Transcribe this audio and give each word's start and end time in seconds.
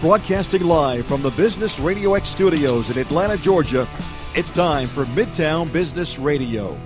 Broadcasting 0.00 0.62
live 0.62 1.06
from 1.06 1.22
the 1.22 1.30
Business 1.30 1.80
Radio 1.80 2.14
X 2.14 2.28
studios 2.28 2.88
in 2.88 2.98
Atlanta, 2.98 3.36
Georgia, 3.36 3.88
it's 4.36 4.52
time 4.52 4.86
for 4.86 5.04
Midtown 5.06 5.72
Business 5.72 6.20
Radio. 6.20 6.78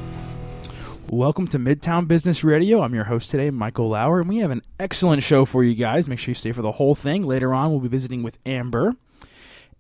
Welcome 1.11 1.47
to 1.49 1.59
Midtown 1.59 2.09
Business 2.09 2.43
Radio. 2.43 2.81
I'm 2.81 2.95
your 2.95 3.05
host 3.05 3.29
today, 3.29 3.51
Michael 3.51 3.91
Lauer, 3.91 4.21
and 4.21 4.31
we 4.31 4.39
have 4.39 4.51
an 4.51 4.63
excellent 4.81 5.23
show 5.23 5.45
for 5.45 5.63
you 5.63 5.75
guys. 5.75 6.09
Make 6.09 6.21
sure 6.21 6.31
you 6.31 6.35
stay 6.35 6.53
for 6.53 6.63
the 6.63 6.73
whole 6.73 6.95
thing. 6.95 7.23
Later 7.23 7.53
on, 7.53 7.71
we'll 7.71 7.81
be 7.81 7.89
visiting 7.89 8.23
with 8.23 8.39
Amber 8.47 8.95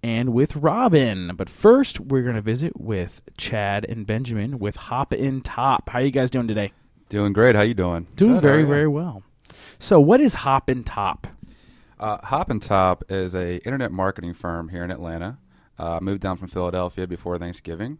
and 0.02 0.34
with 0.34 0.54
Robin. 0.56 1.32
But 1.34 1.48
first, 1.48 2.00
we're 2.00 2.24
going 2.24 2.34
to 2.34 2.42
visit 2.42 2.78
with 2.78 3.22
Chad 3.38 3.86
and 3.88 4.06
Benjamin 4.06 4.58
with 4.58 4.76
Hop 4.76 5.14
in 5.14 5.40
Top. 5.40 5.88
How 5.88 6.00
are 6.00 6.02
you 6.02 6.10
guys 6.10 6.30
doing 6.30 6.48
today? 6.48 6.72
Doing 7.08 7.32
great. 7.32 7.56
How 7.56 7.62
you 7.62 7.72
doing? 7.72 8.08
Doing 8.14 8.34
Good, 8.34 8.42
very, 8.42 8.64
very 8.64 8.88
well. 8.88 9.22
So, 9.78 10.00
what 10.00 10.20
is 10.20 10.34
Hop 10.34 10.68
in 10.68 10.84
Top? 10.84 11.26
Uh, 12.02 12.18
Hop 12.24 12.50
and 12.50 12.60
Top 12.60 13.04
is 13.10 13.32
a 13.32 13.58
internet 13.58 13.92
marketing 13.92 14.34
firm 14.34 14.70
here 14.70 14.82
in 14.82 14.90
Atlanta. 14.90 15.38
Uh, 15.78 16.00
moved 16.02 16.20
down 16.20 16.36
from 16.36 16.48
Philadelphia 16.48 17.06
before 17.06 17.36
Thanksgiving, 17.36 17.98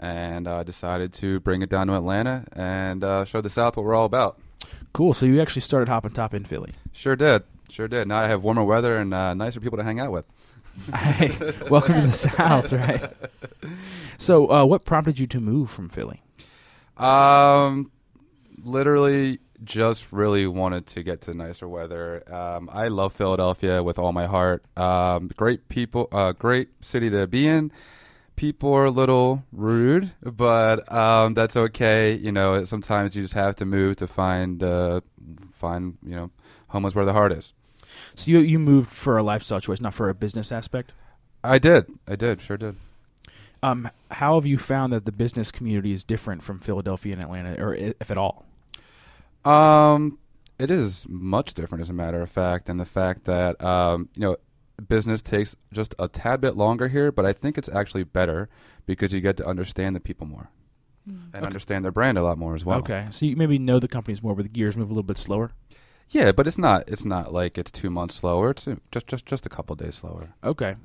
and 0.00 0.48
uh, 0.48 0.62
decided 0.62 1.12
to 1.12 1.38
bring 1.40 1.60
it 1.60 1.68
down 1.68 1.86
to 1.88 1.94
Atlanta 1.94 2.46
and 2.54 3.04
uh, 3.04 3.26
show 3.26 3.42
the 3.42 3.50
South 3.50 3.76
what 3.76 3.84
we're 3.84 3.94
all 3.94 4.06
about. 4.06 4.40
Cool. 4.94 5.12
So 5.12 5.26
you 5.26 5.42
actually 5.42 5.60
started 5.60 5.90
Hop 5.90 6.06
and 6.06 6.14
Top 6.14 6.32
in 6.32 6.46
Philly. 6.46 6.72
Sure 6.92 7.14
did. 7.14 7.42
Sure 7.68 7.88
did. 7.88 8.08
Now 8.08 8.20
I 8.20 8.28
have 8.28 8.42
warmer 8.42 8.64
weather 8.64 8.96
and 8.96 9.12
uh, 9.12 9.34
nicer 9.34 9.60
people 9.60 9.76
to 9.76 9.84
hang 9.84 10.00
out 10.00 10.12
with. 10.12 10.24
Hey, 10.94 11.30
welcome 11.68 11.96
to 11.96 12.06
the 12.06 12.12
South, 12.12 12.72
right? 12.72 13.02
So, 14.16 14.50
uh, 14.50 14.64
what 14.64 14.86
prompted 14.86 15.18
you 15.18 15.26
to 15.26 15.40
move 15.40 15.68
from 15.70 15.90
Philly? 15.90 16.22
Um, 16.96 17.92
literally 18.64 19.40
just 19.64 20.12
really 20.12 20.46
wanted 20.46 20.86
to 20.86 21.02
get 21.02 21.20
to 21.22 21.34
nicer 21.34 21.68
weather. 21.68 22.22
Um, 22.32 22.68
I 22.72 22.88
love 22.88 23.12
Philadelphia 23.12 23.82
with 23.82 23.98
all 23.98 24.12
my 24.12 24.26
heart. 24.26 24.64
Um, 24.76 25.30
great 25.36 25.68
people, 25.68 26.08
uh, 26.12 26.32
great 26.32 26.68
city 26.84 27.10
to 27.10 27.26
be 27.26 27.46
in. 27.46 27.72
People 28.34 28.72
are 28.72 28.86
a 28.86 28.90
little 28.90 29.44
rude, 29.52 30.12
but 30.22 30.90
um, 30.92 31.34
that's 31.34 31.56
okay. 31.56 32.14
You 32.14 32.32
know, 32.32 32.64
sometimes 32.64 33.14
you 33.14 33.22
just 33.22 33.34
have 33.34 33.56
to 33.56 33.64
move 33.64 33.96
to 33.96 34.06
find 34.06 34.62
uh, 34.62 35.02
find 35.52 35.98
you 36.04 36.14
know 36.14 36.30
home 36.68 36.84
is 36.86 36.94
where 36.94 37.04
the 37.04 37.12
heart 37.12 37.32
is. 37.32 37.52
So 38.14 38.30
you 38.30 38.40
you 38.40 38.58
moved 38.58 38.90
for 38.90 39.18
a 39.18 39.22
lifestyle 39.22 39.60
choice, 39.60 39.80
not 39.80 39.94
for 39.94 40.08
a 40.08 40.14
business 40.14 40.50
aspect. 40.50 40.92
I 41.44 41.58
did, 41.58 41.86
I 42.08 42.16
did, 42.16 42.40
sure 42.40 42.56
did. 42.56 42.76
Um, 43.62 43.90
how 44.10 44.34
have 44.34 44.46
you 44.46 44.58
found 44.58 44.92
that 44.92 45.04
the 45.04 45.12
business 45.12 45.52
community 45.52 45.92
is 45.92 46.02
different 46.02 46.42
from 46.42 46.58
Philadelphia 46.58 47.12
and 47.12 47.22
Atlanta, 47.22 47.62
or 47.62 47.74
if 47.74 48.10
at 48.10 48.18
all? 48.18 48.46
Um, 49.44 50.18
it 50.58 50.70
is 50.70 51.06
much 51.08 51.54
different, 51.54 51.82
as 51.82 51.90
a 51.90 51.94
matter 51.94 52.22
of 52.22 52.30
fact, 52.30 52.68
and 52.68 52.78
the 52.78 52.84
fact 52.84 53.24
that 53.24 53.62
um, 53.62 54.08
you 54.14 54.20
know, 54.20 54.36
business 54.88 55.22
takes 55.22 55.56
just 55.72 55.94
a 55.98 56.08
tad 56.08 56.40
bit 56.40 56.56
longer 56.56 56.88
here, 56.88 57.12
but 57.12 57.26
I 57.26 57.32
think 57.32 57.58
it's 57.58 57.68
actually 57.68 58.04
better 58.04 58.48
because 58.86 59.12
you 59.12 59.20
get 59.20 59.36
to 59.38 59.46
understand 59.46 59.94
the 59.94 60.00
people 60.00 60.26
more 60.26 60.50
and 61.06 61.44
understand 61.44 61.84
their 61.84 61.92
brand 61.92 62.16
a 62.16 62.22
lot 62.22 62.38
more 62.38 62.54
as 62.54 62.64
well. 62.64 62.78
Okay, 62.78 63.06
so 63.10 63.26
you 63.26 63.36
maybe 63.36 63.58
know 63.58 63.78
the 63.78 63.88
companies 63.88 64.22
more, 64.22 64.34
but 64.34 64.44
the 64.44 64.48
gears 64.48 64.76
move 64.76 64.88
a 64.88 64.92
little 64.92 65.02
bit 65.02 65.18
slower. 65.18 65.52
Yeah, 66.10 66.32
but 66.32 66.46
it's 66.46 66.58
not. 66.58 66.84
It's 66.88 67.04
not 67.04 67.32
like 67.32 67.56
it's 67.58 67.70
two 67.70 67.90
months 67.90 68.16
slower. 68.16 68.50
It's 68.50 68.68
uh, 68.68 68.76
just 68.90 69.06
just 69.06 69.26
just 69.26 69.46
a 69.46 69.48
couple 69.48 69.74
days 69.76 69.96
slower. 69.96 70.34
Okay. 70.44 70.76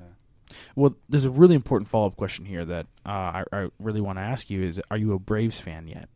Well, 0.76 0.96
there's 1.10 1.26
a 1.26 1.30
really 1.30 1.56
important 1.56 1.90
follow 1.90 2.08
up 2.08 2.16
question 2.16 2.46
here 2.46 2.64
that 2.64 2.88
uh, 3.06 3.10
I, 3.10 3.44
I 3.52 3.68
really 3.80 4.00
want 4.00 4.18
to 4.18 4.22
ask 4.22 4.50
you: 4.50 4.64
Is 4.64 4.82
are 4.90 4.98
you 4.98 5.14
a 5.14 5.20
Braves 5.20 5.60
fan 5.60 5.88
yet? 5.88 6.10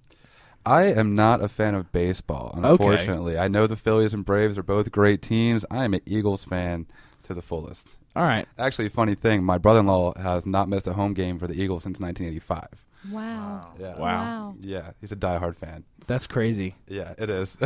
I 0.66 0.84
am 0.86 1.16
not 1.16 1.42
a 1.44 1.48
fan 1.48 1.76
of 1.76 1.92
baseball, 1.92 2.54
unfortunately. 2.56 3.38
I 3.38 3.48
know 3.48 3.68
the 3.68 3.76
Phillies 3.76 4.14
and 4.14 4.24
Braves 4.26 4.58
are 4.58 4.64
both 4.64 4.92
great 4.92 5.22
teams. 5.22 5.66
I 5.72 5.84
am 5.86 5.94
an 5.94 6.02
Eagles 6.06 6.44
fan 6.46 6.86
to 7.24 7.34
the 7.34 7.42
fullest. 7.42 7.98
All 8.16 8.24
right. 8.24 8.48
Actually, 8.60 8.90
funny 8.90 9.16
thing, 9.16 9.44
my 9.44 9.58
brother-in-law 9.58 10.20
has 10.20 10.46
not 10.46 10.70
missed 10.70 10.86
a 10.88 10.94
home 10.94 11.14
game 11.14 11.40
for 11.40 11.48
the 11.48 11.54
Eagles 11.62 11.84
since 11.84 12.00
1985. 12.00 12.86
Wow. 13.12 13.72
Yeah. 13.80 13.98
Wow. 13.98 14.56
Yeah, 14.60 14.92
he's 15.00 15.12
a 15.12 15.16
diehard 15.16 15.56
fan. 15.56 15.84
That's 16.08 16.28
crazy. 16.28 16.76
Yeah, 16.88 17.14
it 17.18 17.30
is. 17.30 17.58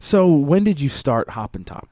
So 0.00 0.28
when 0.28 0.64
did 0.64 0.80
you 0.82 0.90
start 0.90 1.30
Hop 1.30 1.54
and 1.56 1.66
Top? 1.66 1.88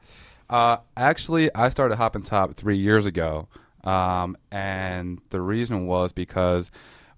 uh, 0.50 0.76
actually, 0.98 1.52
I 1.54 1.70
started 1.70 1.96
Hoppin' 1.96 2.22
Top 2.22 2.54
three 2.54 2.76
years 2.76 3.06
ago, 3.06 3.48
um, 3.84 4.36
and 4.50 5.18
the 5.30 5.40
reason 5.40 5.86
was 5.86 6.12
because 6.12 6.70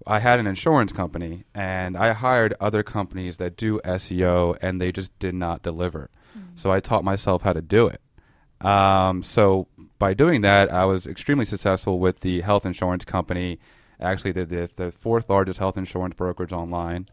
I 0.07 0.19
had 0.19 0.39
an 0.39 0.47
insurance 0.47 0.91
company, 0.91 1.45
and 1.53 1.97
I 1.97 2.13
hired 2.13 2.53
other 2.59 2.83
companies 2.83 3.37
that 3.37 3.57
do 3.57 3.79
SEO, 3.85 4.57
and 4.61 4.79
they 4.79 4.91
just 4.91 5.17
did 5.19 5.33
not 5.33 5.63
deliver. 5.63 6.09
So 6.55 6.71
I 6.71 6.79
taught 6.79 7.03
myself 7.03 7.41
how 7.41 7.53
to 7.53 7.61
do 7.61 7.87
it. 7.87 8.01
Um, 8.65 9.23
so 9.23 9.67
by 9.99 10.13
doing 10.13 10.41
that, 10.41 10.71
I 10.71 10.85
was 10.85 11.07
extremely 11.07 11.45
successful 11.45 11.99
with 11.99 12.21
the 12.21 12.41
health 12.41 12.65
insurance 12.65 13.05
company. 13.05 13.59
Actually, 13.99 14.31
the, 14.31 14.45
the, 14.45 14.69
the 14.75 14.91
fourth 14.91 15.29
largest 15.29 15.59
health 15.59 15.77
insurance 15.77 16.15
brokerage 16.15 16.53
online. 16.53 17.07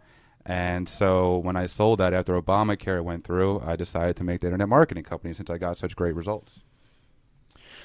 And 0.45 0.89
so 0.89 1.39
when 1.39 1.57
I 1.57 1.67
sold 1.67 2.01
that 2.01 2.13
after 2.13 2.41
Obamacare 2.41 3.03
went 3.03 3.25
through, 3.25 3.61
I 3.61 3.77
decided 3.77 4.17
to 4.17 4.25
make 4.25 4.41
the 4.41 4.49
internet 4.49 4.69
marketing 4.69 5.05
company 5.05 5.33
since 5.33 5.51
I 5.51 5.59
got 5.59 5.79
such 5.79 5.95
great 5.95 6.15
results. 6.15 6.61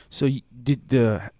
So 0.09 0.29
did 0.63 0.89
the 0.89 1.31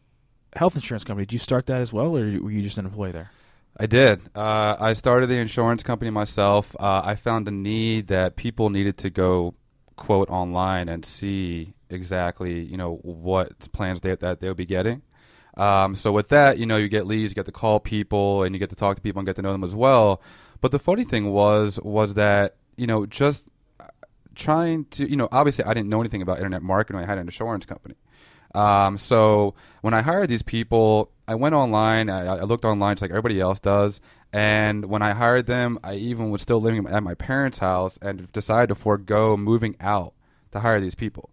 health 0.54 0.76
insurance 0.76 1.04
company? 1.04 1.26
Did 1.26 1.34
you 1.34 1.40
start 1.40 1.66
that 1.68 1.82
as 1.82 1.92
well, 1.92 2.16
or 2.18 2.40
were 2.40 2.52
you 2.52 2.62
just 2.62 2.78
an 2.78 2.86
employee 2.86 3.12
there? 3.12 3.32
I 3.80 3.86
did. 3.86 4.22
Uh, 4.36 4.76
I 4.80 4.94
started 4.94 5.28
the 5.28 5.38
insurance 5.38 5.84
company 5.84 6.10
myself. 6.10 6.76
Uh, 6.80 7.02
I 7.04 7.16
found 7.16 7.48
a 7.48 7.52
need 7.52 8.08
that 8.08 8.36
people 8.36 8.70
needed 8.70 8.98
to 8.98 9.10
go 9.10 9.54
quote 9.96 10.30
online 10.30 10.90
and 10.90 11.06
see 11.06 11.74
exactly, 11.90 12.62
you 12.62 12.78
know, 12.78 12.96
what 13.04 13.72
plans 13.72 14.02
they, 14.02 14.16
that 14.16 14.40
they'll 14.40 14.54
be 14.54 14.66
getting. 14.66 15.04
Um, 15.58 15.96
so 15.96 16.12
with 16.12 16.30
that, 16.30 16.58
you 16.58 16.66
know, 16.66 16.78
you 16.78 16.88
get 16.88 17.06
leads, 17.06 17.32
you 17.32 17.36
get 17.36 17.46
to 17.46 17.52
call 17.52 17.80
people, 17.80 18.44
and 18.44 18.54
you 18.54 18.60
get 18.60 18.70
to 18.70 18.76
talk 18.76 18.96
to 18.96 19.02
people 19.02 19.20
and 19.20 19.28
get 19.28 19.36
to 19.38 19.42
know 19.42 19.52
them 19.52 19.64
as 19.64 19.76
well. 19.76 20.22
But 20.62 20.72
the 20.72 20.80
funny 20.80 21.04
thing 21.04 21.32
was, 21.32 21.80
was 21.84 22.16
that 22.16 22.56
you 22.78 22.88
know, 22.88 23.06
just 23.06 23.50
trying 24.36 24.86
to, 24.86 25.10
you 25.10 25.18
know, 25.18 25.28
obviously 25.32 25.66
I 25.66 25.74
didn't 25.74 25.90
know 25.90 26.00
anything 26.00 26.22
about 26.22 26.38
internet 26.38 26.62
marketing. 26.62 27.02
I 27.02 27.06
had 27.06 27.18
an 27.18 27.28
insurance 27.28 27.66
company. 27.66 27.96
Um, 28.56 28.98
so 28.98 29.56
when 29.82 29.94
I 29.94 30.02
hired 30.02 30.30
these 30.30 30.44
people, 30.44 31.12
I 31.28 31.36
went 31.36 31.56
online. 31.56 32.10
I, 32.10 32.26
I 32.26 32.42
looked 32.44 32.66
online 32.66 32.96
just 32.96 33.02
like 33.02 33.12
everybody 33.12 33.40
else 33.40 33.60
does. 33.60 34.00
And 34.32 34.86
when 34.86 35.02
I 35.02 35.12
hired 35.12 35.46
them, 35.46 35.80
I 35.84 35.96
even 35.96 36.30
was 36.30 36.42
still 36.42 36.62
living 36.62 36.88
at 36.88 37.04
my 37.04 37.14
parents' 37.14 37.60
house 37.60 37.98
and 38.02 38.32
decided 38.32 38.68
to 38.70 38.76
forego 38.76 39.36
moving 39.36 39.76
out 39.80 40.14
to 40.52 40.62
hire 40.62 40.80
these 40.80 40.96
people. 40.96 41.30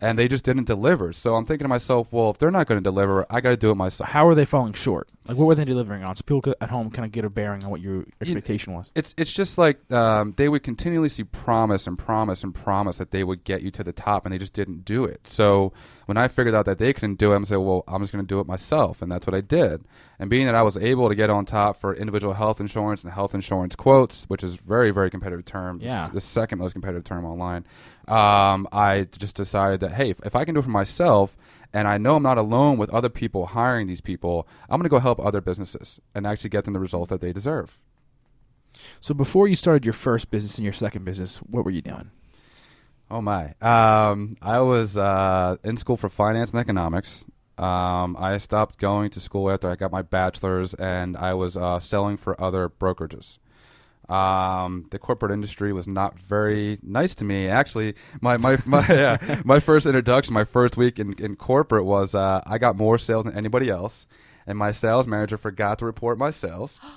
And 0.00 0.18
they 0.18 0.28
just 0.28 0.44
didn't 0.44 0.64
deliver. 0.64 1.12
So 1.12 1.34
I'm 1.34 1.44
thinking 1.44 1.64
to 1.64 1.68
myself, 1.68 2.12
well, 2.12 2.30
if 2.30 2.38
they're 2.38 2.50
not 2.50 2.66
going 2.66 2.78
to 2.82 2.82
deliver, 2.82 3.26
I 3.28 3.40
got 3.40 3.50
to 3.50 3.56
do 3.56 3.70
it 3.70 3.74
myself. 3.74 4.10
How 4.10 4.26
are 4.26 4.34
they 4.34 4.46
falling 4.46 4.72
short? 4.72 5.08
Like, 5.28 5.36
what 5.36 5.44
were 5.46 5.54
they 5.54 5.66
delivering 5.66 6.02
on? 6.02 6.16
So 6.16 6.22
people 6.26 6.40
could, 6.40 6.54
at 6.62 6.70
home 6.70 6.90
kind 6.90 7.04
of 7.04 7.12
get 7.12 7.24
a 7.26 7.30
bearing 7.30 7.62
on 7.62 7.70
what 7.70 7.80
your 7.82 8.04
expectation 8.22 8.72
was. 8.72 8.90
It's 8.94 9.14
it's 9.18 9.30
just 9.32 9.58
like 9.58 9.92
um, 9.92 10.32
they 10.36 10.48
would 10.48 10.62
continually 10.62 11.10
see 11.10 11.24
promise 11.24 11.86
and 11.86 11.98
promise 11.98 12.42
and 12.42 12.54
promise 12.54 12.96
that 12.98 13.10
they 13.10 13.22
would 13.22 13.44
get 13.44 13.60
you 13.62 13.70
to 13.72 13.84
the 13.84 13.92
top, 13.92 14.24
and 14.24 14.32
they 14.32 14.38
just 14.38 14.54
didn't 14.54 14.84
do 14.84 15.04
it. 15.04 15.28
So 15.28 15.72
when 16.06 16.16
I 16.16 16.26
figured 16.26 16.54
out 16.54 16.64
that 16.64 16.78
they 16.78 16.92
couldn't 16.94 17.18
do 17.18 17.32
it, 17.32 17.36
I'm 17.36 17.44
saying, 17.44 17.64
well, 17.64 17.84
I'm 17.86 18.00
just 18.00 18.12
going 18.12 18.24
to 18.24 18.28
do 18.28 18.40
it 18.40 18.46
myself, 18.46 19.02
and 19.02 19.12
that's 19.12 19.26
what 19.26 19.34
I 19.34 19.40
did. 19.42 19.84
And 20.18 20.30
being 20.30 20.46
that 20.46 20.54
I 20.54 20.62
was 20.62 20.76
able 20.78 21.08
to 21.10 21.14
get 21.14 21.28
on 21.30 21.44
top 21.44 21.76
for 21.76 21.94
individual 21.94 22.34
health 22.34 22.58
insurance 22.58 23.04
and 23.04 23.12
health 23.12 23.34
insurance 23.34 23.76
quotes, 23.76 24.24
which 24.24 24.42
is 24.42 24.56
very 24.56 24.90
very 24.90 25.10
competitive 25.10 25.44
term, 25.44 25.80
Yeah. 25.82 26.08
the 26.12 26.20
second 26.22 26.58
most 26.58 26.72
competitive 26.72 27.04
term 27.04 27.26
online. 27.26 27.66
Um, 28.08 28.66
I 28.72 29.06
just 29.18 29.36
decided 29.36 29.80
that 29.80 29.92
hey, 29.92 30.10
if, 30.10 30.20
if 30.24 30.34
I 30.34 30.44
can 30.46 30.54
do 30.54 30.60
it 30.60 30.64
for 30.64 30.70
myself. 30.70 31.36
And 31.72 31.86
I 31.86 31.98
know 31.98 32.16
I'm 32.16 32.22
not 32.22 32.38
alone 32.38 32.78
with 32.78 32.90
other 32.90 33.08
people 33.08 33.46
hiring 33.46 33.86
these 33.86 34.00
people. 34.00 34.48
I'm 34.68 34.78
going 34.78 34.84
to 34.84 34.88
go 34.88 34.98
help 34.98 35.20
other 35.20 35.40
businesses 35.40 36.00
and 36.14 36.26
actually 36.26 36.50
get 36.50 36.64
them 36.64 36.74
the 36.74 36.80
results 36.80 37.10
that 37.10 37.20
they 37.20 37.32
deserve. 37.32 37.78
So 39.00 39.14
before 39.14 39.48
you 39.48 39.56
started 39.56 39.84
your 39.84 39.92
first 39.92 40.30
business 40.30 40.56
and 40.58 40.64
your 40.64 40.72
second 40.72 41.04
business, 41.04 41.38
what 41.38 41.64
were 41.64 41.70
you 41.70 41.82
doing? 41.82 42.10
Oh 43.10 43.20
my! 43.20 43.54
Um, 43.60 44.36
I 44.40 44.60
was 44.60 44.96
uh, 44.96 45.56
in 45.64 45.76
school 45.76 45.96
for 45.96 46.08
finance 46.08 46.52
and 46.52 46.60
economics. 46.60 47.24
Um, 47.58 48.16
I 48.18 48.38
stopped 48.38 48.78
going 48.78 49.10
to 49.10 49.20
school 49.20 49.50
after 49.50 49.68
I 49.68 49.74
got 49.74 49.90
my 49.90 50.02
bachelor's, 50.02 50.74
and 50.74 51.16
I 51.16 51.34
was 51.34 51.56
uh, 51.56 51.80
selling 51.80 52.16
for 52.16 52.40
other 52.40 52.68
brokerages. 52.68 53.38
Um, 54.10 54.86
the 54.90 54.98
corporate 54.98 55.30
industry 55.30 55.72
was 55.72 55.86
not 55.86 56.18
very 56.18 56.78
nice 56.82 57.14
to 57.16 57.24
me. 57.24 57.46
Actually, 57.46 57.94
my 58.20 58.36
my 58.36 58.58
my, 58.66 58.84
yeah, 58.88 59.40
my 59.44 59.60
first 59.60 59.86
introduction, 59.86 60.34
my 60.34 60.44
first 60.44 60.76
week 60.76 60.98
in, 60.98 61.12
in 61.14 61.36
corporate 61.36 61.84
was 61.84 62.14
uh, 62.14 62.40
I 62.46 62.58
got 62.58 62.76
more 62.76 62.98
sales 62.98 63.24
than 63.24 63.36
anybody 63.36 63.70
else, 63.70 64.06
and 64.46 64.58
my 64.58 64.72
sales 64.72 65.06
manager 65.06 65.38
forgot 65.38 65.78
to 65.78 65.86
report 65.86 66.18
my 66.18 66.30
sales. 66.30 66.80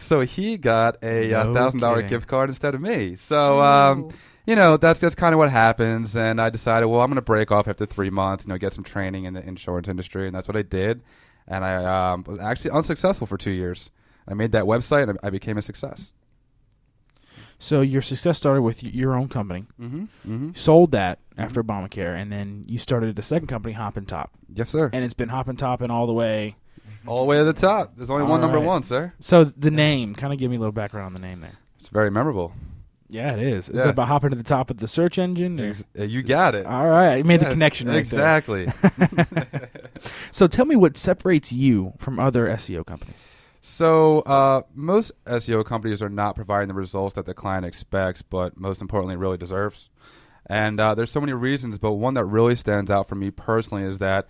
So 0.00 0.20
he 0.20 0.58
got 0.58 1.02
a 1.02 1.34
uh, 1.34 1.42
No 1.42 1.54
thousand 1.54 1.80
dollar 1.80 2.02
gift 2.02 2.28
card 2.28 2.50
instead 2.50 2.72
of 2.72 2.80
me. 2.80 3.16
So 3.16 3.60
um, 3.60 4.10
you 4.46 4.54
know 4.54 4.76
that's 4.76 5.00
that's 5.00 5.16
kind 5.16 5.34
of 5.34 5.38
what 5.38 5.50
happens. 5.50 6.16
And 6.16 6.40
I 6.40 6.50
decided, 6.50 6.86
well, 6.86 7.00
I'm 7.00 7.08
going 7.08 7.16
to 7.16 7.20
break 7.22 7.50
off 7.50 7.66
after 7.66 7.84
three 7.84 8.08
months. 8.08 8.44
You 8.44 8.50
know, 8.50 8.58
get 8.58 8.74
some 8.74 8.84
training 8.84 9.24
in 9.24 9.34
the 9.34 9.44
insurance 9.44 9.88
industry, 9.88 10.28
and 10.28 10.36
that's 10.36 10.46
what 10.46 10.56
I 10.56 10.62
did. 10.62 11.02
And 11.48 11.64
I 11.64 12.12
um, 12.12 12.22
was 12.28 12.38
actually 12.38 12.70
unsuccessful 12.70 13.26
for 13.26 13.36
two 13.36 13.50
years. 13.50 13.90
I 14.28 14.34
made 14.34 14.52
that 14.52 14.66
website, 14.66 15.08
and 15.10 15.18
I 15.20 15.30
became 15.30 15.58
a 15.58 15.62
success. 15.62 16.12
So 17.58 17.80
your 17.80 18.02
success 18.02 18.38
started 18.38 18.62
with 18.62 18.84
your 18.84 19.14
own 19.16 19.28
company. 19.28 19.64
Mm-hmm. 19.80 20.02
Mm-hmm. 20.26 20.50
Sold 20.54 20.92
that 20.92 21.18
after 21.36 21.62
Obamacare, 21.62 22.16
and 22.20 22.30
then 22.32 22.64
you 22.68 22.78
started 22.78 23.18
a 23.18 23.22
second 23.22 23.48
company, 23.48 23.74
Hoppin' 23.74 24.06
Top, 24.06 24.30
Yes, 24.52 24.70
sir. 24.70 24.90
and 24.92 25.04
it's 25.04 25.14
been 25.14 25.28
Hoppin' 25.28 25.56
and 25.60 25.92
all 25.92 26.06
the 26.06 26.12
way. 26.12 26.56
All 27.06 27.20
the 27.20 27.24
way 27.26 27.38
to 27.38 27.44
the 27.44 27.52
top. 27.52 27.92
There's 27.96 28.10
only 28.10 28.24
All 28.24 28.30
one 28.30 28.40
number 28.40 28.60
one, 28.60 28.82
sir. 28.82 29.12
So 29.18 29.44
the 29.44 29.70
name, 29.70 30.14
kind 30.14 30.32
of 30.32 30.38
give 30.38 30.50
me 30.50 30.56
a 30.56 30.60
little 30.60 30.72
background 30.72 31.06
on 31.06 31.14
the 31.14 31.20
name 31.26 31.40
there. 31.40 31.52
It's 31.80 31.88
very 31.88 32.10
memorable. 32.10 32.52
Yeah, 33.10 33.32
it 33.32 33.38
is. 33.40 33.70
Is 33.70 33.76
Yeah. 33.80 33.84
it 33.88 33.90
about 33.90 34.08
hopping 34.08 34.30
to 34.30 34.36
the 34.36 34.42
top 34.42 34.70
of 34.70 34.76
the 34.76 34.86
search 34.86 35.18
engine? 35.18 35.58
Ex- 35.58 35.84
uh, 35.98 36.02
you 36.02 36.22
got 36.22 36.54
it. 36.54 36.66
All 36.66 36.86
right, 36.88 37.16
I 37.18 37.22
made 37.22 37.40
the 37.40 37.46
connection 37.50 37.86
right 37.88 37.92
there. 37.94 38.00
exactly. 38.00 38.68
So 40.30 40.46
tell 40.46 40.64
me 40.64 40.76
what 40.76 40.96
separates 40.96 41.52
you 41.52 41.94
from 41.98 42.20
other 42.20 42.46
SEO 42.48 42.86
companies. 42.86 43.24
So 43.68 44.20
uh, 44.20 44.62
most 44.74 45.12
SEO 45.26 45.62
companies 45.62 46.00
are 46.00 46.08
not 46.08 46.34
providing 46.34 46.68
the 46.68 46.74
results 46.74 47.14
that 47.16 47.26
the 47.26 47.34
client 47.34 47.66
expects, 47.66 48.22
but 48.22 48.58
most 48.58 48.80
importantly, 48.80 49.16
really 49.16 49.36
deserves. 49.36 49.90
And 50.46 50.80
uh, 50.80 50.94
there's 50.94 51.10
so 51.10 51.20
many 51.20 51.34
reasons, 51.34 51.76
but 51.76 51.92
one 51.92 52.14
that 52.14 52.24
really 52.24 52.56
stands 52.56 52.90
out 52.90 53.08
for 53.08 53.14
me 53.14 53.30
personally 53.30 53.84
is 53.84 53.98
that 53.98 54.26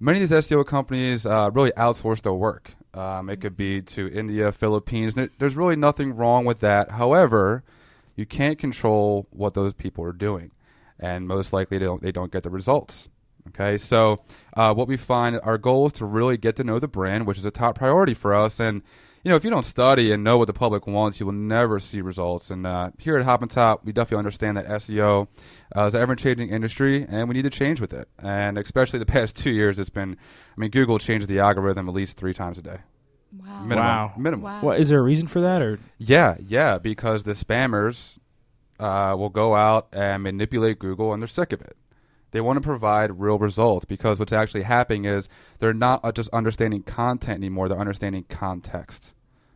many 0.00 0.20
of 0.20 0.28
these 0.28 0.46
SEO 0.46 0.66
companies 0.66 1.24
uh, 1.24 1.48
really 1.54 1.70
outsource 1.72 2.22
their 2.22 2.32
work. 2.32 2.72
Um, 2.92 3.30
it 3.30 3.40
could 3.40 3.56
be 3.56 3.80
to 3.82 4.12
India, 4.12 4.50
Philippines. 4.50 5.14
There's 5.38 5.56
really 5.56 5.76
nothing 5.76 6.16
wrong 6.16 6.44
with 6.44 6.58
that. 6.58 6.90
However, 6.90 7.62
you 8.16 8.26
can't 8.26 8.58
control 8.58 9.28
what 9.30 9.54
those 9.54 9.74
people 9.74 10.04
are 10.04 10.12
doing, 10.12 10.50
and 10.98 11.28
most 11.28 11.52
likely 11.52 11.78
they 11.78 11.84
don't 11.84 12.02
they 12.02 12.12
don't 12.12 12.32
get 12.32 12.42
the 12.42 12.50
results. 12.50 13.08
Okay, 13.48 13.76
so 13.76 14.18
uh, 14.56 14.72
what 14.72 14.88
we 14.88 14.96
find 14.96 15.38
our 15.42 15.58
goal 15.58 15.86
is 15.86 15.92
to 15.94 16.04
really 16.04 16.36
get 16.36 16.56
to 16.56 16.64
know 16.64 16.78
the 16.78 16.88
brand, 16.88 17.26
which 17.26 17.38
is 17.38 17.44
a 17.44 17.50
top 17.50 17.76
priority 17.76 18.14
for 18.14 18.34
us. 18.34 18.60
And 18.60 18.82
you 19.24 19.28
know, 19.28 19.36
if 19.36 19.44
you 19.44 19.50
don't 19.50 19.64
study 19.64 20.10
and 20.10 20.24
know 20.24 20.36
what 20.36 20.46
the 20.46 20.52
public 20.52 20.86
wants, 20.86 21.20
you 21.20 21.26
will 21.26 21.32
never 21.32 21.78
see 21.78 22.00
results. 22.00 22.50
And 22.50 22.66
uh, 22.66 22.90
here 22.98 23.16
at 23.16 23.24
Hop 23.24 23.40
and 23.40 23.50
Top, 23.50 23.84
we 23.84 23.92
definitely 23.92 24.18
understand 24.18 24.56
that 24.56 24.66
SEO 24.66 25.28
uh, 25.76 25.84
is 25.84 25.94
an 25.94 26.02
ever-changing 26.02 26.50
industry, 26.50 27.06
and 27.08 27.28
we 27.28 27.34
need 27.34 27.42
to 27.42 27.50
change 27.50 27.80
with 27.80 27.92
it. 27.92 28.08
And 28.18 28.58
especially 28.58 28.98
the 28.98 29.06
past 29.18 29.36
two 29.36 29.50
years, 29.50 29.78
it's 29.78 29.90
been. 29.90 30.16
I 30.56 30.60
mean, 30.60 30.70
Google 30.70 30.98
changed 30.98 31.28
the 31.28 31.38
algorithm 31.38 31.88
at 31.88 31.94
least 31.94 32.16
three 32.16 32.34
times 32.34 32.58
a 32.58 32.62
day. 32.62 32.78
Wow. 33.32 33.62
Minimum. 33.62 33.86
Wow. 33.86 34.12
Minimum. 34.16 34.44
Wow. 34.44 34.60
What 34.62 34.80
is 34.80 34.88
there 34.88 34.98
a 34.98 35.02
reason 35.02 35.28
for 35.28 35.40
that, 35.40 35.62
or 35.62 35.78
Yeah, 35.98 36.36
yeah, 36.40 36.78
because 36.78 37.22
the 37.22 37.32
spammers 37.32 38.18
uh, 38.80 39.14
will 39.16 39.30
go 39.30 39.54
out 39.54 39.88
and 39.92 40.24
manipulate 40.24 40.80
Google, 40.80 41.12
and 41.12 41.22
they're 41.22 41.28
sick 41.28 41.52
of 41.52 41.60
it. 41.60 41.76
They 42.32 42.40
want 42.40 42.56
to 42.56 42.60
provide 42.60 43.20
real 43.20 43.38
results 43.38 43.84
because 43.84 44.18
what's 44.18 44.32
actually 44.32 44.62
happening 44.62 45.04
is 45.04 45.28
they're 45.60 45.72
not 45.72 46.00
uh, 46.04 46.10
just 46.12 46.28
understanding 46.30 46.82
content 46.82 47.36
anymore; 47.36 47.68
they're 47.68 47.78
understanding 47.78 48.24
context, 48.28 49.14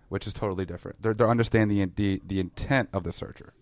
which 0.09 0.27
is 0.27 0.33
totally 0.33 0.65
different. 0.65 1.03
They're 1.03 1.15
they're 1.15 1.29
understanding 1.29 1.77
the 1.77 1.93
the, 1.97 2.23
the 2.25 2.41
intent 2.41 2.89
of 2.93 3.03
the 3.05 3.13
searcher. 3.13 3.53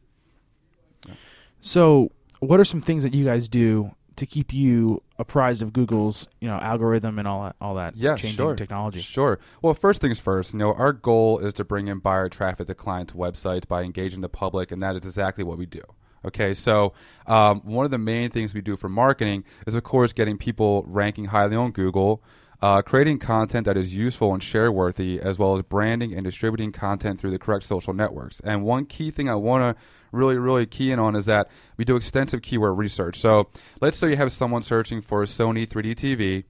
so? 1.61 2.11
What 2.41 2.61
are 2.61 2.65
some 2.65 2.83
things 2.83 3.05
that 3.05 3.15
you 3.15 3.25
guys 3.25 3.49
do 3.49 3.93
to 4.17 4.27
keep 4.27 4.53
you 4.53 5.03
apprised 5.19 5.63
of 5.63 5.73
Google's 5.73 6.29
you 6.41 6.49
know 6.49 6.57
algorithm 6.59 7.19
and 7.19 7.27
all 7.27 7.45
that 7.45 7.57
all 7.61 7.75
that 7.77 7.97
Yeah, 7.97 8.17
changing 8.17 8.37
sure. 8.37 8.55
technology? 8.55 9.01
Sure. 9.01 9.39
Well, 9.63 9.73
first 9.73 10.01
things 10.03 10.21
first. 10.21 10.53
You 10.53 10.59
know, 10.59 10.75
our 10.75 10.93
goal 10.93 11.39
is 11.39 11.55
to 11.55 11.65
bring 11.65 11.89
in 11.89 12.01
buyer 12.01 12.29
traffic 12.29 12.67
to 12.67 12.75
clients' 12.75 13.13
websites 13.15 13.67
by 13.67 13.83
engaging 13.83 14.21
the 14.21 14.29
public, 14.29 14.71
and 14.73 14.83
that 14.83 14.95
is 14.97 15.07
exactly 15.07 15.43
what 15.45 15.57
we 15.57 15.65
do. 15.67 15.83
Okay, 16.25 16.55
so 16.55 16.93
um, 17.27 17.61
one 17.65 17.85
of 17.85 17.91
the 17.91 17.99
main 17.99 18.31
things 18.31 18.55
we 18.55 18.61
do 18.61 18.77
for 18.77 18.89
marketing 18.89 19.45
is, 19.67 19.75
of 19.75 19.83
course, 19.83 20.13
getting 20.13 20.39
people 20.39 20.85
ranking 20.87 21.27
highly 21.27 21.55
on 21.57 21.71
Google, 21.71 22.23
uh, 22.63 22.81
creating 22.81 23.19
content 23.19 23.67
that 23.67 23.77
is 23.77 23.95
useful 23.95 24.33
and 24.33 24.43
share 24.43 24.73
worthy, 24.73 25.21
as 25.21 25.39
well 25.39 25.55
as 25.55 25.63
branding 25.63 26.15
and 26.15 26.25
distributing 26.25 26.73
content 26.73 27.21
through 27.21 27.31
the 27.31 27.39
correct 27.39 27.67
social 27.67 27.93
networks. 27.93 28.41
And 28.43 28.65
one 28.65 28.87
key 28.87 29.11
thing 29.11 29.29
I 29.29 29.35
want 29.35 29.77
to 29.77 29.83
really, 30.13 30.39
really 30.39 30.65
key 30.65 30.91
in 30.91 30.99
on 30.99 31.15
is 31.15 31.27
that 31.27 31.51
we 31.77 31.85
do 31.85 31.97
extensive 31.97 32.41
keyword 32.41 32.79
research. 32.79 33.21
So 33.21 33.49
let's 33.83 33.99
say 33.99 34.11
you 34.11 34.17
have 34.17 34.33
someone 34.33 34.63
searching 34.63 35.03
for 35.03 35.23
Sony 35.25 35.69
3D 35.69 35.95
TV 35.95 36.45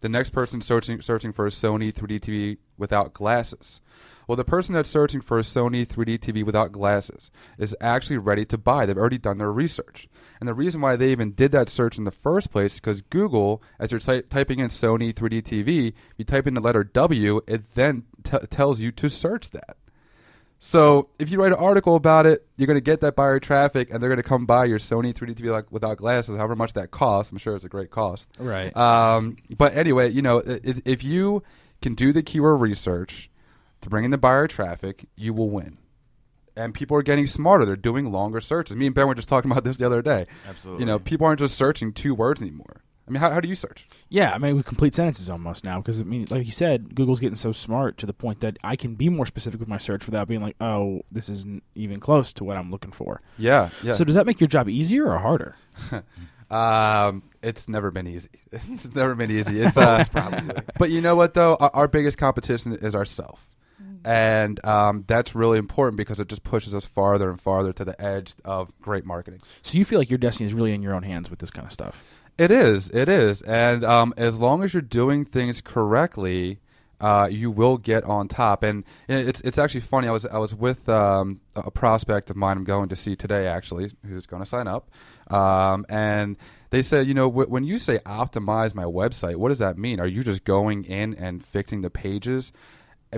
the 0.00 0.08
next 0.08 0.30
person 0.30 0.60
searching 0.60 1.00
searching 1.00 1.32
for 1.32 1.46
a 1.46 1.50
Sony 1.50 1.92
3D 1.92 2.20
TV 2.20 2.58
without 2.76 3.12
glasses. 3.12 3.80
Well, 4.26 4.36
the 4.36 4.44
person 4.44 4.74
that's 4.74 4.88
searching 4.88 5.20
for 5.20 5.38
a 5.38 5.42
Sony 5.42 5.84
3D 5.84 6.18
TV 6.20 6.44
without 6.44 6.70
glasses 6.70 7.32
is 7.58 7.74
actually 7.80 8.18
ready 8.18 8.44
to 8.44 8.56
buy. 8.56 8.86
They've 8.86 8.96
already 8.96 9.18
done 9.18 9.38
their 9.38 9.52
research. 9.52 10.08
And 10.38 10.48
the 10.48 10.54
reason 10.54 10.80
why 10.80 10.94
they 10.94 11.10
even 11.10 11.32
did 11.32 11.50
that 11.52 11.68
search 11.68 11.98
in 11.98 12.04
the 12.04 12.12
first 12.12 12.52
place 12.52 12.74
is 12.74 12.80
because 12.80 13.00
Google, 13.02 13.60
as 13.80 13.90
you're 13.90 13.98
ty- 13.98 14.20
typing 14.20 14.60
in 14.60 14.68
Sony 14.68 15.12
3D 15.12 15.42
TV, 15.42 15.94
you 16.16 16.24
type 16.24 16.46
in 16.46 16.54
the 16.54 16.60
letter 16.60 16.84
W, 16.84 17.40
it 17.48 17.72
then 17.72 18.04
t- 18.22 18.38
tells 18.50 18.78
you 18.78 18.92
to 18.92 19.08
search 19.08 19.50
that. 19.50 19.76
So 20.62 21.08
if 21.18 21.32
you 21.32 21.40
write 21.40 21.52
an 21.52 21.58
article 21.58 21.96
about 21.96 22.26
it, 22.26 22.46
you're 22.58 22.66
going 22.66 22.76
to 22.76 22.82
get 22.82 23.00
that 23.00 23.16
buyer 23.16 23.40
traffic, 23.40 23.88
and 23.90 24.00
they're 24.00 24.10
going 24.10 24.18
to 24.18 24.22
come 24.22 24.44
buy 24.44 24.66
your 24.66 24.78
Sony 24.78 25.14
3D 25.14 25.34
TV 25.34 25.50
like, 25.50 25.72
without 25.72 25.96
glasses, 25.96 26.36
however 26.36 26.54
much 26.54 26.74
that 26.74 26.90
costs. 26.90 27.32
I'm 27.32 27.38
sure 27.38 27.56
it's 27.56 27.64
a 27.64 27.68
great 27.68 27.90
cost. 27.90 28.28
Right. 28.38 28.76
Um, 28.76 29.36
but 29.56 29.74
anyway, 29.74 30.10
you 30.10 30.20
know, 30.20 30.42
if, 30.44 30.82
if 30.84 31.02
you 31.02 31.42
can 31.80 31.94
do 31.94 32.12
the 32.12 32.22
keyword 32.22 32.60
research 32.60 33.30
to 33.80 33.88
bring 33.88 34.04
in 34.04 34.10
the 34.10 34.18
buyer 34.18 34.46
traffic, 34.46 35.06
you 35.16 35.32
will 35.32 35.48
win. 35.48 35.78
And 36.54 36.74
people 36.74 36.94
are 36.98 37.02
getting 37.02 37.26
smarter. 37.26 37.64
They're 37.64 37.74
doing 37.74 38.12
longer 38.12 38.42
searches. 38.42 38.76
Me 38.76 38.84
and 38.84 38.94
Ben 38.94 39.06
were 39.08 39.14
just 39.14 39.30
talking 39.30 39.50
about 39.50 39.64
this 39.64 39.78
the 39.78 39.86
other 39.86 40.02
day. 40.02 40.26
Absolutely. 40.46 40.82
You 40.82 40.86
know, 40.86 40.98
people 40.98 41.26
aren't 41.26 41.40
just 41.40 41.56
searching 41.56 41.94
two 41.94 42.14
words 42.14 42.42
anymore. 42.42 42.82
I 43.10 43.12
mean, 43.12 43.20
how, 43.20 43.32
how 43.32 43.40
do 43.40 43.48
you 43.48 43.56
search? 43.56 43.88
Yeah, 44.08 44.32
I 44.32 44.38
mean, 44.38 44.54
with 44.54 44.66
complete 44.66 44.94
sentences 44.94 45.28
almost 45.28 45.64
now 45.64 45.78
because 45.78 46.00
I 46.00 46.04
mean, 46.04 46.28
like 46.30 46.46
you 46.46 46.52
said, 46.52 46.94
Google's 46.94 47.18
getting 47.18 47.34
so 47.34 47.50
smart 47.50 47.98
to 47.98 48.06
the 48.06 48.12
point 48.12 48.38
that 48.38 48.56
I 48.62 48.76
can 48.76 48.94
be 48.94 49.08
more 49.08 49.26
specific 49.26 49.58
with 49.58 49.68
my 49.68 49.78
search 49.78 50.06
without 50.06 50.28
being 50.28 50.40
like, 50.40 50.54
oh, 50.60 51.02
this 51.10 51.28
isn't 51.28 51.64
even 51.74 51.98
close 51.98 52.32
to 52.34 52.44
what 52.44 52.56
I'm 52.56 52.70
looking 52.70 52.92
for. 52.92 53.20
Yeah, 53.36 53.70
yeah. 53.82 53.92
So 53.92 54.04
does 54.04 54.14
that 54.14 54.26
make 54.26 54.40
your 54.40 54.46
job 54.46 54.68
easier 54.68 55.10
or 55.12 55.18
harder? 55.18 55.56
Um, 56.50 57.22
it's 57.44 57.68
never 57.68 57.92
been 57.92 58.08
easy. 58.08 58.28
it's 58.50 58.92
never 58.92 59.14
been 59.14 59.30
easy. 59.30 59.60
It's 59.60 59.76
uh, 59.76 60.04
probably. 60.10 60.56
But 60.80 60.90
you 60.90 61.00
know 61.00 61.14
what 61.14 61.34
though? 61.34 61.54
Our, 61.54 61.70
our 61.74 61.86
biggest 61.86 62.18
competition 62.18 62.74
is 62.74 62.96
ourself, 62.96 63.48
and 64.04 64.64
um, 64.66 65.04
that's 65.06 65.36
really 65.36 65.58
important 65.58 65.96
because 65.96 66.18
it 66.18 66.26
just 66.26 66.42
pushes 66.42 66.74
us 66.74 66.84
farther 66.84 67.30
and 67.30 67.40
farther 67.40 67.72
to 67.74 67.84
the 67.84 68.00
edge 68.02 68.34
of 68.44 68.72
great 68.80 69.04
marketing. 69.04 69.42
So 69.62 69.78
you 69.78 69.84
feel 69.84 70.00
like 70.00 70.10
your 70.10 70.18
destiny 70.18 70.48
is 70.48 70.52
really 70.52 70.72
in 70.72 70.82
your 70.82 70.92
own 70.92 71.04
hands 71.04 71.30
with 71.30 71.38
this 71.38 71.52
kind 71.52 71.66
of 71.66 71.72
stuff. 71.72 72.04
It 72.40 72.50
is. 72.50 72.88
It 72.88 73.10
is. 73.10 73.42
And 73.42 73.84
um, 73.84 74.14
as 74.16 74.38
long 74.38 74.62
as 74.62 74.72
you're 74.72 74.80
doing 74.80 75.26
things 75.26 75.60
correctly, 75.60 76.60
uh, 76.98 77.28
you 77.30 77.50
will 77.50 77.76
get 77.76 78.02
on 78.04 78.28
top. 78.28 78.62
And 78.62 78.84
it's 79.10 79.42
it's 79.42 79.58
actually 79.58 79.82
funny. 79.82 80.08
I 80.08 80.12
was 80.12 80.24
I 80.24 80.38
was 80.38 80.54
with 80.54 80.88
um, 80.88 81.40
a 81.54 81.70
prospect 81.70 82.30
of 82.30 82.36
mine. 82.36 82.56
I'm 82.56 82.64
going 82.64 82.88
to 82.88 82.96
see 82.96 83.14
today 83.14 83.46
actually, 83.46 83.90
who's 84.06 84.24
going 84.24 84.42
to 84.42 84.48
sign 84.48 84.68
up. 84.68 84.90
Um, 85.30 85.84
and 85.90 86.38
they 86.70 86.80
said, 86.80 87.06
you 87.06 87.12
know, 87.12 87.28
when 87.28 87.64
you 87.64 87.76
say 87.76 87.98
optimize 88.06 88.74
my 88.74 88.84
website, 88.84 89.36
what 89.36 89.50
does 89.50 89.58
that 89.58 89.76
mean? 89.76 90.00
Are 90.00 90.06
you 90.06 90.24
just 90.24 90.44
going 90.44 90.84
in 90.84 91.12
and 91.16 91.44
fixing 91.44 91.82
the 91.82 91.90
pages? 91.90 92.52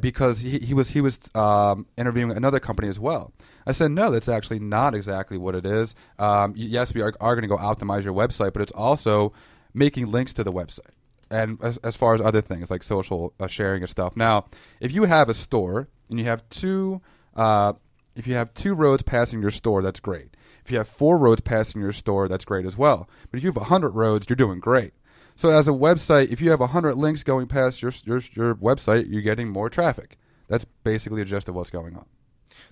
Because 0.01 0.41
he, 0.41 0.59
he 0.59 0.75
was 0.75 0.91
he 0.91 1.01
was 1.01 1.21
um, 1.35 1.87
interviewing 1.97 2.31
another 2.37 2.61
company 2.61 2.89
as 2.89 2.99
well. 2.99 3.33
I 3.67 3.73
said 3.73 3.91
no, 3.91 4.11
that's 4.11 4.29
actually 4.29 4.59
not 4.59 4.95
exactly 4.95 5.39
what 5.39 5.55
it 5.55 5.67
is. 5.67 5.95
Um, 6.19 6.55
yes, 6.57 6.95
we 6.95 7.03
are, 7.03 7.13
are 7.21 7.35
going 7.35 7.43
to 7.43 7.49
go 7.49 7.57
optimize 7.57 8.05
your 8.05 8.15
website, 8.15 8.53
but 8.53 8.63
it's 8.63 8.73
also 8.73 9.33
making 9.75 10.11
links 10.11 10.33
to 10.35 10.45
the 10.45 10.53
website 10.53 10.93
and 11.33 11.59
as, 11.63 11.79
as 11.79 11.97
far 11.97 12.15
as 12.15 12.21
other 12.21 12.41
things 12.41 12.71
like 12.71 12.83
social 12.83 13.33
uh, 13.41 13.47
sharing 13.47 13.83
and 13.83 13.91
stuff. 13.91 14.17
Now, 14.17 14.47
if 14.81 14.93
you 14.93 15.05
have 15.05 15.29
a 15.29 15.35
store 15.35 15.89
and 16.11 16.19
you 16.19 16.27
have 16.27 16.49
two, 16.51 17.01
uh, 17.35 17.73
if 18.15 18.27
you 18.27 18.35
have 18.35 18.53
two 18.55 18.75
roads 18.75 19.03
passing 19.03 19.41
your 19.41 19.51
store, 19.51 19.83
that's 19.83 20.01
great. 20.01 20.37
If 20.65 20.71
you 20.71 20.79
have 20.79 20.89
four 20.89 21.19
roads 21.19 21.41
passing 21.41 21.81
your 21.81 21.93
store, 21.93 22.29
that's 22.29 22.45
great 22.45 22.67
as 22.67 22.77
well. 22.77 23.09
But 23.31 23.39
if 23.39 23.45
you 23.45 23.51
have 23.51 23.63
hundred 23.65 23.91
roads, 23.91 24.27
you're 24.29 24.37
doing 24.37 24.61
great. 24.61 24.93
So 25.37 25.51
as 25.51 25.69
a 25.69 25.73
website, 25.73 26.31
if 26.31 26.41
you 26.41 26.51
have 26.51 26.61
100 26.61 26.95
links 26.95 27.23
going 27.23 27.47
past 27.47 27.83
your, 27.83 27.93
your 28.05 28.21
your 28.35 28.55
website, 28.55 29.11
you're 29.11 29.23
getting 29.23 29.49
more 29.49 29.69
traffic. 29.71 30.19
That's 30.49 30.65
basically 30.85 31.25
gist 31.25 31.49
of 31.49 31.55
what's 31.55 31.71
going 31.71 31.97
on. 31.97 32.07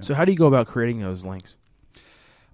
So 0.00 0.14
how 0.14 0.24
do 0.24 0.32
you 0.32 0.38
go 0.38 0.46
about 0.46 0.66
creating 0.66 1.00
those 1.00 1.24
links? 1.24 1.56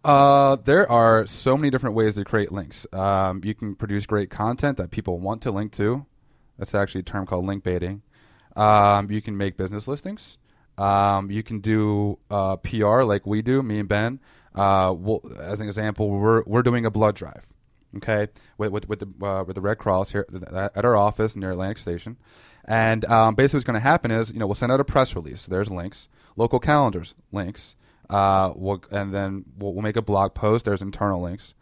Uh, 0.05 0.57
there 0.65 0.89
are 0.91 1.27
so 1.27 1.57
many 1.57 1.69
different 1.69 1.97
ways 1.97 2.15
to 2.15 2.25
create 2.25 2.53
links. 2.53 2.87
Um, 2.93 3.41
you 3.43 3.55
can 3.55 3.75
produce 3.75 4.07
great 4.07 4.31
content 4.31 4.77
that 4.77 4.93
people 4.93 5.19
want 5.19 5.43
to 5.43 5.51
link 5.51 5.73
to. 5.73 6.07
That's 6.59 6.75
actually 6.75 7.01
a 7.01 7.05
term 7.05 7.27
called 7.27 7.45
link 7.45 7.65
baiting. 7.65 8.03
Um, 8.55 9.11
you 9.11 9.21
can 9.21 9.37
make 9.37 9.57
business 9.57 9.89
listings. 9.89 10.39
Um, 10.79 11.31
you 11.31 11.43
can 11.43 11.61
do 11.61 12.19
uh, 12.31 12.57
PR 12.57 13.03
like 13.03 13.27
we 13.27 13.43
do, 13.43 13.63
me 13.63 13.81
and 13.81 13.89
Ben. 13.89 14.21
Uh, 14.55 14.95
we'll, 14.97 15.21
as 15.41 15.61
an 15.61 15.67
example, 15.67 16.11
we're 16.11 16.43
we're 16.45 16.63
doing 16.63 16.87
a 16.87 16.91
blood 16.91 17.15
drive, 17.15 17.47
okay, 17.97 18.29
with 18.59 18.71
with, 18.71 18.89
with 18.89 18.99
the 19.01 19.27
uh, 19.27 19.45
with 19.45 19.55
the 19.55 19.61
Red 19.61 19.79
Cross 19.79 20.11
here 20.11 20.27
at 20.53 20.85
our 20.85 20.97
office 20.97 21.37
near 21.37 21.51
Atlantic 21.51 21.79
Station. 21.79 22.17
And 22.65 23.05
um, 23.05 23.35
basically, 23.35 23.59
what's 23.59 23.65
going 23.65 23.75
to 23.75 23.81
happen 23.81 24.11
is, 24.11 24.33
you 24.33 24.39
know, 24.39 24.47
we'll 24.47 24.57
send 24.57 24.73
out 24.73 24.81
a 24.81 24.85
press 24.85 25.15
release. 25.15 25.47
There's 25.47 25.71
links, 25.71 26.09
local 26.37 26.59
calendars, 26.59 27.15
links. 27.31 27.77
Uh, 28.11 28.53
we'll, 28.57 28.83
and 28.91 29.15
then 29.15 29.45
we'll, 29.57 29.73
we'll 29.73 29.83
make 29.83 29.97
a 29.97 30.03
blog 30.03 30.35
post. 30.35 30.65
There's 30.65 30.83
internal 30.83 31.21
links. 31.21 31.55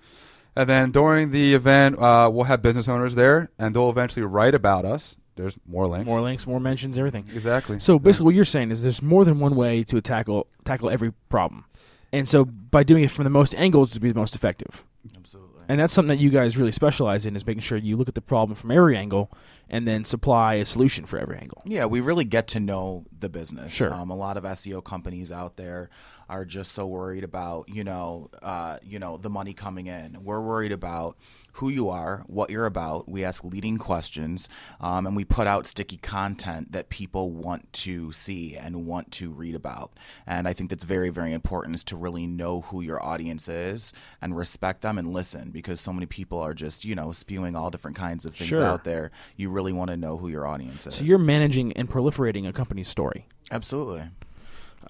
And 0.57 0.69
then 0.69 0.93
during 0.93 1.31
the 1.31 1.55
event, 1.55 1.99
uh, 1.99 2.31
we'll 2.33 2.45
have 2.45 2.63
business 2.63 2.89
owners 2.89 3.17
there, 3.17 3.51
and 3.59 3.75
they'll 3.75 3.91
eventually 3.91 4.25
write 4.25 4.55
about 4.55 4.85
us. 4.85 5.17
There's 5.37 5.59
more 5.67 5.87
links. 5.87 6.07
More 6.07 6.21
links, 6.21 6.47
more 6.47 6.61
mentions, 6.61 6.97
everything. 6.97 7.27
Exactly. 7.35 7.81
So 7.81 7.99
basically, 7.99 8.27
what 8.27 8.35
you're 8.37 8.45
saying 8.45 8.71
is 8.71 8.83
there's 8.83 9.03
more 9.03 9.25
than 9.25 9.41
one 9.41 9.57
way 9.57 9.83
to 9.85 10.01
tackle 10.01 10.47
tackle 10.65 10.91
every 10.91 11.13
problem. 11.29 11.65
And 12.13 12.29
so 12.29 12.45
by 12.45 12.85
doing 12.85 13.03
it 13.03 13.11
from 13.11 13.25
the 13.25 13.31
most 13.31 13.55
angles 13.57 13.93
to 13.93 14.01
be 14.01 14.13
the 14.13 14.19
most 14.19 14.37
effective. 14.37 14.85
Absolutely. 15.17 15.54
And 15.69 15.81
that's 15.81 15.93
something 15.93 16.17
that 16.17 16.23
you 16.23 16.31
guys 16.31 16.57
really 16.57 16.73
specialize 16.73 17.27
in 17.27 17.37
is 17.37 17.47
making 17.47 17.63
sure 17.63 17.79
you 17.79 17.97
look 17.97 18.09
at 18.09 18.15
the 18.15 18.21
problem 18.21 18.55
from 18.57 18.71
every 18.71 18.97
angle 18.97 19.31
and 19.71 19.89
then 19.89 20.05
supply 20.05 20.55
a 20.55 20.65
solution 20.65 21.07
for 21.07 21.19
every 21.19 21.39
angle. 21.39 21.63
Yeah, 21.65 21.87
we 21.87 22.01
really 22.01 22.25
get 22.25 22.49
to 22.49 22.61
know 22.61 23.05
the 23.19 23.29
business. 23.29 23.73
Sure. 23.73 23.93
Um, 23.93 24.11
a 24.11 24.17
lot 24.17 24.37
of 24.37 24.45
SEO 24.45 24.85
companies 24.85 25.33
out 25.33 25.57
there 25.57 25.91
are 26.29 26.45
just 26.45 26.73
so 26.73 26.87
worried 26.87 27.25
about 27.25 27.69
you 27.69 27.85
know 27.85 28.31
uh, 28.43 28.79
you 28.83 28.99
know 28.99 29.17
the 29.17 29.31
money 29.31 29.53
coming 29.55 29.87
in. 29.87 30.19
We're 30.23 30.41
worried 30.41 30.73
about 30.73 31.17
who 31.55 31.69
you 31.69 31.89
are, 31.89 32.25
what 32.27 32.51
you're 32.51 32.67
about. 32.67 33.09
We 33.09 33.25
ask 33.25 33.45
leading 33.45 33.79
questions, 33.79 34.49
um, 34.81 35.07
and 35.07 35.15
we 35.15 35.25
put 35.25 35.47
out 35.47 35.67
sticky 35.67 35.99
content 35.99 36.73
that 36.73 36.89
people 36.89 37.31
want 37.31 37.73
to 37.75 38.11
see 38.13 38.57
and 38.57 38.87
want 38.87 39.13
to 39.13 39.31
read 39.31 39.55
about. 39.55 39.93
And 40.27 40.49
I 40.49 40.53
think 40.53 40.71
that's 40.71 40.85
very 40.85 41.11
very 41.11 41.33
important 41.33 41.77
is 41.77 41.85
to 41.85 41.97
really 41.97 42.27
know 42.27 42.63
who 42.63 42.81
your 42.81 43.03
audience 43.03 43.49
is 43.49 43.93
and 44.21 44.37
respect 44.37 44.83
them 44.83 44.99
and 44.99 45.13
listen 45.13 45.51
because 45.51 45.81
so 45.81 45.93
many 45.93 46.07
people 46.07 46.39
are 46.41 46.55
just 46.55 46.85
you 46.85 46.95
know 46.95 47.13
spewing 47.13 47.55
all 47.57 47.71
different 47.71 47.97
kinds 47.97 48.25
of 48.27 48.35
things 48.35 48.49
Sure. 48.49 48.65
out 48.65 48.85
there. 48.85 49.11
You 49.37 49.51
really 49.51 49.73
want 49.73 49.91
to 49.91 49.97
know 49.97 50.17
who 50.17 50.29
your 50.29 50.47
audience 50.47 50.87
is. 50.87 50.97
So 50.97 51.05
you're 51.05 51.19
managing 51.19 51.73
and 51.75 51.89
proliferating 51.89 52.49
a 52.49 52.53
company's 52.53 52.89
story. 52.89 53.27
Absolutely. 53.51 54.09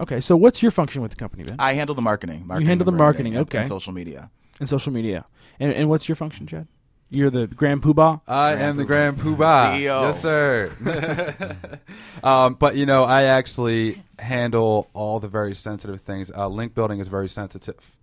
Okay, 0.00 0.20
so 0.20 0.36
what's 0.36 0.62
your 0.62 0.70
function 0.70 1.02
with 1.02 1.10
the 1.10 1.16
company, 1.16 1.44
Ben? 1.44 1.56
I 1.58 1.74
handle 1.74 1.94
the 1.94 2.02
marketing. 2.02 2.46
marketing 2.46 2.66
handle 2.68 2.84
the 2.84 2.92
and 2.92 2.98
marketing, 2.98 3.36
okay. 3.38 3.58
and 3.58 3.66
social 3.66 3.92
media. 3.92 4.30
and 4.60 4.68
social 4.68 4.92
media. 4.92 5.26
And, 5.60 5.72
and 5.72 5.88
what's 5.88 6.08
your 6.08 6.16
function, 6.16 6.46
Chad? 6.46 6.66
You're 7.10 7.30
the 7.30 7.46
grand 7.46 7.82
poobah. 7.82 8.22
I 8.26 8.54
am 8.54 8.76
the 8.76 8.84
Grand 8.84 9.18
Poobah. 9.18 9.74
CEO. 9.76 10.02
Yes, 10.02 10.20
sir. 10.20 11.68
um, 12.24 12.54
but 12.54 12.74
you 12.76 12.86
know, 12.86 13.04
I 13.04 13.24
actually 13.24 14.02
handle 14.18 14.90
all 14.94 15.20
the 15.20 15.28
very 15.28 15.54
sensitive 15.54 16.00
things. 16.00 16.32
Uh, 16.34 16.48
link 16.48 16.74
building 16.74 16.98
is 16.98 17.08
very 17.08 17.28
sensitive. 17.28 17.96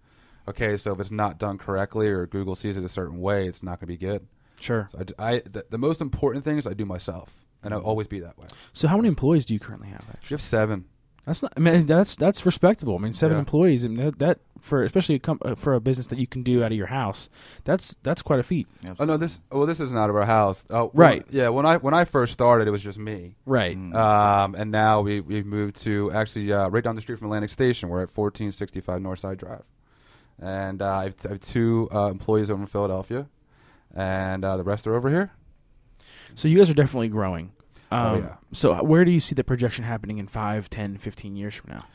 Okay, 0.48 0.78
so 0.78 0.94
if 0.94 1.00
it's 1.00 1.12
not 1.12 1.38
done 1.40 1.58
correctly 1.58 2.08
or 2.08 2.26
Google 2.26 2.56
sees 2.56 2.78
it 2.78 2.84
a 2.84 2.90
certain 2.90 3.20
way, 3.20 3.48
it's 3.48 3.62
not 3.62 3.80
going 3.80 3.88
to 3.88 3.88
be 3.88 3.98
good. 3.98 4.28
Sure. 4.60 4.88
So 4.92 5.00
I 5.00 5.04
d 5.04 5.14
I 5.20 5.40
the, 5.40 5.66
the 5.70 5.78
most 5.78 6.00
important 6.00 6.46
things 6.46 6.66
I 6.66 6.74
do 6.74 6.86
myself, 6.86 7.34
and 7.64 7.74
I'll 7.74 7.82
always 7.82 8.08
be 8.08 8.20
that 8.22 8.38
way. 8.38 8.48
So 8.72 8.88
how 8.88 8.96
many 8.96 9.08
employees 9.08 9.46
do 9.46 9.54
you 9.54 9.60
currently 9.60 9.90
have? 9.90 10.06
Actually, 10.10 10.30
You 10.30 10.36
have 10.36 10.42
seven. 10.42 10.86
That's 11.26 11.44
not. 11.44 11.54
I 11.56 11.60
mean, 11.60 11.86
that's 11.86 12.16
that's 12.16 12.46
respectable. 12.46 12.96
I 12.96 13.00
mean, 13.00 13.14
seven 13.14 13.36
Yeah. 13.36 13.40
employees, 13.40 13.84
and 13.84 13.96
that, 13.98 14.20
that 14.20 14.40
for 14.60 14.84
especially 14.84 15.16
a 15.16 15.20
com- 15.20 15.40
uh, 15.44 15.56
for 15.56 15.74
a 15.76 15.80
business 15.80 16.08
that 16.08 16.20
you 16.20 16.26
can 16.28 16.42
do 16.44 16.64
out 16.64 16.72
of 16.72 16.78
your 16.78 16.88
house, 16.88 17.30
that's 17.64 17.96
that's 18.04 18.22
quite 18.22 18.40
a 18.40 18.44
feat. 18.44 18.68
Oh 19.00 19.06
no, 19.06 19.18
this 19.18 19.40
well, 19.52 19.66
this 19.66 19.80
isn't 19.80 19.98
out 19.98 20.10
of 20.10 20.16
our 20.16 20.26
house. 20.26 20.66
Oh, 20.70 20.90
Right. 20.94 21.24
Yeah, 21.30 21.50
when 21.50 21.66
I 21.66 21.78
when 21.78 21.94
I 21.94 22.06
first 22.06 22.34
started, 22.34 22.68
it 22.68 22.72
was 22.72 22.82
just 22.84 22.98
me. 22.98 23.36
Right. 23.46 23.76
Um, 23.76 24.56
and 24.56 24.72
now 24.72 25.02
we 25.02 25.20
we've 25.22 25.46
moved 25.46 25.76
to 25.84 26.12
actually 26.12 26.52
uh, 26.52 26.70
right 26.70 26.84
down 26.84 26.96
the 26.96 27.02
street 27.02 27.20
from 27.20 27.28
Atlantic 27.28 27.50
Station. 27.52 27.90
We're 27.90 28.02
at 28.04 28.10
1465 28.16 29.00
Northside 29.02 29.38
Drive, 29.38 29.64
and 30.40 30.82
uh, 30.82 30.86
I, 30.98 31.04
have, 31.06 31.16
I 31.26 31.30
have 31.30 31.40
two 31.40 31.88
uh, 31.94 32.10
employees 32.10 32.50
over 32.50 32.62
in 32.62 32.68
Philadelphia, 32.68 33.28
and 33.96 34.44
uh, 34.44 34.58
the 34.58 34.64
rest 34.64 34.88
are 34.88 34.96
over 34.96 35.10
here. 35.10 35.32
So 36.34 36.48
you 36.48 36.58
guys 36.58 36.70
are 36.70 36.74
definitely 36.76 37.10
growing. 37.10 37.52
Um, 37.92 38.00
Oh, 38.00 38.16
yeah. 38.18 38.36
So 38.54 38.84
where 38.84 39.04
do 39.06 39.12
you 39.12 39.20
see 39.20 39.36
the 39.36 39.44
projection 39.44 39.84
happening 39.84 40.18
in 40.18 40.28
5, 40.28 40.70
10, 40.70 40.98
15 40.98 41.36
years 41.36 41.56
from 41.56 41.74
now? 41.74 41.86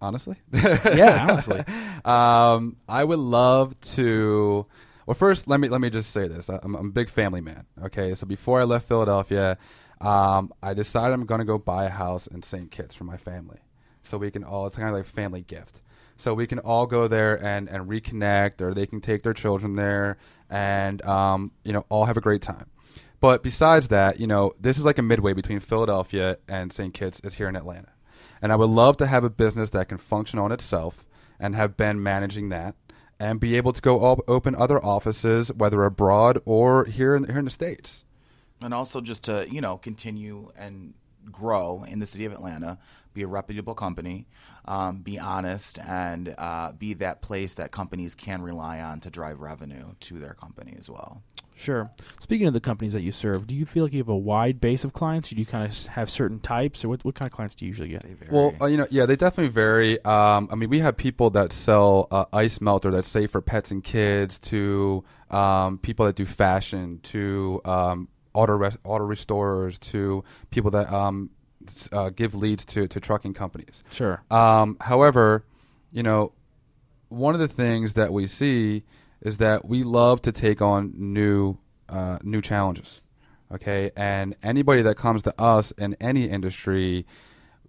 Honestly, 0.00 0.36
yeah, 0.52 1.26
honestly. 1.28 1.60
um, 2.04 2.76
I 2.88 3.04
would 3.04 3.18
love 3.18 3.78
to. 3.80 4.66
Well, 5.06 5.14
first, 5.14 5.48
let 5.48 5.60
me 5.60 5.68
let 5.68 5.80
me 5.80 5.88
just 5.88 6.10
say 6.10 6.28
this: 6.28 6.50
I'm, 6.50 6.74
I'm 6.74 6.88
a 6.88 6.90
big 6.90 7.08
family 7.08 7.40
man. 7.40 7.64
Okay, 7.84 8.14
so 8.14 8.26
before 8.26 8.60
I 8.60 8.64
left 8.64 8.86
Philadelphia, 8.86 9.56
um, 10.02 10.52
I 10.62 10.74
decided 10.74 11.14
I'm 11.14 11.24
going 11.24 11.38
to 11.38 11.44
go 11.46 11.56
buy 11.56 11.84
a 11.84 11.90
house 11.90 12.26
in 12.26 12.42
St. 12.42 12.70
Kitts 12.70 12.94
for 12.94 13.04
my 13.04 13.16
family, 13.16 13.60
so 14.02 14.18
we 14.18 14.30
can 14.30 14.44
all. 14.44 14.66
It's 14.66 14.76
kind 14.76 14.88
of 14.88 14.94
like 14.94 15.04
a 15.04 15.08
family 15.08 15.40
gift, 15.40 15.80
so 16.18 16.34
we 16.34 16.46
can 16.46 16.58
all 16.58 16.86
go 16.86 17.08
there 17.08 17.42
and 17.42 17.68
and 17.70 17.88
reconnect, 17.88 18.60
or 18.60 18.74
they 18.74 18.86
can 18.86 19.00
take 19.00 19.22
their 19.22 19.32
children 19.32 19.76
there, 19.76 20.18
and 20.50 21.00
um, 21.02 21.50
you 21.64 21.72
know, 21.72 21.86
all 21.88 22.04
have 22.04 22.18
a 22.18 22.22
great 22.22 22.42
time. 22.42 22.66
But 23.24 23.42
besides 23.42 23.88
that, 23.88 24.20
you 24.20 24.26
know, 24.26 24.52
this 24.60 24.76
is 24.76 24.84
like 24.84 24.98
a 24.98 25.02
midway 25.02 25.32
between 25.32 25.58
Philadelphia 25.58 26.36
and 26.46 26.70
St. 26.70 26.92
Kitts 26.92 27.20
is 27.20 27.32
here 27.32 27.48
in 27.48 27.56
Atlanta. 27.56 27.88
And 28.42 28.52
I 28.52 28.56
would 28.56 28.68
love 28.68 28.98
to 28.98 29.06
have 29.06 29.24
a 29.24 29.30
business 29.30 29.70
that 29.70 29.88
can 29.88 29.96
function 29.96 30.38
on 30.38 30.52
itself 30.52 31.06
and 31.40 31.56
have 31.56 31.74
been 31.74 32.02
managing 32.02 32.50
that 32.50 32.74
and 33.18 33.40
be 33.40 33.56
able 33.56 33.72
to 33.72 33.80
go 33.80 34.00
op- 34.00 34.28
open 34.28 34.54
other 34.54 34.78
offices, 34.84 35.50
whether 35.54 35.84
abroad 35.84 36.38
or 36.44 36.84
here 36.84 37.16
in, 37.16 37.24
here 37.24 37.38
in 37.38 37.46
the 37.46 37.50
States. 37.50 38.04
And 38.62 38.74
also 38.74 39.00
just 39.00 39.24
to, 39.24 39.46
you 39.50 39.62
know, 39.62 39.78
continue 39.78 40.52
and 40.58 40.92
grow 41.32 41.82
in 41.88 42.00
the 42.00 42.06
city 42.06 42.26
of 42.26 42.32
Atlanta, 42.34 42.76
be 43.14 43.22
a 43.22 43.26
reputable 43.26 43.74
company, 43.74 44.26
um, 44.66 44.98
be 44.98 45.18
honest, 45.18 45.78
and 45.78 46.34
uh, 46.36 46.72
be 46.72 46.94
that 46.94 47.22
place 47.22 47.54
that 47.54 47.70
companies 47.70 48.14
can 48.14 48.42
rely 48.42 48.80
on 48.80 49.00
to 49.00 49.10
drive 49.10 49.40
revenue 49.40 49.94
to 50.00 50.18
their 50.18 50.34
company 50.34 50.74
as 50.78 50.90
well. 50.90 51.22
Sure. 51.56 51.88
Speaking 52.18 52.48
of 52.48 52.52
the 52.52 52.60
companies 52.60 52.94
that 52.94 53.02
you 53.02 53.12
serve, 53.12 53.46
do 53.46 53.54
you 53.54 53.64
feel 53.64 53.84
like 53.84 53.92
you 53.92 54.00
have 54.00 54.08
a 54.08 54.16
wide 54.16 54.60
base 54.60 54.82
of 54.82 54.92
clients? 54.92 55.30
Or 55.30 55.36
do 55.36 55.40
you 55.40 55.46
kind 55.46 55.64
of 55.64 55.86
have 55.86 56.10
certain 56.10 56.40
types, 56.40 56.84
or 56.84 56.88
what, 56.88 57.04
what 57.04 57.14
kind 57.14 57.28
of 57.30 57.32
clients 57.32 57.54
do 57.54 57.64
you 57.64 57.68
usually 57.68 57.90
get? 57.90 58.02
They 58.02 58.14
vary. 58.14 58.28
Well, 58.32 58.56
uh, 58.60 58.66
you 58.66 58.76
know, 58.76 58.88
yeah, 58.90 59.06
they 59.06 59.14
definitely 59.14 59.52
vary. 59.52 60.04
Um, 60.04 60.48
I 60.50 60.56
mean, 60.56 60.68
we 60.68 60.80
have 60.80 60.96
people 60.96 61.30
that 61.30 61.52
sell 61.52 62.08
uh, 62.10 62.24
ice 62.32 62.60
melter 62.60 62.90
that's 62.90 63.08
safe 63.08 63.30
for 63.30 63.40
pets 63.40 63.70
and 63.70 63.84
kids, 63.84 64.40
to 64.40 65.04
um, 65.30 65.78
people 65.78 66.06
that 66.06 66.16
do 66.16 66.26
fashion, 66.26 66.98
to 67.04 67.60
um, 67.64 68.08
auto 68.32 68.54
res- 68.54 68.78
auto 68.82 69.04
restorers, 69.04 69.78
to 69.78 70.24
people 70.50 70.72
that 70.72 70.92
um, 70.92 71.30
s- 71.30 71.43
uh, 71.92 72.10
give 72.10 72.34
leads 72.34 72.64
to 72.66 72.86
to 72.88 73.00
trucking 73.00 73.34
companies. 73.34 73.82
Sure. 73.90 74.22
Um, 74.30 74.76
however, 74.80 75.44
you 75.92 76.02
know, 76.02 76.32
one 77.08 77.34
of 77.34 77.40
the 77.40 77.48
things 77.48 77.94
that 77.94 78.12
we 78.12 78.26
see 78.26 78.84
is 79.20 79.38
that 79.38 79.66
we 79.66 79.82
love 79.82 80.22
to 80.22 80.32
take 80.32 80.60
on 80.60 80.92
new 80.96 81.56
uh, 81.88 82.18
new 82.22 82.40
challenges. 82.40 83.00
Okay, 83.52 83.90
and 83.96 84.34
anybody 84.42 84.82
that 84.82 84.96
comes 84.96 85.22
to 85.22 85.34
us 85.40 85.70
in 85.72 85.94
any 86.00 86.24
industry, 86.28 87.06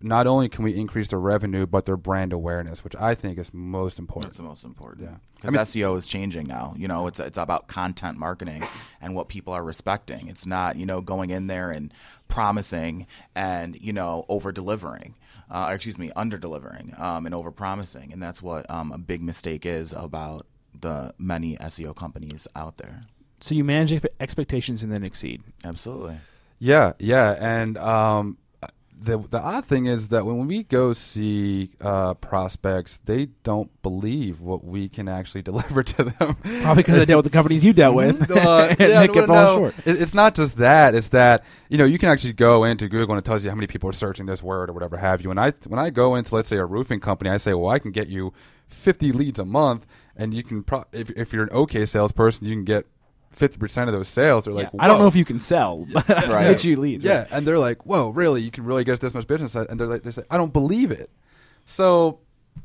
not 0.02 0.28
only 0.28 0.50
can 0.50 0.64
we 0.64 0.76
increase 0.76 1.08
their 1.08 1.20
revenue, 1.20 1.66
but 1.66 1.86
their 1.86 1.98
brand 1.98 2.34
awareness, 2.34 2.84
which 2.84 2.96
I 2.96 3.16
think 3.16 3.38
is 3.40 3.54
most 3.54 3.98
important. 4.00 4.26
That's 4.32 4.38
the 4.38 4.44
most 4.44 4.64
important. 4.64 5.10
Yeah. 5.10 5.18
Because 5.36 5.56
I 5.56 5.58
mean- 5.58 5.66
SEO 5.66 5.98
is 5.98 6.06
changing 6.06 6.48
now. 6.48 6.74
You 6.78 6.88
know, 6.88 7.08
it's 7.08 7.20
it's 7.20 7.38
about 7.38 7.68
content 7.68 8.18
marketing 8.18 8.64
and 9.02 9.16
what 9.16 9.30
people 9.30 9.54
are 9.54 9.64
respecting. 9.64 10.28
It's 10.28 10.46
not 10.46 10.76
you 10.76 10.86
know 10.86 11.02
going 11.02 11.30
in 11.30 11.48
there 11.48 11.72
and 11.72 11.94
promising 12.28 13.08
and 13.36 13.78
you 13.80 13.94
know 13.94 14.26
over 14.30 14.52
delivering. 14.52 15.16
Uh, 15.50 15.68
or 15.70 15.76
excuse 15.76 16.00
me, 16.00 16.12
under 16.16 16.40
delivering 16.40 16.92
um, 16.98 17.28
and 17.28 17.36
over 17.36 17.52
promising, 17.52 18.12
and 18.12 18.22
that's 18.22 18.42
what 18.42 18.68
um, 18.68 18.92
a 18.92 18.98
big 18.98 19.22
mistake 19.22 19.64
is 19.64 19.94
about 19.94 20.48
the 20.82 21.14
many 21.20 21.56
SEO 21.58 21.96
companies 21.96 22.48
out 22.56 22.78
there. 22.78 23.02
So 23.42 23.54
you 23.54 23.64
manage 23.64 24.04
expectations 24.20 24.82
and 24.82 24.92
then 24.92 25.04
exceed. 25.04 25.44
Absolutely. 25.64 26.18
Yeah, 26.58 26.94
yeah, 26.98 27.36
and 27.40 27.78
um, 27.78 28.40
the 28.98 29.18
the 29.18 29.40
odd 29.40 29.66
thing 29.66 29.86
is 29.88 30.08
that 30.10 30.26
when 30.26 30.48
we 30.48 30.64
go 30.64 30.94
see 30.94 31.72
uh, 31.82 32.14
prospects, 32.16 32.98
they 33.06 33.28
don't 33.44 33.70
believe 33.82 34.40
what 34.42 34.64
we 34.64 34.88
can 34.90 35.08
actually 35.08 35.42
deliver 35.52 35.84
to 35.84 36.04
them. 36.06 36.36
Probably 36.62 36.84
because 36.84 36.98
I 37.00 37.06
dealt 37.06 37.24
with 37.24 37.32
the 37.32 37.36
companies 37.38 37.64
you 37.66 37.74
dealt 37.74 37.96
with, 37.96 38.30
Uh, 38.36 38.68
and 38.70 38.80
yeah, 38.80 39.00
they 39.02 39.08
kept 39.08 39.28
no, 39.28 39.56
short. 39.56 39.76
it- 39.86 40.02
It's 40.02 40.14
not 40.14 40.34
just 40.36 40.58
that. 40.58 40.96
It's 40.96 41.10
that 41.10 41.44
you 41.70 41.78
know 41.78 41.86
you 41.86 41.98
can 41.98 42.10
actually 42.10 42.34
go 42.34 42.64
into 42.64 42.88
Google 42.88 43.16
and 43.16 43.22
it 43.24 43.26
tells 43.26 43.44
you 43.44 43.50
how 43.50 43.56
many 43.56 43.68
people 43.68 43.90
are 43.90 43.94
searching 43.94 44.26
this 44.26 44.42
word 44.42 44.70
or 44.70 44.74
whatever 44.74 44.98
have 44.98 45.22
you. 45.22 45.30
And 45.32 45.40
I 45.40 45.52
when 45.68 45.80
I 45.80 45.90
go 45.90 46.16
into 46.16 46.34
let's 46.34 46.48
say 46.48 46.58
a 46.58 46.66
roofing 46.66 47.00
company, 47.00 47.30
I 47.30 47.38
say, 47.38 47.54
well, 47.54 47.70
I 47.72 47.80
can 47.80 47.92
get 47.92 48.08
you 48.08 48.34
50 48.68 49.12
leads 49.12 49.40
a 49.40 49.46
month, 49.46 49.86
and 50.16 50.34
you 50.34 50.42
can 50.44 50.64
pro- 50.64 50.86
if 50.92 51.10
if 51.12 51.34
you're 51.34 51.44
an 51.44 51.50
okay 51.52 51.86
salesperson, 51.86 52.48
you 52.48 52.56
can 52.56 52.64
get 52.66 52.86
50 53.36 53.58
percent 53.58 53.90
of 53.90 53.94
those 53.94 54.08
sales. 54.08 54.46
They're 54.46 54.54
like, 54.54 54.70
Yeah. 54.74 54.84
I 54.84 54.88
don't 54.88 55.00
know 55.00 55.08
if 55.08 55.16
you 55.16 55.26
can 55.26 55.40
sell, 55.40 55.86
but 55.94 56.08
Right. 56.10 56.48
get 56.50 56.64
you 56.64 56.78
leads. 56.78 57.04
Yeah, 57.04 57.26
and 57.32 57.46
they're 57.46 57.60
like, 57.60 57.86
"Whoa, 57.86 58.10
really? 58.10 58.42
You 58.42 58.52
can 58.52 58.64
really 58.66 58.84
get 58.84 59.00
this 59.00 59.14
much 59.14 59.28
business?" 59.28 59.56
And 59.56 59.80
they're 59.80 59.88
like, 59.88 60.04
"They 60.04 60.12
say, 60.12 60.24
I 60.32 60.38
don't 60.38 60.54
believe 60.54 60.92
it." 60.92 61.10
So, 61.66 62.20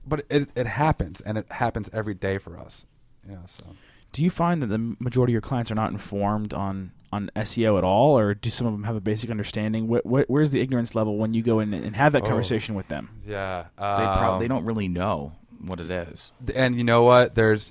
but 0.07 0.25
it 0.31 0.49
it 0.57 0.67
happens, 0.67 1.21
and 1.21 1.37
it 1.39 1.51
happens 1.51 1.91
every 1.93 2.15
day 2.15 2.39
for 2.39 2.59
us. 2.59 2.87
Yeah. 3.29 3.37
So. 3.47 3.65
Do 4.13 4.25
you 4.25 4.31
find 4.31 4.61
that 4.63 4.67
the 4.67 4.97
majority 4.99 5.33
of 5.33 5.35
your 5.35 5.41
clients 5.41 5.71
are 5.71 5.77
not 5.77 5.91
informed 5.93 6.53
on 6.55 6.93
on 7.13 7.31
SEO 7.37 7.77
at 7.79 7.85
all, 7.85 8.19
or 8.19 8.35
do 8.35 8.51
some 8.51 8.67
of 8.67 8.73
them 8.73 8.85
have 8.85 8.97
a 8.97 9.01
basic 9.01 9.31
understanding? 9.31 9.89
Wh- 9.89 10.07
wh- 10.09 10.29
where's 10.31 10.51
the 10.53 10.61
ignorance 10.61 10.95
level 10.95 11.17
when 11.17 11.35
you 11.35 11.43
go 11.43 11.59
in 11.61 11.75
and 11.75 11.95
have 11.97 12.13
that 12.13 12.23
Oh. 12.23 12.27
conversation 12.27 12.75
with 12.75 12.89
them? 12.89 13.11
Yeah. 13.27 13.65
They 13.77 13.83
prob- 13.83 14.35
um, 14.35 14.41
they 14.41 14.49
don't 14.49 14.65
really 14.65 14.89
know 14.89 15.33
what 15.65 15.79
it 15.81 15.91
is. 15.91 16.33
and 16.55 16.75
you 16.77 16.83
know 16.85 17.03
what 17.03 17.35
there's 17.35 17.71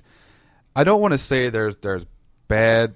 i 0.76 0.84
don't 0.84 1.00
want 1.00 1.10
to 1.10 1.18
say 1.18 1.50
there's 1.50 1.74
there's 1.78 2.06
bad 2.50 2.94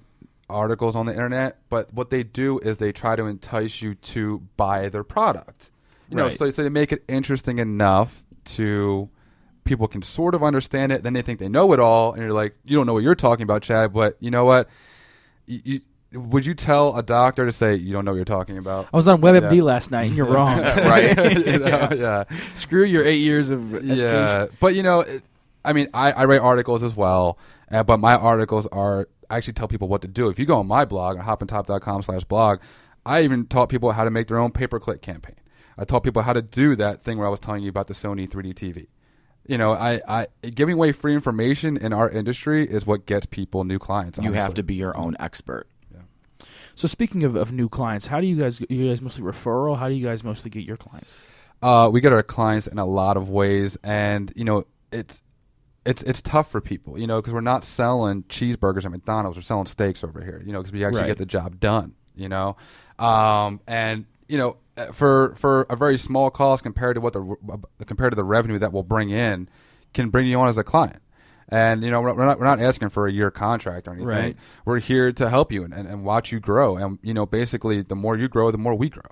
articles 0.51 0.95
on 0.95 1.07
the 1.07 1.13
internet 1.13 1.57
but 1.71 1.93
what 1.95 2.11
they 2.11 2.23
do 2.23 2.59
is 2.59 2.77
they 2.77 2.93
try 2.93 3.17
to 3.17 3.25
entice 3.25 3.81
you 3.81 3.95
to 3.95 4.43
buy 4.59 4.89
their 4.91 5.03
product 5.05 5.71
you 6.11 6.17
know 6.17 6.29
so, 6.29 6.51
so 6.51 6.63
they 6.63 6.69
make 6.69 6.93
it 6.93 7.03
interesting 7.09 7.59
enough 7.59 8.23
to 8.45 9.09
people 9.65 9.89
can 9.89 10.03
sort 10.03 10.35
of 10.35 10.43
understand 10.43 10.93
it 10.93 11.03
then 11.03 11.15
they 11.15 11.23
think 11.23 11.39
they 11.39 11.49
know 11.49 11.73
it 11.73 11.81
all 11.81 12.13
and 12.13 12.21
you're 12.23 12.33
like 12.33 12.55
you 12.67 12.77
don't 12.77 12.87
know 12.87 12.93
what 12.93 13.03
you're 13.03 13.15
talking 13.15 13.43
about 13.45 13.63
chad 13.63 13.93
but 13.93 14.17
you 14.21 14.31
know 14.31 14.45
what 14.45 14.69
you, 15.47 15.61
you 15.65 15.81
would 16.13 16.47
you 16.47 16.55
tell 16.55 16.97
a 16.97 17.03
doctor 17.03 17.47
to 17.47 17.53
say 17.53 17.75
you 17.75 17.93
don't 17.93 18.05
know 18.05 18.13
what 18.13 18.17
you're 18.17 18.25
talking 18.25 18.57
about? 18.57 18.87
I 18.93 18.97
was 18.97 19.09
on 19.09 19.21
WebMD 19.21 19.57
Yeah. 19.57 19.63
last 19.65 19.91
night, 19.91 20.05
and 20.07 20.17
you're 20.17 20.27
wrong. 20.27 20.59
Right. 20.63 21.17
You 21.47 21.59
know, 21.59 21.89
yeah. 21.93 22.25
Screw 22.55 22.85
your 22.85 23.05
eight 23.05 23.17
years 23.19 23.51
of 23.51 23.75
education. 23.75 23.99
Yeah, 23.99 24.47
but 24.61 24.77
you 24.77 24.85
know, 24.85 25.01
it, 25.01 25.25
I 25.65 25.73
mean, 25.73 25.89
I, 25.93 26.13
I 26.13 26.25
write 26.27 26.41
articles 26.41 26.85
as 26.85 26.95
well, 26.95 27.37
uh, 27.73 27.83
but 27.83 27.99
my 27.99 28.15
articles 28.15 28.69
are 28.69 29.09
I 29.35 29.37
actually 29.37 29.55
tell 29.55 29.67
people 29.67 29.89
what 29.89 30.01
to 30.03 30.09
do. 30.09 30.29
If 30.29 30.39
you 30.39 30.47
go 30.47 30.61
on 30.61 30.69
my 30.69 30.85
blog, 30.85 31.19
hoppintop.com 31.19 32.03
slash 32.03 32.23
blog, 32.23 32.61
I 33.05 33.23
even 33.23 33.47
taught 33.47 33.69
people 33.69 33.91
how 33.91 34.05
to 34.05 34.11
make 34.11 34.29
their 34.29 34.39
own 34.39 34.53
pay-per-click 34.53 35.03
campaign. 35.03 35.35
I 35.77 35.85
taught 35.85 36.05
people 36.05 36.23
how 36.23 36.35
to 36.35 36.41
do 36.41 36.77
that 36.77 37.03
thing 37.03 37.19
where 37.19 37.27
I 37.27 37.31
was 37.31 37.41
telling 37.41 37.65
you 37.65 37.69
about 37.69 37.89
the 37.89 37.95
Sony 37.95 38.29
3D 38.29 38.55
TV. 38.55 38.87
You 39.45 39.59
know, 39.59 39.73
I, 39.73 40.01
I 40.07 40.27
giving 40.55 40.75
away 40.75 40.93
free 40.93 41.15
information 41.15 41.77
in 41.77 41.93
our 41.93 42.09
industry 42.09 42.65
is 42.65 42.87
what 42.87 43.07
gets 43.07 43.27
people 43.27 43.65
new 43.65 43.81
clients. 43.81 44.21
You 44.21 44.33
have 44.33 44.55
to 44.55 44.63
be 44.63 44.75
your 44.75 44.97
own 44.97 45.17
expert. 45.19 45.67
So 46.77 46.89
speaking 46.89 47.25
of, 47.25 47.37
of 47.37 47.53
new 47.53 47.69
clients, 47.69 48.07
how 48.07 48.21
do 48.21 48.27
you 48.27 48.37
guys 48.37 48.61
you 48.69 48.89
guys 48.89 49.01
mostly 49.01 49.25
referral? 49.25 49.79
How 49.79 49.89
do 49.89 49.95
you 49.95 50.05
guys 50.05 50.25
mostly 50.25 50.51
get 50.51 50.65
your 50.65 50.77
clients? 50.77 51.17
Uh, 51.63 51.89
we 51.93 52.01
get 52.01 52.13
our 52.13 52.23
clients 52.23 52.67
in 52.67 52.79
a 52.79 52.85
lot 52.85 53.17
of 53.17 53.29
ways, 53.31 53.77
and 53.85 54.33
you 54.35 54.45
know 54.45 54.65
it's 54.91 55.23
it's 55.87 56.03
it's 56.03 56.23
tough 56.23 56.51
for 56.51 56.61
people, 56.61 56.99
you 56.99 57.07
know, 57.07 57.21
because 57.21 57.33
we're 57.33 57.41
not 57.41 57.65
selling 57.65 58.23
cheeseburgers 58.25 58.85
at 58.85 58.91
McDonald's. 58.91 59.37
We're 59.39 59.43
selling 59.43 59.67
steaks 59.67 60.03
over 60.03 60.21
here, 60.23 60.43
you 60.45 60.53
know, 60.53 60.61
because 60.61 60.73
we 60.73 60.85
actually 60.85 61.03
Right. 61.03 61.09
get 61.09 61.19
the 61.19 61.27
job 61.27 61.61
done, 61.61 61.95
you 62.15 62.29
know, 62.29 62.57
um, 62.99 63.61
and 63.67 64.07
you 64.29 64.39
know 64.39 64.57
uh, 64.77 64.87
for 64.87 65.35
for 65.37 65.63
a 65.69 65.77
very 65.77 65.99
small 65.99 66.31
cost 66.31 66.63
compared 66.63 66.95
to 66.95 67.01
what 67.01 67.13
the 67.13 67.23
uh, 67.51 67.57
compared 67.85 68.13
to 68.13 68.17
the 68.17 68.25
revenue 68.25 68.59
that 68.59 68.73
we'll 68.73 68.83
bring 68.83 69.11
in 69.11 69.49
can 69.93 70.09
bring 70.11 70.27
you 70.27 70.39
on 70.41 70.49
as 70.49 70.59
a 70.59 70.65
client. 70.65 71.01
And 71.51 71.83
you 71.85 71.91
know 71.91 72.01
we're 72.01 72.15
we're 72.15 72.25
not 72.25 72.39
we're 72.39 72.47
not 72.47 72.61
asking 72.61 72.89
for 72.89 73.07
a 73.07 73.13
year 73.13 73.31
contract 73.31 73.87
or 73.87 73.91
anything. 73.91 74.07
Right. 74.09 74.37
We're 74.65 74.79
here 74.81 75.13
to 75.13 75.29
help 75.29 75.53
you 75.53 75.63
and, 75.65 75.75
and, 75.75 75.87
and 75.87 76.03
watch 76.05 76.33
you 76.33 76.41
grow. 76.41 76.77
And 76.77 76.99
you 77.03 77.13
know 77.13 77.27
basically 77.27 77.83
the 77.83 77.95
more 77.95 78.17
you 78.17 78.29
grow, 78.29 78.51
the 78.51 78.59
more 78.59 78.75
we 78.75 78.89
grow. 78.89 79.03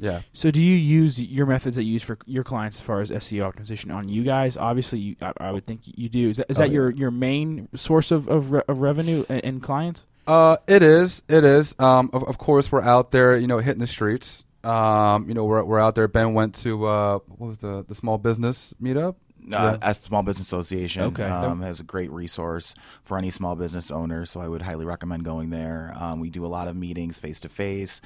Yeah. 0.00 0.22
So 0.32 0.50
do 0.50 0.60
you 0.62 0.74
use 0.74 1.20
your 1.20 1.46
methods 1.46 1.76
that 1.76 1.84
you 1.84 1.92
use 1.92 2.02
for 2.02 2.18
your 2.26 2.42
clients 2.42 2.78
as 2.78 2.80
far 2.82 3.00
as 3.00 3.10
SEO 3.10 3.52
optimization 3.52 3.94
on 3.94 4.08
you 4.08 4.22
guys? 4.24 4.56
Obviously, 4.56 4.98
you, 4.98 5.16
I, 5.20 5.32
I 5.38 5.52
would 5.52 5.66
think 5.66 5.82
you 5.84 6.08
do. 6.08 6.30
Is 6.30 6.38
that, 6.38 6.46
is 6.50 6.58
Oh, 6.58 6.62
that 6.62 6.70
yeah. 6.70 6.74
your, 6.74 6.90
your 6.90 7.10
main 7.10 7.68
source 7.74 8.10
of, 8.10 8.26
of, 8.28 8.50
re- 8.52 8.62
of 8.66 8.80
revenue 8.80 9.24
and, 9.28 9.44
and 9.44 9.62
clients? 9.62 10.06
Uh, 10.26 10.56
it 10.66 10.82
is. 10.82 11.22
It 11.28 11.44
is. 11.44 11.74
Um, 11.78 12.10
of, 12.12 12.24
of 12.28 12.38
course, 12.38 12.72
we're 12.72 12.82
out 12.82 13.10
there, 13.10 13.36
you 13.36 13.46
know, 13.46 13.58
hitting 13.58 13.80
the 13.80 13.86
streets. 13.86 14.44
Um, 14.64 15.26
you 15.28 15.34
know, 15.34 15.44
we're, 15.44 15.64
we're 15.64 15.78
out 15.80 15.94
there. 15.94 16.08
Ben 16.08 16.34
went 16.34 16.54
to 16.56 16.84
uh, 16.86 17.18
what 17.28 17.48
was 17.48 17.58
the 17.58 17.82
the 17.88 17.94
small 17.94 18.18
business 18.18 18.74
meetup? 18.82 19.14
Uh, 19.52 19.78
as 19.82 19.98
Small 19.98 20.22
Business 20.22 20.46
Association 20.46 21.02
Okay. 21.04 21.24
um, 21.24 21.62
has 21.62 21.80
a 21.80 21.82
great 21.82 22.10
resource 22.10 22.74
for 23.02 23.18
any 23.18 23.30
small 23.30 23.56
business 23.56 23.90
owner, 23.90 24.24
so 24.26 24.40
I 24.40 24.48
would 24.48 24.62
highly 24.62 24.84
recommend 24.84 25.24
going 25.24 25.50
there. 25.50 25.92
Um, 25.98 26.20
we 26.20 26.30
do 26.30 26.44
a 26.44 26.48
lot 26.48 26.68
of 26.68 26.76
meetings 26.76 27.18
face 27.18 27.40
to 27.40 27.48
face, 27.48 28.00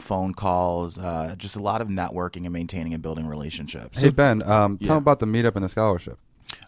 phone 0.00 0.34
calls, 0.34 0.98
uh, 0.98 1.34
just 1.38 1.56
a 1.56 1.62
lot 1.62 1.80
of 1.80 1.88
networking 1.88 2.44
and 2.44 2.52
maintaining 2.52 2.92
and 2.92 3.02
building 3.02 3.26
relationships. 3.26 4.00
Hey 4.02 4.10
Ben, 4.10 4.42
um, 4.42 4.78
tell 4.78 4.86
Yeah. 4.88 4.92
him 4.92 4.98
about 4.98 5.20
the 5.20 5.26
meetup 5.26 5.54
and 5.54 5.64
the 5.64 5.68
scholarship. 5.68 6.18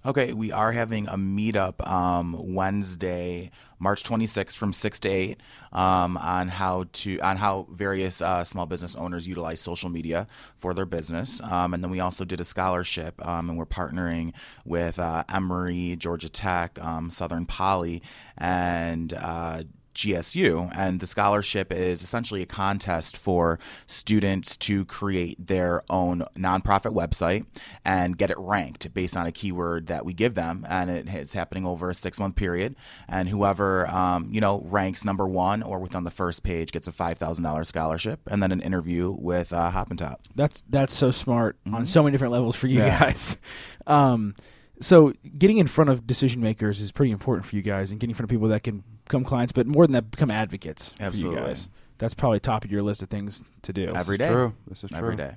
Okay, 0.04 0.32
we 0.32 0.50
are 0.52 0.72
having 0.72 1.06
a 1.08 1.16
meetup 1.16 1.86
um, 1.86 2.34
Wednesday, 2.54 3.50
March 3.78 4.02
26th 4.02 4.56
from 4.56 4.72
6 4.72 5.00
to 5.00 5.08
8 5.08 5.40
um, 5.72 6.16
on 6.16 6.48
how 6.48 6.86
to 6.92 7.18
on 7.20 7.36
how 7.36 7.66
various 7.70 8.22
uh, 8.22 8.44
small 8.44 8.66
business 8.66 8.96
owners 8.96 9.28
utilize 9.28 9.60
social 9.60 9.88
media 9.88 10.26
for 10.56 10.74
their 10.74 10.86
business. 10.86 11.40
Um, 11.42 11.74
and 11.74 11.82
then 11.82 11.90
we 11.90 12.00
also 12.00 12.24
did 12.24 12.40
a 12.40 12.44
scholarship 12.44 13.24
um, 13.26 13.50
and 13.50 13.58
we're 13.58 13.66
partnering 13.66 14.32
with 14.64 14.98
uh, 14.98 15.24
Emory, 15.28 15.96
Georgia 15.98 16.28
Tech, 16.28 16.82
um, 16.82 17.10
Southern 17.10 17.46
Poly, 17.46 18.02
and 18.38 19.12
uh, 19.14 19.62
GSU, 19.96 20.70
and 20.76 21.00
the 21.00 21.06
scholarship 21.06 21.72
is 21.72 22.02
essentially 22.02 22.42
a 22.42 22.46
contest 22.46 23.16
for 23.16 23.58
students 23.86 24.56
to 24.58 24.84
create 24.84 25.46
their 25.46 25.82
own 25.90 26.22
nonprofit 26.36 26.92
website 26.94 27.46
and 27.84 28.16
get 28.18 28.30
it 28.30 28.36
ranked 28.38 28.92
based 28.94 29.16
on 29.16 29.26
a 29.26 29.32
keyword 29.32 29.86
that 29.86 30.04
we 30.04 30.12
give 30.12 30.34
them, 30.34 30.66
and 30.68 30.90
it 30.90 31.08
is 31.08 31.32
happening 31.32 31.66
over 31.66 31.90
a 31.90 31.94
six 31.94 32.20
month 32.20 32.36
period. 32.36 32.76
And 33.08 33.28
whoever 33.28 33.86
um, 33.88 34.28
you 34.30 34.40
know 34.40 34.62
ranks 34.66 35.04
number 35.04 35.26
one 35.26 35.62
or 35.62 35.78
within 35.78 36.04
the 36.04 36.10
first 36.10 36.42
page 36.42 36.72
gets 36.72 36.86
a 36.86 36.92
five 36.92 37.18
thousand 37.18 37.44
dollars 37.44 37.68
scholarship, 37.68 38.20
and 38.30 38.42
then 38.42 38.52
an 38.52 38.60
interview 38.60 39.10
with 39.10 39.52
uh, 39.52 39.70
Hop 39.70 39.90
and 39.90 39.98
Top. 39.98 40.20
That's 40.34 40.62
that's 40.68 40.92
so 40.94 41.10
smart 41.10 41.56
on 41.72 41.86
so 41.86 42.02
many 42.02 42.12
different 42.12 42.32
levels 42.32 42.54
for 42.54 42.66
you 42.66 42.76
Mm-hmm. 42.80 42.86
Yeah. 42.88 42.98
guys. 43.00 43.36
Um, 43.88 44.34
so 44.80 45.12
getting 45.38 45.58
in 45.58 45.68
front 45.68 45.90
of 45.90 46.06
decision 46.06 46.42
makers 46.42 46.80
is 46.80 46.90
pretty 46.92 47.12
important 47.12 47.46
for 47.46 47.54
you 47.56 47.62
guys, 47.62 47.92
and 47.92 48.00
getting 48.00 48.10
in 48.10 48.14
front 48.16 48.24
of 48.24 48.30
people 48.34 48.48
that 48.48 48.64
can 48.64 48.82
become 49.06 49.24
clients, 49.24 49.52
but 49.52 49.66
more 49.66 49.86
than 49.86 49.94
that, 49.94 50.10
become 50.10 50.30
advocates 50.30 50.90
for 50.92 51.02
Absolutely. 51.04 51.40
you 51.40 51.46
guys. 51.46 51.68
That's 51.98 52.12
probably 52.14 52.40
top 52.40 52.64
of 52.64 52.70
your 52.70 52.82
list 52.82 53.02
of 53.02 53.08
things 53.08 53.42
to 53.62 53.72
do. 53.72 53.86
Every 53.86 53.94
This 53.94 54.08
is 54.08 54.18
day. 54.18 54.28
True. 54.32 54.54
This 54.68 54.84
is 54.84 54.90
true. 54.90 54.98
Every 54.98 55.16
day. 55.16 55.36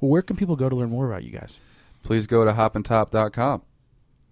Well, 0.00 0.10
where 0.10 0.22
can 0.22 0.36
people 0.36 0.54
go 0.56 0.68
to 0.68 0.76
learn 0.76 0.90
more 0.90 1.06
about 1.10 1.24
you 1.24 1.30
guys? 1.32 1.58
Please 2.04 2.26
go 2.28 2.44
to 2.44 2.52
hoppintop.com. 2.52 3.62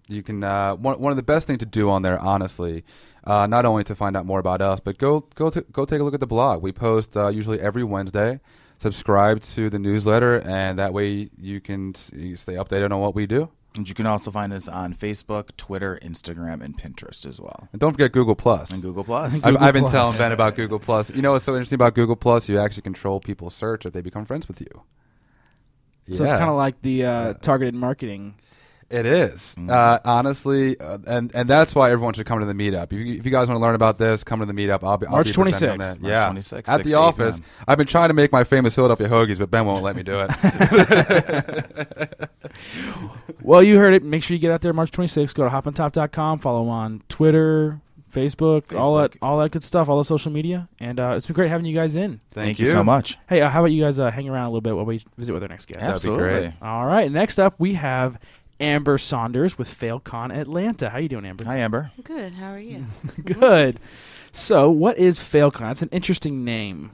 You 0.07 0.23
can 0.23 0.43
uh, 0.43 0.75
one 0.75 0.99
one 0.99 1.11
of 1.11 1.17
the 1.17 1.23
best 1.23 1.45
things 1.45 1.59
to 1.59 1.65
do 1.67 1.89
on 1.89 2.01
there, 2.01 2.17
honestly, 2.17 2.83
uh, 3.25 3.45
not 3.45 3.65
only 3.65 3.83
to 3.83 3.95
find 3.95 4.17
out 4.17 4.25
more 4.25 4.39
about 4.39 4.59
us, 4.61 4.79
but 4.79 4.97
go 4.97 5.27
go 5.35 5.51
to, 5.51 5.61
go 5.71 5.85
take 5.85 5.99
a 6.01 6.03
look 6.03 6.15
at 6.15 6.19
the 6.19 6.25
blog. 6.27 6.63
We 6.63 6.71
post 6.71 7.15
uh, 7.15 7.27
usually 7.27 7.59
every 7.59 7.83
Wednesday. 7.83 8.39
Subscribe 8.79 9.41
to 9.41 9.69
the 9.69 9.77
newsletter, 9.77 10.39
and 10.39 10.79
that 10.79 10.93
way 10.93 11.29
you 11.37 11.59
can 11.61 11.91
s- 11.95 12.09
you 12.15 12.35
stay 12.37 12.53
updated 12.53 12.91
on 12.91 12.99
what 13.01 13.13
we 13.13 13.27
do. 13.27 13.49
And 13.75 13.87
you 13.87 13.93
can 13.93 14.07
also 14.07 14.31
find 14.31 14.51
us 14.51 14.67
on 14.67 14.95
Facebook, 14.95 15.55
Twitter, 15.55 15.99
Instagram, 16.01 16.61
and 16.63 16.75
Pinterest 16.77 17.25
as 17.25 17.39
well, 17.39 17.69
And 17.71 17.79
don't 17.79 17.91
forget 17.91 18.11
Google 18.11 18.35
Plus. 18.35 18.71
and 18.71 18.81
Google 18.81 19.03
Plus. 19.03 19.35
Google 19.35 19.57
I've, 19.57 19.63
I've 19.63 19.73
been 19.73 19.89
telling 19.89 20.17
Ben 20.17 20.31
about 20.31 20.55
Google 20.55 20.79
Plus. 20.79 21.11
You 21.11 21.21
know 21.21 21.33
what's 21.33 21.45
so 21.45 21.53
interesting 21.53 21.75
about 21.75 21.93
Google 21.93 22.15
Plus? 22.15 22.49
You 22.49 22.57
actually 22.59 22.81
control 22.81 23.19
people's 23.19 23.53
search 23.53 23.85
if 23.85 23.93
they 23.93 24.01
become 24.01 24.25
friends 24.25 24.47
with 24.47 24.59
you. 24.59 24.83
So 26.11 26.23
it's 26.23 26.31
kind 26.31 26.49
of 26.49 26.55
like 26.57 26.81
the 26.81 27.05
uh, 27.05 27.33
targeted 27.35 27.75
marketing. 27.75 28.35
It 28.89 29.05
is. 29.05 29.55
Mm-hmm. 29.57 29.69
Uh, 29.69 29.99
honestly, 30.03 30.79
uh, 30.79 30.97
and 31.05 31.33
and 31.35 31.47
that's 31.47 31.75
why 31.75 31.91
everyone 31.91 32.15
should 32.15 32.25
come 32.25 32.39
to 32.39 32.45
the 32.45 32.53
meetup. 32.53 32.85
If 32.91 32.93
you, 32.93 33.13
if 33.15 33.25
you 33.25 33.31
guys 33.31 33.47
want 33.47 33.59
to 33.59 33.61
learn 33.61 33.75
about 33.75 33.99
this, 33.99 34.23
come 34.23 34.39
to 34.39 34.47
the 34.47 34.53
meetup. 34.53 34.83
I'll 34.83 34.97
be 34.97 35.05
I'll 35.05 35.11
March 35.11 35.27
be 35.27 35.33
26th. 35.33 35.77
March 35.77 35.97
Yeah, 36.01 36.27
26th, 36.29 36.67
at 36.69 36.77
6 36.77 36.89
the 36.89 36.97
office. 36.97 37.39
p.m. 37.39 37.49
I've 37.67 37.77
been 37.77 37.85
trying 37.87 38.09
to 38.09 38.15
make 38.15 38.31
my 38.31 38.43
famous 38.43 38.73
Philadelphia 38.73 39.07
hoagies, 39.07 39.37
but 39.37 39.51
Ben 39.51 39.65
won't 39.65 39.83
let 39.83 39.95
me 39.95 40.03
do 40.03 40.25
it. 40.27 42.19
Well, 43.41 43.63
you 43.63 43.77
heard 43.77 43.93
it. 43.93 44.03
Make 44.03 44.21
sure 44.23 44.35
you 44.35 44.41
get 44.41 44.51
out 44.51 44.61
there 44.61 44.73
March 44.73 44.91
26th. 44.91 45.33
Go 45.33 45.43
to 45.43 45.49
hopontop.com. 45.49 46.39
Follow 46.39 46.67
on 46.67 47.01
Twitter, 47.09 47.79
Facebook, 48.13 48.77
all 48.77 48.95
that, 48.97 49.15
all 49.21 49.39
that 49.39 49.51
good 49.51 49.63
stuff, 49.63 49.87
all 49.89 49.97
the 49.97 50.03
social 50.03 50.31
media. 50.31 50.67
And 50.79 50.99
uh, 50.99 51.13
it's 51.15 51.25
been 51.25 51.33
great 51.35 51.49
having 51.49 51.65
you 51.65 51.73
guys 51.73 51.95
in. 51.95 52.19
Thank, 52.31 52.59
you 52.59 52.65
so 52.65 52.83
much. 52.83 53.17
Hey, 53.27 53.41
uh, 53.41 53.49
how 53.49 53.61
about 53.61 53.71
you 53.71 53.81
guys 53.83 53.97
uh, 53.99 54.11
hang 54.11 54.27
around 54.29 54.45
a 54.45 54.49
little 54.49 54.61
bit 54.61 54.75
while 54.75 54.85
we 54.85 55.01
visit 55.17 55.33
with 55.33 55.41
our 55.41 55.49
next 55.49 55.65
guest? 55.67 55.79
That'd 55.79 55.91
be 55.91 55.95
Absolutely. 55.95 56.39
great. 56.39 56.53
All 56.61 56.85
right. 56.85 57.11
Next 57.11 57.39
up, 57.39 57.55
we 57.59 57.73
have 57.75 58.19
Amber 58.59 58.97
Saunders 58.97 59.57
with 59.57 59.69
FailCon 59.69 60.35
Atlanta. 60.35 60.89
How 60.89 60.97
you 60.97 61.09
doing, 61.09 61.25
Amber? 61.25 61.45
Hi, 61.45 61.57
Amber. 61.57 61.91
Good. 62.03 62.33
How 62.33 62.51
are 62.51 62.59
you? 62.59 62.85
Good. 63.23 63.79
So, 64.31 64.69
what 64.69 64.97
is 64.97 65.19
FailCon? 65.19 65.71
It's 65.71 65.81
an 65.81 65.89
interesting 65.91 66.43
name. 66.43 66.91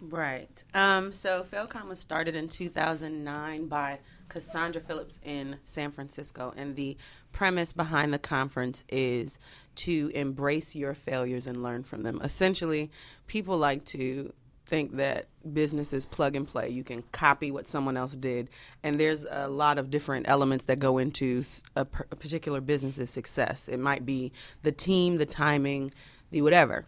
right. 0.00 0.64
Um, 0.74 1.12
so 1.12 1.42
Failcon 1.44 1.88
was 1.88 1.98
started 2.00 2.34
in 2.34 2.48
2009 2.48 3.66
by 3.66 3.98
Cassandra 4.28 4.80
Phillips 4.80 5.20
in 5.24 5.56
San 5.64 5.90
Francisco, 5.90 6.52
and 6.56 6.74
the 6.76 6.96
premise 7.32 7.72
behind 7.72 8.12
the 8.12 8.18
conference 8.18 8.82
is 8.88 9.38
to 9.76 10.10
embrace 10.14 10.74
your 10.74 10.94
failures 10.94 11.46
and 11.46 11.62
learn 11.62 11.82
from 11.84 12.02
them. 12.02 12.20
Essentially, 12.22 12.90
people 13.26 13.56
like 13.56 13.84
to 13.86 14.32
think 14.72 14.96
that 14.96 15.26
business 15.52 15.92
is 15.92 16.06
plug 16.06 16.34
and 16.34 16.48
play. 16.48 16.70
You 16.70 16.82
can 16.82 17.02
copy 17.12 17.50
what 17.50 17.66
someone 17.66 17.98
else 17.98 18.16
did, 18.16 18.48
and 18.82 18.98
there's 18.98 19.26
a 19.30 19.46
lot 19.46 19.76
of 19.76 19.90
different 19.90 20.26
elements 20.30 20.64
that 20.64 20.80
go 20.80 20.96
into 20.96 21.42
a, 21.76 21.84
per- 21.84 22.06
a 22.10 22.16
particular 22.16 22.62
business's 22.62 23.10
success. 23.10 23.68
It 23.68 23.78
might 23.78 24.06
be 24.06 24.32
the 24.62 24.72
team, 24.72 25.18
the 25.18 25.26
timing, 25.26 25.90
the 26.30 26.40
whatever. 26.40 26.86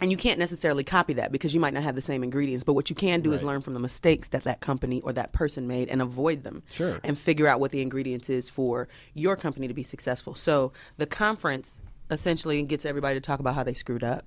And 0.00 0.10
you 0.10 0.16
can't 0.16 0.38
necessarily 0.38 0.82
copy 0.82 1.12
that 1.12 1.30
because 1.30 1.52
you 1.52 1.60
might 1.60 1.74
not 1.74 1.82
have 1.82 1.94
the 1.94 2.00
same 2.00 2.22
ingredients. 2.24 2.64
But 2.64 2.72
what 2.72 2.88
you 2.88 2.96
can 2.96 3.20
do 3.20 3.34
is 3.34 3.44
learn 3.44 3.60
from 3.60 3.74
the 3.74 3.80
mistakes 3.80 4.28
that 4.28 4.44
that 4.44 4.60
company 4.60 5.02
or 5.02 5.12
that 5.12 5.32
person 5.32 5.68
made 5.68 5.90
and 5.90 6.00
avoid 6.00 6.42
them. 6.42 6.62
Sure. 6.70 7.00
And 7.04 7.18
figure 7.18 7.46
out 7.46 7.60
what 7.60 7.70
the 7.70 7.82
ingredients 7.82 8.30
is 8.30 8.48
for 8.48 8.88
your 9.12 9.36
company 9.36 9.68
to 9.68 9.74
be 9.74 9.82
successful. 9.82 10.34
So 10.34 10.72
the 10.96 11.04
conference 11.04 11.82
essentially 12.10 12.62
gets 12.62 12.86
everybody 12.86 13.16
to 13.16 13.20
talk 13.20 13.40
about 13.40 13.56
how 13.56 13.62
they 13.62 13.74
screwed 13.74 14.02
up, 14.02 14.24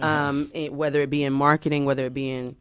um, 0.00 0.50
whether 0.70 1.00
it 1.00 1.10
be 1.10 1.24
in 1.24 1.32
marketing, 1.32 1.84
whether 1.84 2.04
it 2.06 2.14
be 2.14 2.30
in 2.30 2.56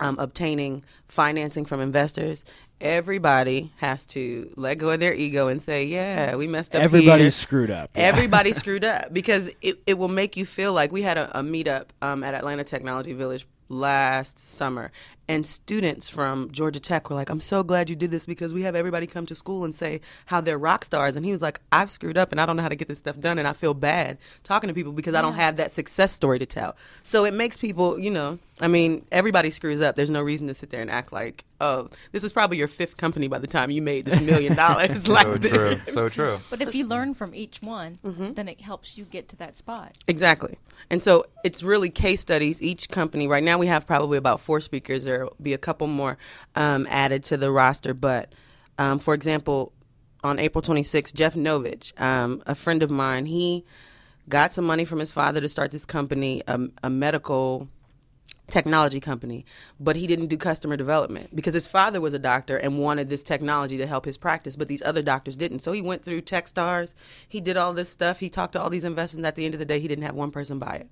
um, 0.00 0.16
obtaining 0.18 0.82
financing 1.06 1.64
from 1.64 1.80
investors. 1.80 2.44
Everybody 2.80 3.70
has 3.76 4.04
to 4.06 4.52
let 4.56 4.78
go 4.78 4.90
of 4.90 4.98
their 4.98 5.14
ego 5.14 5.46
and 5.46 5.62
say, 5.62 5.84
"Yeah, 5.84 6.34
we 6.34 6.48
messed 6.48 6.74
up." 6.74 6.82
Everybody's 6.82 7.24
here. 7.24 7.30
screwed 7.30 7.70
up. 7.70 7.90
Everybody 7.94 8.52
screwed 8.54 8.84
up 8.84 9.14
because 9.14 9.50
it, 9.62 9.78
it 9.86 9.98
will 9.98 10.08
make 10.08 10.36
you 10.36 10.44
feel 10.44 10.72
like 10.72 10.90
we 10.90 11.02
had 11.02 11.16
a, 11.16 11.38
a 11.38 11.42
meetup 11.42 11.86
um, 12.00 12.24
at 12.24 12.34
Atlanta 12.34 12.64
Technology 12.64 13.12
Village 13.12 13.46
last 13.68 14.38
summer, 14.38 14.90
and 15.28 15.46
students 15.46 16.08
from 16.08 16.50
Georgia 16.50 16.80
Tech 16.80 17.08
were 17.10 17.16
like, 17.16 17.30
"I'm 17.30 17.40
so 17.40 17.62
glad 17.62 17.88
you 17.90 17.96
did 17.96 18.10
this 18.10 18.26
because 18.26 18.52
we 18.52 18.62
have 18.62 18.74
everybody 18.74 19.06
come 19.06 19.26
to 19.26 19.34
school 19.34 19.64
and 19.64 19.74
say 19.74 20.00
how 20.26 20.40
they're 20.40 20.58
rock 20.58 20.84
stars." 20.84 21.16
And 21.16 21.24
he 21.24 21.32
was 21.32 21.40
like, 21.42 21.60
"I've 21.70 21.90
screwed 21.90 22.18
up 22.18 22.32
and 22.32 22.40
I 22.40 22.46
don't 22.46 22.56
know 22.56 22.62
how 22.62 22.68
to 22.68 22.76
get 22.76 22.88
this 22.88 22.98
stuff 22.98 23.18
done, 23.20 23.38
and 23.38 23.46
I 23.48 23.52
feel 23.52 23.74
bad 23.74 24.18
talking 24.42 24.68
to 24.68 24.74
people 24.74 24.92
because 24.92 25.14
I 25.14 25.22
don't 25.22 25.34
have 25.34 25.56
that 25.56 25.72
success 25.72 26.12
story 26.12 26.38
to 26.38 26.46
tell." 26.46 26.76
So 27.02 27.24
it 27.24 27.34
makes 27.34 27.56
people, 27.56 27.98
you 27.98 28.10
know, 28.10 28.38
I 28.60 28.68
mean, 28.68 29.04
everybody 29.10 29.50
screws 29.50 29.80
up. 29.80 29.96
There's 29.96 30.10
no 30.10 30.22
reason 30.22 30.46
to 30.48 30.54
sit 30.54 30.70
there 30.70 30.80
and 30.82 30.90
act 30.90 31.12
like, 31.12 31.44
"Oh, 31.60 31.88
this 32.12 32.22
is 32.24 32.32
probably 32.32 32.58
your 32.58 32.68
fifth 32.68 32.96
company 32.96 33.26
by 33.28 33.38
the 33.38 33.46
time 33.46 33.70
you 33.70 33.82
made 33.82 34.04
this 34.06 34.20
million 34.20 34.54
dollars." 34.56 35.08
like 35.08 35.26
so 35.26 35.36
this. 35.36 35.52
true. 35.52 35.80
So 35.86 36.08
true. 36.08 36.38
But 36.50 36.62
if 36.62 36.74
you 36.74 36.86
learn 36.86 37.14
from 37.14 37.34
each 37.34 37.62
one, 37.62 37.96
Mm-hmm. 38.04 38.32
then 38.34 38.48
it 38.48 38.60
helps 38.60 38.98
you 38.98 39.04
get 39.04 39.28
to 39.28 39.36
that 39.36 39.56
spot. 39.56 39.96
Exactly. 40.08 40.58
And 40.90 41.02
so 41.02 41.24
it's 41.44 41.62
really 41.62 41.88
case 41.88 42.20
studies. 42.20 42.60
Each 42.60 42.88
company, 42.88 43.26
right 43.28 43.42
now 43.42 43.58
we 43.58 43.66
have 43.68 43.86
probably 43.86 44.18
about 44.18 44.40
four 44.40 44.60
speakers. 44.60 45.06
There 45.12 45.24
will 45.24 45.36
be 45.40 45.52
a 45.52 45.58
couple 45.58 45.86
more 45.86 46.16
um, 46.54 46.86
added 46.90 47.24
to 47.24 47.36
the 47.36 47.50
roster. 47.50 47.94
But 47.94 48.32
um, 48.78 48.98
for 48.98 49.14
example, 49.14 49.72
on 50.24 50.38
April 50.38 50.62
26th, 50.62 51.14
Jeff 51.14 51.34
Novich, 51.34 51.98
um, 52.00 52.42
a 52.46 52.54
friend 52.54 52.82
of 52.82 52.90
mine, 52.90 53.26
he 53.26 53.64
got 54.28 54.52
some 54.52 54.64
money 54.64 54.84
from 54.84 55.00
his 55.00 55.12
father 55.12 55.40
to 55.40 55.48
start 55.48 55.70
this 55.72 55.84
company, 55.84 56.42
um, 56.46 56.72
a 56.82 56.88
medical 56.88 57.68
technology 58.48 59.00
company, 59.00 59.44
but 59.80 59.96
he 59.96 60.06
didn't 60.06 60.26
do 60.26 60.36
customer 60.36 60.76
development 60.76 61.34
because 61.34 61.54
his 61.54 61.66
father 61.66 62.00
was 62.00 62.12
a 62.12 62.18
doctor 62.18 62.56
and 62.56 62.78
wanted 62.78 63.08
this 63.08 63.22
technology 63.22 63.78
to 63.78 63.86
help 63.86 64.04
his 64.04 64.18
practice, 64.18 64.56
but 64.56 64.68
these 64.68 64.82
other 64.82 65.02
doctors 65.02 65.36
didn't. 65.36 65.60
So 65.60 65.72
he 65.72 65.80
went 65.80 66.04
through 66.04 66.22
Techstars, 66.22 66.94
he 67.26 67.40
did 67.40 67.56
all 67.56 67.72
this 67.72 67.88
stuff, 67.88 68.20
he 68.20 68.28
talked 68.28 68.52
to 68.52 68.60
all 68.60 68.70
these 68.70 68.84
investors, 68.84 69.16
and 69.16 69.26
at 69.26 69.34
the 69.34 69.44
end 69.44 69.54
of 69.54 69.60
the 69.60 69.66
day, 69.66 69.80
he 69.80 69.88
didn't 69.88 70.04
have 70.04 70.14
one 70.14 70.30
person 70.30 70.58
buy 70.58 70.74
it. 70.74 70.88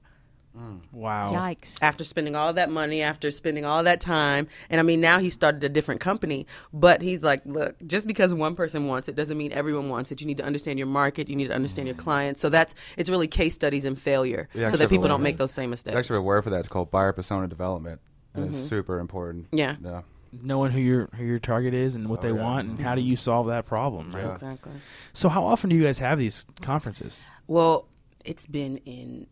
Mm. 0.57 0.81
Wow. 0.93 1.33
Yikes. 1.33 1.79
After 1.81 2.03
spending 2.03 2.35
all 2.35 2.53
that 2.53 2.71
money, 2.71 3.03
after 3.03 3.31
spending 3.31 3.65
all 3.65 3.85
that 3.85 4.01
time, 4.01 4.49
and 4.69 4.81
I 4.81 4.83
mean, 4.83 5.01
now 5.01 5.19
he 5.19 5.31
started 5.31 5.63
a 5.63 5.69
different 5.69 6.01
company, 6.01 6.47
but 6.73 7.03
he's 7.03 7.23
like, 7.23 7.43
look, 7.45 7.77
just 7.87 8.07
because 8.07 8.35
one 8.35 8.57
person 8.57 8.89
wants 8.89 9.09
it 9.09 9.15
doesn't 9.15 9.39
mean 9.39 9.53
everyone 9.53 9.89
wants 9.89 10.11
it. 10.11 10.21
You 10.21 10.27
need 10.27 10.39
to 10.39 10.45
understand 10.45 10.79
your 10.79 10.89
market, 10.89 11.29
you 11.29 11.37
need 11.37 11.49
to 11.49 11.55
understand 11.55 11.87
your 11.87 11.97
mm. 11.97 12.01
clients. 12.01 12.41
So 12.41 12.49
that's 12.49 12.75
it's 12.97 13.09
really 13.09 13.29
case 13.29 13.55
studies 13.55 13.85
and 13.85 13.99
failure, 13.99 14.49
so 14.55 14.77
that 14.77 14.89
people 14.91 15.09
don't 15.09 15.23
make 15.23 15.37
those 15.37 15.53
same 15.53 15.71
There's 15.71 15.85
mistakes. 15.85 15.97
actually 15.97 16.19
a 16.19 16.23
word 16.23 16.43
for 16.43 16.51
that. 16.51 16.61
It's 16.61 16.69
called 16.69 16.91
buyer 16.91 17.13
persona 17.13 17.47
development, 17.47 18.01
and 18.35 18.47
it's 18.47 18.57
mm-hmm. 18.57 18.67
super 18.67 18.99
important. 18.99 19.47
Yeah. 19.53 19.77
Yeah. 19.83 20.03
Knowing 20.43 20.73
who 20.73 20.81
your 20.81 21.09
who 21.15 21.25
your 21.25 21.39
target 21.39 21.75
is 21.75 21.95
and 21.97 22.09
what 22.09 22.21
Oh, 22.21 22.23
they 22.23 22.35
yeah. 22.35 22.43
want 22.43 22.69
and 22.69 22.79
how 22.81 22.95
do 22.95 23.01
mm-hmm. 23.01 23.11
you 23.11 23.17
solve 23.17 23.49
that 23.49 23.67
problem, 23.67 24.11
right? 24.11 24.25
Yeah. 24.25 24.33
Exactly. 24.33 24.73
So 25.13 25.29
how 25.29 25.45
often 25.45 25.71
do 25.71 25.77
you 25.77 25.83
guys 25.83 25.99
have 26.01 26.19
these 26.19 26.47
conferences? 26.61 27.19
Well, 27.47 27.89
it's 28.25 28.47
been 28.47 28.79
in 28.79 29.27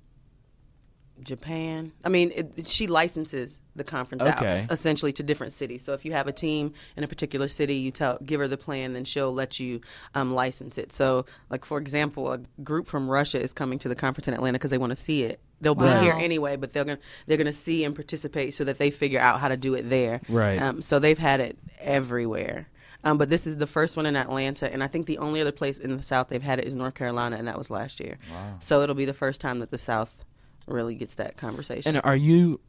Japan. 1.22 1.92
I 2.04 2.08
mean, 2.08 2.32
it, 2.34 2.68
she 2.68 2.86
licenses 2.86 3.58
the 3.76 3.84
conference 3.84 4.22
Okay. 4.24 4.62
out 4.64 4.72
essentially 4.72 5.12
to 5.12 5.22
different 5.22 5.52
cities. 5.52 5.84
So 5.84 5.92
if 5.92 6.04
you 6.04 6.12
have 6.12 6.26
a 6.26 6.32
team 6.32 6.72
in 6.96 7.04
a 7.04 7.06
particular 7.08 7.46
city, 7.46 7.74
you 7.76 7.90
tell 7.92 8.18
give 8.24 8.40
her 8.40 8.48
the 8.48 8.56
plan, 8.56 8.92
then 8.92 9.04
she'll 9.04 9.32
let 9.32 9.60
you 9.60 9.80
um, 10.14 10.34
license 10.34 10.78
it. 10.78 10.92
So, 10.92 11.26
like 11.48 11.64
for 11.64 11.78
example, 11.78 12.32
a 12.32 12.40
group 12.64 12.86
from 12.88 13.08
Russia 13.08 13.40
is 13.40 13.52
coming 13.52 13.78
to 13.80 13.88
the 13.88 13.94
conference 13.94 14.26
in 14.26 14.34
Atlanta 14.34 14.58
because 14.58 14.70
they 14.72 14.78
want 14.78 14.90
to 14.90 14.96
see 14.96 15.22
it. 15.22 15.38
They'll 15.60 15.74
be 15.74 15.86
here 15.88 16.14
anyway, 16.16 16.56
but 16.56 16.72
they're 16.72 16.84
gonna 16.84 16.98
they're 17.26 17.36
gonna 17.36 17.52
see 17.52 17.84
and 17.84 17.94
participate 17.94 18.54
so 18.54 18.64
that 18.64 18.78
they 18.78 18.90
figure 18.90 19.20
out 19.20 19.40
how 19.40 19.48
to 19.48 19.56
do 19.56 19.74
it 19.74 19.88
there. 19.90 20.20
Right. 20.28 20.60
Um, 20.60 20.82
so 20.82 20.98
they've 20.98 21.18
had 21.18 21.40
it 21.40 21.58
everywhere. 21.80 22.68
Um, 23.04 23.16
but 23.16 23.28
this 23.30 23.46
is 23.46 23.56
the 23.58 23.66
first 23.66 23.96
one 23.96 24.06
in 24.06 24.16
Atlanta, 24.16 24.72
and 24.72 24.82
I 24.82 24.88
think 24.88 25.06
the 25.06 25.18
only 25.18 25.40
other 25.40 25.52
place 25.52 25.78
in 25.78 25.96
the 25.96 26.02
South 26.02 26.28
they've 26.28 26.42
had 26.42 26.58
it 26.58 26.64
is 26.64 26.74
North 26.74 26.94
Carolina, 26.94 27.36
and 27.36 27.46
that 27.46 27.56
was 27.56 27.70
last 27.70 28.00
year. 28.00 28.18
Wow. 28.30 28.56
So 28.58 28.82
it'll 28.82 28.96
be 28.96 29.04
the 29.04 29.12
first 29.14 29.40
time 29.40 29.60
that 29.60 29.70
the 29.70 29.78
South 29.78 30.24
really 30.68 30.94
gets 30.94 31.14
that 31.16 31.36
conversation. 31.36 31.96
And 31.96 32.04
are 32.04 32.16
you 32.16 32.60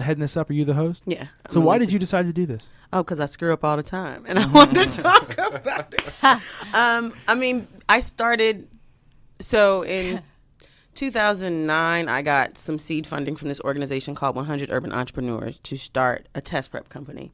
heading 0.00 0.20
this 0.20 0.36
up? 0.36 0.50
Are 0.50 0.52
you 0.52 0.64
the 0.64 0.74
host? 0.74 1.02
yeah. 1.06 1.26
So 1.48 1.60
I'm 1.60 1.66
why 1.66 1.78
did 1.78 1.92
you 1.92 1.98
decide 1.98 2.26
to 2.26 2.32
do 2.32 2.46
this? 2.46 2.68
Oh, 2.92 3.02
because 3.02 3.20
I 3.20 3.26
screw 3.26 3.52
up 3.52 3.64
all 3.64 3.76
the 3.76 3.82
time, 3.82 4.24
and 4.26 4.38
I 4.38 4.46
wanted 4.46 4.90
to 4.90 5.02
talk 5.02 5.32
about 5.38 5.94
it. 5.94 6.02
um, 6.74 7.14
I 7.26 7.34
mean, 7.36 7.66
I 7.88 8.00
started 8.00 8.68
so 9.40 9.84
in 9.84 10.22
2009. 10.94 12.08
I 12.08 12.22
got 12.22 12.58
some 12.58 12.78
seed 12.78 13.06
funding 13.06 13.36
from 13.36 13.48
this 13.48 13.60
organization 13.60 14.14
called 14.14 14.36
100 14.36 14.70
Urban 14.70 14.92
Entrepreneurs 14.92 15.58
to 15.60 15.76
start 15.76 16.28
a 16.34 16.40
test 16.40 16.70
prep 16.70 16.88
company, 16.88 17.30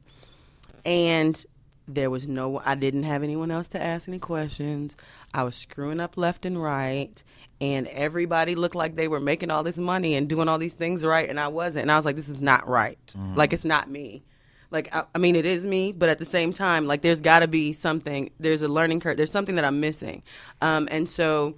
and 0.85 1.45
there 1.87 2.09
was 2.09 2.27
no. 2.27 2.61
I 2.65 2.75
didn't 2.75 3.03
have 3.03 3.23
anyone 3.23 3.51
else 3.51 3.67
to 3.69 3.81
ask 3.81 4.07
any 4.07 4.19
questions. 4.19 4.95
I 5.33 5.43
was 5.43 5.55
screwing 5.55 5.99
up 5.99 6.17
left 6.17 6.45
and 6.45 6.61
right. 6.61 7.23
And 7.61 7.87
everybody 7.87 8.53
looked 8.55 8.75
like 8.75 8.95
they 8.95 9.07
were 9.07 9.19
making 9.21 9.49
all 9.49 9.63
this 9.63 9.77
money 9.77 10.15
and 10.15 10.27
doing 10.27 10.49
all 10.49 10.57
these 10.57 10.73
things 10.73 11.05
right, 11.05 11.29
and 11.29 11.39
I 11.39 11.47
wasn't. 11.47 11.83
And 11.83 11.91
I 11.91 11.95
was 11.95 12.05
like, 12.05 12.17
"This 12.17 12.27
is 12.29 12.41
not 12.41 12.67
right. 12.67 12.99
Like, 13.35 13.53
it's 13.53 13.65
not 13.65 13.89
me." 13.89 14.23
like 14.71 14.93
I, 14.93 15.05
I 15.13 15.17
mean 15.19 15.35
it 15.35 15.45
is 15.45 15.65
me 15.65 15.91
but 15.91 16.09
at 16.09 16.19
the 16.19 16.25
same 16.25 16.51
time 16.51 16.87
like 16.87 17.01
there's 17.01 17.21
got 17.21 17.39
to 17.39 17.47
be 17.47 17.71
something 17.71 18.31
there's 18.39 18.61
a 18.61 18.67
learning 18.67 18.99
curve 18.99 19.15
there's 19.15 19.31
something 19.31 19.55
that 19.55 19.63
i'm 19.65 19.79
missing 19.79 20.23
um, 20.61 20.87
and 20.91 21.07
so 21.09 21.55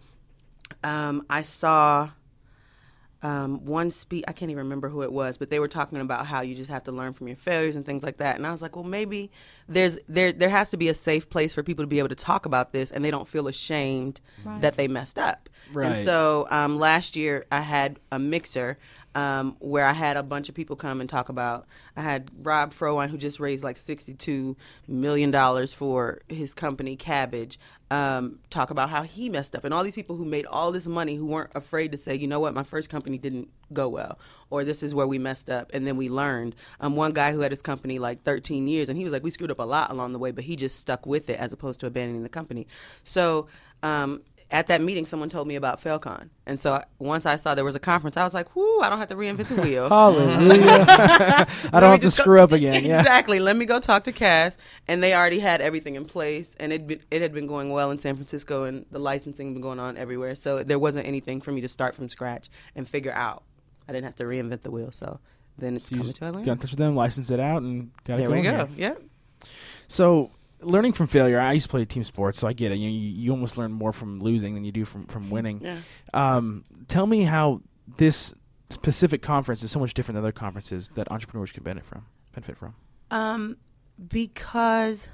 um, 0.83 1.25
i 1.29 1.41
saw 1.41 2.09
um, 3.27 3.65
one 3.65 3.89
speak 3.91 4.23
i 4.27 4.31
can't 4.31 4.51
even 4.51 4.63
remember 4.63 4.89
who 4.89 5.01
it 5.01 5.11
was 5.11 5.37
but 5.37 5.49
they 5.49 5.59
were 5.59 5.67
talking 5.67 5.99
about 5.99 6.25
how 6.25 6.41
you 6.41 6.55
just 6.55 6.69
have 6.69 6.83
to 6.83 6.91
learn 6.91 7.13
from 7.13 7.27
your 7.27 7.35
failures 7.35 7.75
and 7.75 7.85
things 7.85 8.03
like 8.03 8.17
that. 8.17 8.35
And 8.37 8.47
i 8.47 8.51
was 8.51 8.61
like 8.61 8.75
well 8.75 8.85
maybe 8.85 9.31
there's 9.67 9.99
there 10.07 10.31
there 10.31 10.49
has 10.49 10.69
to 10.71 10.77
be 10.77 10.87
a 10.89 10.93
safe 10.93 11.29
place 11.29 11.53
for 11.53 11.63
people 11.63 11.83
to 11.83 11.87
be 11.87 11.99
able 11.99 12.09
to 12.09 12.15
talk 12.31 12.45
about 12.45 12.71
this 12.71 12.91
and 12.91 13.03
they 13.03 13.11
don't 13.11 13.27
feel 13.27 13.47
ashamed 13.47 14.21
that 14.61 14.75
they 14.75 14.87
messed 14.87 15.19
up. 15.19 15.49
Right. 15.73 15.91
and 15.91 16.05
so 16.05 16.47
um, 16.49 16.79
last 16.79 17.15
year 17.15 17.45
i 17.51 17.61
had 17.61 17.99
a 18.11 18.19
mixer 18.19 18.77
um, 19.17 19.55
where 19.57 19.83
I 19.83 19.93
had 19.93 20.15
a 20.15 20.21
bunch 20.21 20.47
of 20.47 20.53
people 20.53 20.75
come 20.75 21.01
and 21.01 21.09
talk 21.09 21.29
about. 21.29 21.65
I 21.95 22.03
had 22.03 22.29
Rob 22.43 22.69
Frohwein, 22.69 23.09
who 23.09 23.17
just 23.17 23.39
raised 23.39 23.63
like 23.63 23.75
$62 23.75 24.55
million 24.87 25.67
for 25.69 26.21
his 26.29 26.53
company, 26.53 26.95
Kabbage, 26.95 27.57
um, 27.89 28.37
talk 28.51 28.69
about 28.69 28.91
how 28.91 29.01
he 29.01 29.27
messed 29.27 29.55
up. 29.55 29.63
And 29.63 29.73
all 29.73 29.83
these 29.83 29.95
people 29.95 30.17
who 30.17 30.23
made 30.23 30.45
all 30.45 30.71
this 30.71 30.85
money 30.85 31.15
who 31.15 31.25
weren't 31.25 31.49
afraid 31.55 31.93
to 31.93 31.97
say, 31.97 32.13
you 32.13 32.27
know 32.27 32.39
what, 32.39 32.53
my 32.53 32.61
first 32.61 32.91
company 32.91 33.17
didn't 33.17 33.49
go 33.73 33.89
well, 33.89 34.19
or 34.51 34.63
this 34.63 34.83
is 34.83 34.93
where 34.93 35.07
we 35.07 35.17
messed 35.17 35.49
up. 35.49 35.71
And 35.73 35.87
then 35.87 35.97
we 35.97 36.09
learned. 36.09 36.55
Um, 36.79 36.95
one 36.95 37.11
guy 37.11 37.31
who 37.31 37.39
had 37.39 37.51
his 37.51 37.63
company 37.63 37.97
like 37.97 38.21
13 38.21 38.67
years, 38.67 38.87
and 38.87 38.99
he 38.99 39.03
was 39.03 39.11
like, 39.11 39.23
we 39.23 39.31
screwed 39.31 39.49
up 39.49 39.57
a 39.57 39.63
lot 39.63 39.89
along 39.89 40.13
the 40.13 40.19
way, 40.19 40.29
but 40.29 40.43
he 40.43 40.55
just 40.55 40.79
stuck 40.79 41.07
with 41.07 41.27
it 41.31 41.39
as 41.39 41.51
opposed 41.53 41.79
to 41.79 41.87
abandoning 41.87 42.21
the 42.21 42.29
company. 42.29 42.67
So, 43.03 43.47
um, 43.81 44.21
at 44.49 44.67
that 44.67 44.81
meeting, 44.81 45.05
someone 45.05 45.29
told 45.29 45.45
me 45.47 45.55
about 45.55 45.81
FailCon, 45.83 46.29
and 46.45 46.57
so 46.59 46.73
I, 46.73 46.85
once 46.99 47.25
I 47.25 47.35
saw 47.35 47.53
there 47.53 47.65
was 47.65 47.75
a 47.75 47.79
conference, 47.81 48.15
I 48.15 48.23
was 48.23 48.33
like, 48.33 48.55
"Whoo! 48.55 48.79
I 48.79 48.89
don't 48.89 48.97
have 48.99 49.09
to 49.09 49.15
reinvent 49.15 49.47
the 49.53 49.61
wheel." 49.61 49.89
Hallelujah. 49.89 50.85
I 50.87 51.79
don't 51.79 51.83
have 51.91 51.99
to 51.99 52.05
just 52.07 52.17
go- 52.17 52.23
screw 52.23 52.39
up 52.41 52.51
again. 52.53 52.85
Yeah. 52.85 52.99
Exactly. 52.99 53.39
Let 53.39 53.57
me 53.57 53.65
go 53.65 53.79
talk 53.81 54.05
to 54.05 54.11
Cass, 54.13 54.57
and 54.87 55.03
they 55.03 55.13
already 55.13 55.39
had 55.39 55.59
everything 55.59 55.95
in 55.95 56.05
place, 56.05 56.55
and 56.59 56.71
it 56.71 56.87
be, 56.87 56.99
it 57.11 57.21
had 57.21 57.33
been 57.33 57.45
going 57.47 57.71
well 57.71 57.91
in 57.91 57.97
San 57.97 58.15
Francisco, 58.15 58.63
and 58.63 58.85
the 58.91 58.99
licensing 58.99 59.47
had 59.47 59.53
been 59.55 59.61
going 59.61 59.79
on 59.79 59.97
everywhere. 59.97 60.33
So 60.35 60.63
there 60.63 60.79
wasn't 60.79 61.07
anything 61.07 61.41
for 61.41 61.51
me 61.51 61.59
to 61.61 61.67
start 61.67 61.93
from 61.93 62.07
scratch 62.07 62.49
and 62.75 62.87
figure 62.87 63.11
out. 63.13 63.43
I 63.89 63.91
didn't 63.91 64.05
have 64.05 64.15
to 64.15 64.23
reinvent 64.23 64.61
the 64.61 64.71
wheel. 64.71 64.91
So 64.91 65.19
then 65.57 65.75
it's 65.75 65.89
So 65.89 65.97
coming 65.97 66.13
to 66.13 66.25
Atlanta. 66.25 66.45
got 66.45 66.51
in 66.53 66.57
touch 66.59 66.71
with 66.71 66.79
them, 66.79 66.95
licensed 66.95 67.31
it 67.31 67.39
out, 67.41 67.63
and 67.63 67.91
got 68.05 68.15
it 68.15 68.17
There 68.19 68.27
going 68.29 68.43
we 68.43 68.49
go. 68.49 68.65
here. 68.67 68.67
Yeah. 68.77 68.93
So, 69.87 70.31
learning 70.61 70.93
from 70.93 71.07
failure, 71.07 71.39
I 71.39 71.53
used 71.53 71.65
to 71.65 71.69
play 71.69 71.85
team 71.85 72.03
sports, 72.03 72.39
so 72.39 72.47
I 72.47 72.53
get 72.53 72.71
it. 72.71 72.75
You, 72.75 72.89
you, 72.89 73.09
you 73.09 73.31
almost 73.31 73.57
learn 73.57 73.71
more 73.71 73.93
from 73.93 74.19
losing 74.19 74.53
than 74.55 74.63
you 74.63 74.71
do 74.71 74.85
from, 74.85 75.05
from 75.07 75.29
winning. 75.29 75.61
Yeah. 75.61 75.77
Um, 76.13 76.65
tell 76.87 77.05
me 77.07 77.23
how 77.23 77.61
this 77.97 78.33
specific 78.69 79.21
conference 79.21 79.63
is 79.63 79.71
so 79.71 79.79
much 79.79 79.93
different 79.93 80.15
than 80.15 80.23
other 80.23 80.31
conferences 80.31 80.89
that 80.95 81.11
entrepreneurs 81.11 81.51
can 81.51 81.63
benefit 81.63 81.87
from. 81.87 82.05
Benefit 82.33 82.57
from. 82.57 82.75
Um, 83.11 83.57
because 84.09 85.07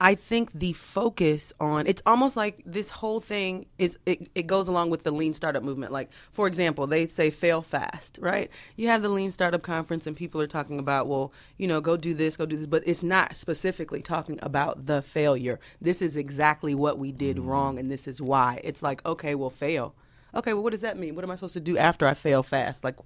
I 0.00 0.14
think 0.14 0.52
the 0.52 0.74
focus 0.74 1.52
on 1.58 1.88
it's 1.88 2.02
almost 2.06 2.36
like 2.36 2.62
this 2.64 2.90
whole 2.90 3.18
thing 3.18 3.66
is 3.78 3.98
it, 4.06 4.28
it 4.34 4.46
goes 4.46 4.68
along 4.68 4.90
with 4.90 5.02
the 5.02 5.10
lean 5.10 5.34
startup 5.34 5.64
movement. 5.64 5.92
Like 5.92 6.10
for 6.30 6.46
example, 6.46 6.86
they 6.86 7.08
say 7.08 7.30
fail 7.30 7.62
fast, 7.62 8.18
right? 8.20 8.48
You 8.76 8.88
have 8.88 9.02
the 9.02 9.08
lean 9.08 9.32
startup 9.32 9.62
conference 9.62 10.06
and 10.06 10.16
people 10.16 10.40
are 10.40 10.46
talking 10.46 10.78
about, 10.78 11.08
well, 11.08 11.32
you 11.56 11.66
know, 11.66 11.80
go 11.80 11.96
do 11.96 12.14
this, 12.14 12.36
go 12.36 12.46
do 12.46 12.56
this, 12.56 12.68
but 12.68 12.84
it's 12.86 13.02
not 13.02 13.34
specifically 13.34 14.00
talking 14.00 14.38
about 14.40 14.86
the 14.86 15.02
failure. 15.02 15.58
This 15.80 16.00
is 16.00 16.16
exactly 16.16 16.76
what 16.76 16.98
we 16.98 17.10
did 17.10 17.36
mm-hmm. 17.36 17.48
wrong 17.48 17.78
and 17.78 17.90
this 17.90 18.06
is 18.06 18.22
why. 18.22 18.60
It's 18.62 18.82
like, 18.82 19.04
okay, 19.04 19.34
well, 19.34 19.50
fail. 19.50 19.94
Okay, 20.34 20.52
well, 20.52 20.62
what 20.62 20.70
does 20.70 20.82
that 20.82 20.98
mean? 20.98 21.16
What 21.16 21.24
am 21.24 21.30
I 21.32 21.34
supposed 21.34 21.54
to 21.54 21.60
do 21.60 21.76
after 21.76 22.06
I 22.06 22.14
fail 22.14 22.42
fast? 22.44 22.84
Like, 22.84 22.98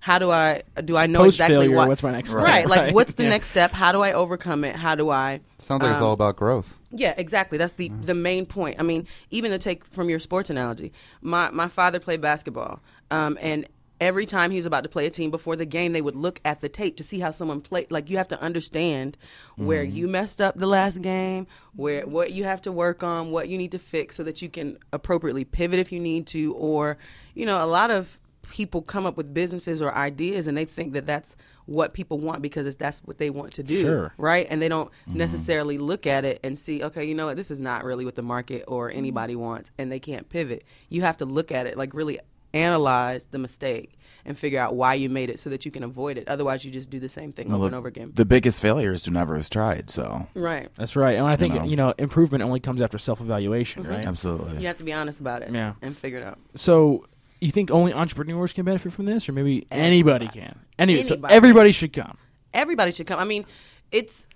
how 0.00 0.18
do 0.18 0.30
I 0.30 0.62
do 0.84 0.96
I 0.96 1.06
know 1.06 1.24
exactly 1.24 1.56
Post-failure, 1.56 1.76
what? 1.76 1.88
what's 1.88 2.02
my 2.02 2.10
next 2.10 2.30
right? 2.30 2.60
step? 2.60 2.68
Like, 2.68 2.80
Right. 2.80 2.94
what's 2.94 3.14
the 3.14 3.22
Yeah. 3.24 3.28
next 3.28 3.50
step? 3.50 3.70
How 3.72 3.92
do 3.92 4.00
I 4.02 4.12
overcome 4.12 4.64
it? 4.64 4.74
How 4.76 4.94
do 4.94 5.10
I? 5.10 5.40
Sounds 5.58 5.82
like 5.82 5.92
it's 5.92 6.00
um, 6.00 6.06
all 6.08 6.12
about 6.14 6.36
growth. 6.36 6.78
Yeah, 6.90 7.14
exactly. 7.16 7.58
That's 7.58 7.74
the 7.74 7.88
the 8.00 8.14
main 8.14 8.46
point. 8.46 8.76
I 8.78 8.82
mean, 8.82 9.06
even 9.30 9.50
to 9.52 9.58
take 9.58 9.84
from 9.84 10.08
your 10.10 10.18
sports 10.18 10.50
analogy, 10.50 10.92
my 11.20 11.50
my 11.50 11.68
father 11.68 12.00
played 12.00 12.20
basketball, 12.20 12.80
um, 13.10 13.38
and 13.40 13.66
every 14.00 14.24
time 14.24 14.50
he 14.50 14.56
was 14.56 14.64
about 14.64 14.82
to 14.82 14.88
play 14.88 15.04
a 15.04 15.10
team 15.10 15.30
before 15.30 15.54
the 15.56 15.66
game, 15.66 15.92
they 15.92 16.00
would 16.00 16.16
look 16.16 16.40
at 16.42 16.60
the 16.60 16.68
tape 16.70 16.96
to 16.96 17.04
see 17.04 17.20
how 17.20 17.30
someone 17.30 17.60
played. 17.60 17.90
Like 17.90 18.08
you 18.08 18.16
have 18.16 18.28
to 18.28 18.40
understand 18.40 19.18
where 19.56 19.82
you 19.84 20.08
messed 20.08 20.40
up 20.40 20.56
the 20.56 20.66
last 20.66 21.02
game, 21.02 21.46
where 21.76 22.06
what 22.06 22.32
you 22.32 22.44
have 22.44 22.62
to 22.62 22.72
work 22.72 23.02
on, 23.02 23.30
what 23.30 23.48
you 23.50 23.58
need 23.58 23.72
to 23.72 23.78
fix, 23.78 24.16
so 24.16 24.22
that 24.24 24.40
you 24.40 24.48
can 24.48 24.78
appropriately 24.94 25.44
pivot 25.44 25.78
if 25.78 25.92
you 25.92 26.00
need 26.00 26.26
to, 26.28 26.54
or 26.54 26.96
you 27.34 27.44
know, 27.44 27.62
a 27.62 27.66
lot 27.66 27.90
of 27.90 28.18
people 28.50 28.82
come 28.82 29.06
up 29.06 29.16
with 29.16 29.32
businesses 29.32 29.80
or 29.80 29.94
ideas 29.94 30.48
and 30.48 30.58
they 30.58 30.64
think 30.64 30.92
that 30.92 31.06
that's 31.06 31.36
what 31.66 31.94
people 31.94 32.18
want 32.18 32.42
because 32.42 32.66
it's, 32.66 32.74
that's 32.74 32.98
what 33.04 33.16
they 33.18 33.30
want 33.30 33.52
to 33.52 33.62
do 33.62 33.80
Sure. 33.80 34.12
right 34.18 34.44
and 34.50 34.60
they 34.60 34.68
don't 34.68 34.90
mm-hmm. 35.08 35.18
necessarily 35.18 35.78
look 35.78 36.04
at 36.04 36.24
it 36.24 36.40
and 36.42 36.58
see 36.58 36.82
okay 36.82 37.04
you 37.04 37.14
know 37.14 37.26
what 37.26 37.36
this 37.36 37.50
is 37.50 37.60
not 37.60 37.84
really 37.84 38.04
what 38.04 38.16
the 38.16 38.22
market 38.22 38.64
or 38.66 38.88
mm-hmm. 38.88 38.98
anybody 38.98 39.36
wants 39.36 39.70
and 39.78 39.90
they 39.90 40.00
can't 40.00 40.28
pivot 40.28 40.64
you 40.88 41.02
have 41.02 41.16
to 41.18 41.24
look 41.24 41.52
at 41.52 41.66
it 41.66 41.78
like 41.78 41.94
really 41.94 42.18
analyze 42.52 43.24
the 43.30 43.38
mistake 43.38 43.96
and 44.24 44.36
figure 44.36 44.58
out 44.58 44.74
why 44.74 44.94
you 44.94 45.08
made 45.08 45.30
it 45.30 45.38
so 45.38 45.48
that 45.48 45.64
you 45.64 45.70
can 45.70 45.84
avoid 45.84 46.18
it 46.18 46.26
otherwise 46.28 46.64
you 46.64 46.72
just 46.72 46.90
do 46.90 46.98
the 46.98 47.08
same 47.08 47.30
thing 47.30 47.46
over 47.46 47.58
Well, 47.58 47.66
and 47.66 47.74
over 47.76 47.86
again 47.86 48.10
The 48.14 48.24
biggest 48.24 48.60
failure 48.60 48.92
is 48.92 49.02
to 49.02 49.12
never 49.12 49.36
have 49.36 49.48
tried. 49.48 49.90
So 49.90 50.26
right 50.34 50.68
That's 50.74 50.96
right. 50.96 51.16
And 51.16 51.26
I 51.26 51.36
think 51.36 51.54
know. 51.54 51.62
you 51.64 51.76
know 51.76 51.94
improvement 51.98 52.42
only 52.42 52.58
comes 52.58 52.80
after 52.80 52.98
self 52.98 53.20
evaluation, 53.20 53.84
mm-hmm. 53.84 53.92
right? 53.92 54.04
absolutely. 54.04 54.60
you 54.60 54.66
have 54.66 54.78
to 54.78 54.84
be 54.84 54.92
honest 54.92 55.20
about 55.20 55.42
it 55.42 55.50
Yeah. 55.52 55.74
and 55.82 55.96
figure 55.96 56.18
it 56.18 56.24
out 56.24 56.38
So 56.56 57.06
you 57.40 57.50
think 57.50 57.70
only 57.70 57.92
entrepreneurs 57.92 58.52
can 58.52 58.64
benefit 58.64 58.92
from 58.92 59.06
this, 59.06 59.28
or 59.28 59.32
maybe 59.32 59.66
anybody 59.70 60.28
can? 60.28 60.58
Any, 60.78 61.02
so 61.02 61.14
Anybody. 61.14 61.34
everybody 61.34 61.72
should 61.72 61.92
come. 61.92 62.18
everybody 62.52 62.92
should 62.92 63.06
come. 63.06 63.18
I 63.18 63.24
mean, 63.24 63.44
it's 63.90 64.26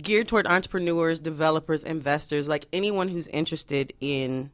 geared 0.00 0.28
toward 0.28 0.46
entrepreneurs, 0.46 1.20
developers, 1.20 1.82
investors, 1.82 2.48
like 2.48 2.66
anyone 2.72 3.08
who's 3.08 3.28
interested 3.28 3.92
in 4.00 4.50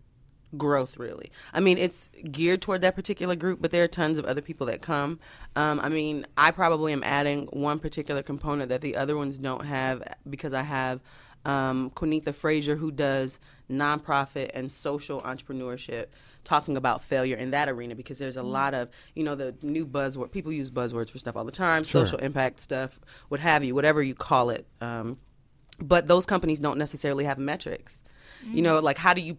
growth 0.56 0.96
really 0.96 1.30
i 1.54 1.60
mean 1.60 1.78
it's 1.78 2.10
geared 2.32 2.60
toward 2.60 2.80
that 2.80 2.96
particular 2.96 3.36
group 3.36 3.62
but 3.62 3.70
there 3.70 3.84
are 3.84 3.86
tons 3.86 4.18
of 4.18 4.24
other 4.24 4.40
people 4.40 4.66
that 4.66 4.82
come 4.82 5.20
um, 5.54 5.78
i 5.78 5.88
mean 5.88 6.26
i 6.36 6.50
probably 6.50 6.92
am 6.92 7.04
adding 7.04 7.46
one 7.52 7.78
particular 7.78 8.20
component 8.20 8.68
that 8.68 8.80
the 8.80 8.96
other 8.96 9.16
ones 9.16 9.38
don't 9.38 9.64
have 9.64 10.02
because 10.28 10.52
i 10.52 10.62
have 10.62 11.00
um, 11.44 11.90
Quinetha 11.90 12.34
Frazier, 12.34 12.76
who 12.76 12.90
does 12.90 13.38
nonprofit 13.70 14.50
and 14.54 14.70
social 14.70 15.20
entrepreneurship, 15.22 16.06
talking 16.44 16.76
about 16.76 17.02
failure 17.02 17.36
in 17.36 17.50
that 17.50 17.68
arena 17.68 17.94
because 17.94 18.18
there's 18.18 18.36
a 18.36 18.42
lot 18.42 18.74
of, 18.74 18.88
you 19.14 19.24
know, 19.24 19.34
the 19.34 19.54
new 19.62 19.86
buzzword. 19.86 20.32
People 20.32 20.52
use 20.52 20.70
buzzwords 20.70 21.10
for 21.10 21.18
stuff 21.18 21.36
all 21.36 21.44
the 21.44 21.52
time, 21.52 21.84
social 21.84 22.18
impact 22.18 22.60
stuff, 22.60 23.00
what 23.28 23.40
have 23.40 23.64
you, 23.64 23.74
whatever 23.74 24.02
you 24.02 24.14
call 24.14 24.50
it. 24.50 24.66
Um, 24.80 25.18
but 25.80 26.08
those 26.08 26.26
companies 26.26 26.58
don't 26.58 26.78
necessarily 26.78 27.24
have 27.24 27.38
metrics. 27.38 28.00
You 28.42 28.62
know, 28.62 28.78
like 28.78 28.96
how 28.96 29.12
do 29.12 29.20
you 29.20 29.36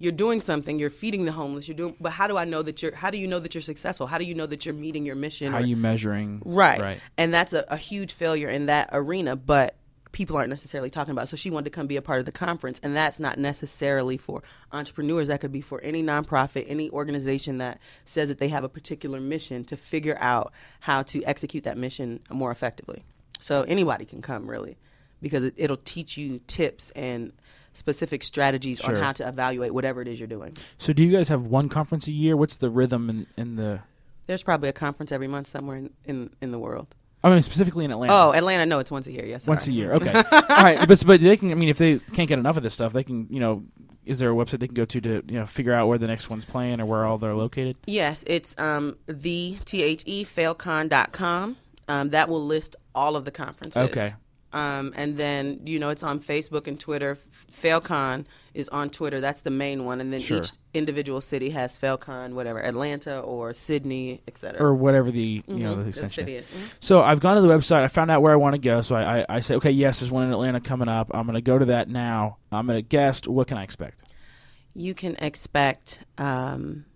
you're 0.00 0.12
doing 0.12 0.40
something, 0.40 0.78
you're 0.78 0.88
feeding 0.90 1.26
the 1.26 1.32
homeless, 1.32 1.68
you're 1.68 1.76
doing 1.76 1.94
but 2.00 2.10
how 2.12 2.26
do 2.26 2.36
I 2.36 2.44
know 2.44 2.62
that 2.62 2.82
you're 2.82 2.94
how 2.94 3.10
do 3.10 3.18
you 3.18 3.26
know 3.26 3.38
that 3.38 3.54
you're 3.54 3.62
successful? 3.62 4.06
How 4.06 4.18
do 4.18 4.24
you 4.24 4.34
know 4.34 4.46
that 4.46 4.66
you're 4.66 4.74
meeting 4.74 5.04
your 5.06 5.14
mission? 5.14 5.52
How 5.52 5.58
or- 5.58 5.60
are 5.62 5.66
you 5.66 5.76
measuring? 5.76 6.42
Right. 6.44 6.80
Right. 6.80 7.00
And 7.16 7.32
that's 7.32 7.52
a, 7.52 7.64
a 7.68 7.76
huge 7.76 8.12
failure 8.12 8.48
in 8.48 8.66
that 8.66 8.90
arena, 8.92 9.36
but 9.36 9.76
people 10.12 10.36
aren't 10.36 10.50
necessarily 10.50 10.90
talking 10.90 11.12
about. 11.12 11.28
So 11.28 11.36
she 11.36 11.50
wanted 11.50 11.64
to 11.64 11.70
come 11.70 11.86
be 11.86 11.96
a 11.96 12.02
part 12.02 12.18
of 12.18 12.26
the 12.26 12.32
conference, 12.32 12.80
and 12.82 12.96
that's 12.96 13.20
not 13.20 13.38
necessarily 13.38 14.16
for 14.16 14.42
entrepreneurs. 14.72 15.28
That 15.28 15.40
could 15.40 15.52
be 15.52 15.60
for 15.60 15.80
any 15.82 16.02
nonprofit, 16.02 16.66
any 16.68 16.90
organization 16.90 17.58
that 17.58 17.78
says 18.04 18.28
that 18.28 18.38
they 18.38 18.48
have 18.48 18.64
a 18.64 18.68
particular 18.68 19.20
mission 19.20 19.64
to 19.66 19.76
figure 19.76 20.18
out 20.20 20.52
how 20.80 21.02
to 21.04 21.22
execute 21.24 21.64
that 21.64 21.78
mission 21.78 22.20
more 22.30 22.50
effectively. 22.50 23.04
So 23.40 23.62
anybody 23.62 24.04
can 24.04 24.20
come, 24.20 24.48
really, 24.48 24.76
because 25.22 25.44
it, 25.44 25.54
it'll 25.56 25.78
teach 25.78 26.16
you 26.16 26.40
tips 26.46 26.90
and 26.90 27.32
specific 27.72 28.22
strategies 28.22 28.80
Sure. 28.80 28.96
on 28.96 29.02
how 29.02 29.12
to 29.12 29.28
evaluate 29.28 29.72
whatever 29.72 30.02
it 30.02 30.08
is 30.08 30.18
you're 30.18 30.26
doing. 30.26 30.52
So 30.76 30.92
do 30.92 31.02
you 31.04 31.12
guys 31.12 31.28
have 31.28 31.46
one 31.46 31.68
conference 31.68 32.08
a 32.08 32.12
year? 32.12 32.36
What's 32.36 32.56
the 32.56 32.68
rhythm 32.68 33.08
in, 33.08 33.26
in 33.36 33.56
the? 33.56 33.80
There's 34.26 34.42
probably 34.42 34.68
a 34.68 34.72
conference 34.72 35.12
every 35.12 35.28
month 35.28 35.46
somewhere 35.46 35.76
in, 35.76 35.90
in, 36.04 36.30
in 36.40 36.50
the 36.50 36.58
world. 36.58 36.94
I 37.22 37.30
mean, 37.30 37.42
specifically 37.42 37.84
in 37.84 37.90
Atlanta. 37.90 38.14
Oh, 38.14 38.32
Atlanta, 38.32 38.64
no, 38.66 38.78
it's 38.78 38.90
once 38.90 39.06
a 39.06 39.12
year. 39.12 39.26
Yes, 39.26 39.46
once 39.46 39.66
a 39.66 39.72
year. 39.72 39.92
Okay. 40.00 40.12
All 40.14 40.62
right, 40.62 40.86
but 40.88 41.02
but 41.06 41.20
they 41.20 41.36
can. 41.36 41.50
I 41.50 41.54
mean, 41.54 41.68
if 41.68 41.78
they 41.78 41.98
can't 41.98 42.28
get 42.28 42.38
enough 42.38 42.56
of 42.56 42.62
this 42.62 42.74
stuff, 42.74 42.92
they 42.92 43.04
can. 43.04 43.26
You 43.30 43.40
know, 43.40 43.64
is 44.06 44.18
there 44.18 44.30
a 44.30 44.34
website 44.34 44.60
they 44.60 44.66
can 44.66 44.74
go 44.74 44.84
to 44.86 45.00
to 45.00 45.22
you 45.28 45.38
know 45.38 45.46
figure 45.46 45.72
out 45.72 45.88
where 45.88 45.98
the 45.98 46.06
next 46.06 46.30
one's 46.30 46.44
playing 46.44 46.80
or 46.80 46.86
where 46.86 47.04
all 47.04 47.18
they're 47.18 47.34
located? 47.34 47.76
Yes, 47.86 48.24
it's 48.26 48.54
um, 48.58 48.96
the 49.06 49.56
T 49.64 49.82
H 49.82 50.02
E 50.06 50.24
failcon.com. 50.24 51.56
Um, 51.88 52.10
that 52.10 52.28
will 52.28 52.44
list 52.44 52.76
all 52.94 53.16
of 53.16 53.24
the 53.24 53.30
conferences. 53.30 53.76
Okay. 53.90 54.12
Um, 54.52 54.92
and 54.96 55.16
then, 55.16 55.60
you 55.64 55.78
know, 55.78 55.90
it's 55.90 56.02
on 56.02 56.18
Facebook 56.18 56.66
and 56.66 56.78
Twitter. 56.78 57.14
Failcon 57.14 58.24
is 58.52 58.68
on 58.70 58.90
Twitter. 58.90 59.20
That's 59.20 59.42
the 59.42 59.50
main 59.50 59.84
one. 59.84 60.00
And 60.00 60.12
then 60.12 60.20
Sure. 60.20 60.38
each 60.38 60.50
individual 60.74 61.20
city 61.20 61.50
has 61.50 61.78
Failcon, 61.78 62.32
whatever, 62.34 62.60
Atlanta 62.60 63.20
or 63.20 63.54
Sydney, 63.54 64.22
et 64.26 64.36
cetera. 64.38 64.60
or 64.60 64.74
whatever 64.74 65.10
the 65.12 65.42
you 65.46 65.54
know 65.54 65.76
Mhm, 65.76 65.82
the 65.84 65.88
extension 65.88 66.26
city 66.26 66.36
is. 66.38 66.46
Mhm. 66.46 66.72
So 66.80 67.02
I've 67.02 67.20
gone 67.20 67.36
to 67.36 67.42
the 67.42 67.48
website. 67.48 67.82
I 67.82 67.88
found 67.88 68.10
out 68.10 68.22
where 68.22 68.32
I 68.32 68.36
want 68.36 68.54
to 68.54 68.60
go. 68.60 68.80
So 68.80 68.96
I, 68.96 69.20
I, 69.20 69.26
I 69.28 69.40
say, 69.40 69.54
okay, 69.56 69.70
yes, 69.70 70.00
there's 70.00 70.10
one 70.10 70.26
in 70.26 70.32
Atlanta 70.32 70.60
coming 70.60 70.88
up. 70.88 71.10
I'm 71.14 71.26
going 71.26 71.34
to 71.34 71.40
go 71.40 71.56
to 71.58 71.66
that 71.66 71.88
now. 71.88 72.38
I'm 72.50 72.66
going 72.66 72.76
to 72.78 72.82
guest. 72.82 73.28
What 73.28 73.46
can 73.46 73.56
I 73.56 73.62
expect? 73.62 74.02
You 74.74 74.94
can 74.94 75.14
expect 75.16 76.00
um, 76.18 76.86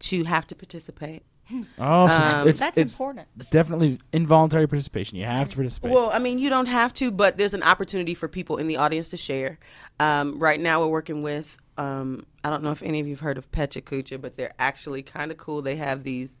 to 0.00 0.24
have 0.24 0.46
to 0.48 0.54
participate. 0.54 1.22
Oh, 1.78 2.06
so 2.08 2.14
it's- 2.14 2.32
Um, 2.42 2.48
it's, 2.48 2.60
That's 2.60 2.78
it's, 2.78 2.92
important. 2.94 3.28
It's 3.36 3.50
definitely 3.50 3.98
involuntary 4.12 4.66
participation. 4.66 5.18
You 5.18 5.24
have 5.24 5.50
to 5.50 5.54
participate. 5.56 5.90
Well, 5.92 6.10
I 6.12 6.18
mean, 6.18 6.38
you 6.38 6.48
don't 6.48 6.66
have 6.66 6.92
to, 6.94 7.10
but 7.10 7.38
there's 7.38 7.54
an 7.54 7.62
opportunity 7.62 8.14
for 8.14 8.28
people 8.28 8.56
in 8.56 8.68
the 8.68 8.76
audience 8.76 9.08
to 9.10 9.16
share. 9.16 9.58
Um, 10.00 10.38
right 10.38 10.58
now, 10.60 10.80
we're 10.80 10.88
working 10.88 11.22
with. 11.22 11.58
Um, 11.78 12.26
I 12.44 12.50
don't 12.50 12.62
know 12.62 12.70
if 12.70 12.82
any 12.82 13.00
of 13.00 13.06
you've 13.06 13.20
heard 13.20 13.38
of 13.38 13.50
Pecha 13.50 13.82
Kucha, 13.82 14.20
but 14.20 14.36
they're 14.36 14.52
actually 14.58 15.02
kind 15.02 15.30
of 15.30 15.36
cool. 15.38 15.62
They 15.62 15.76
have 15.76 16.02
these 16.04 16.34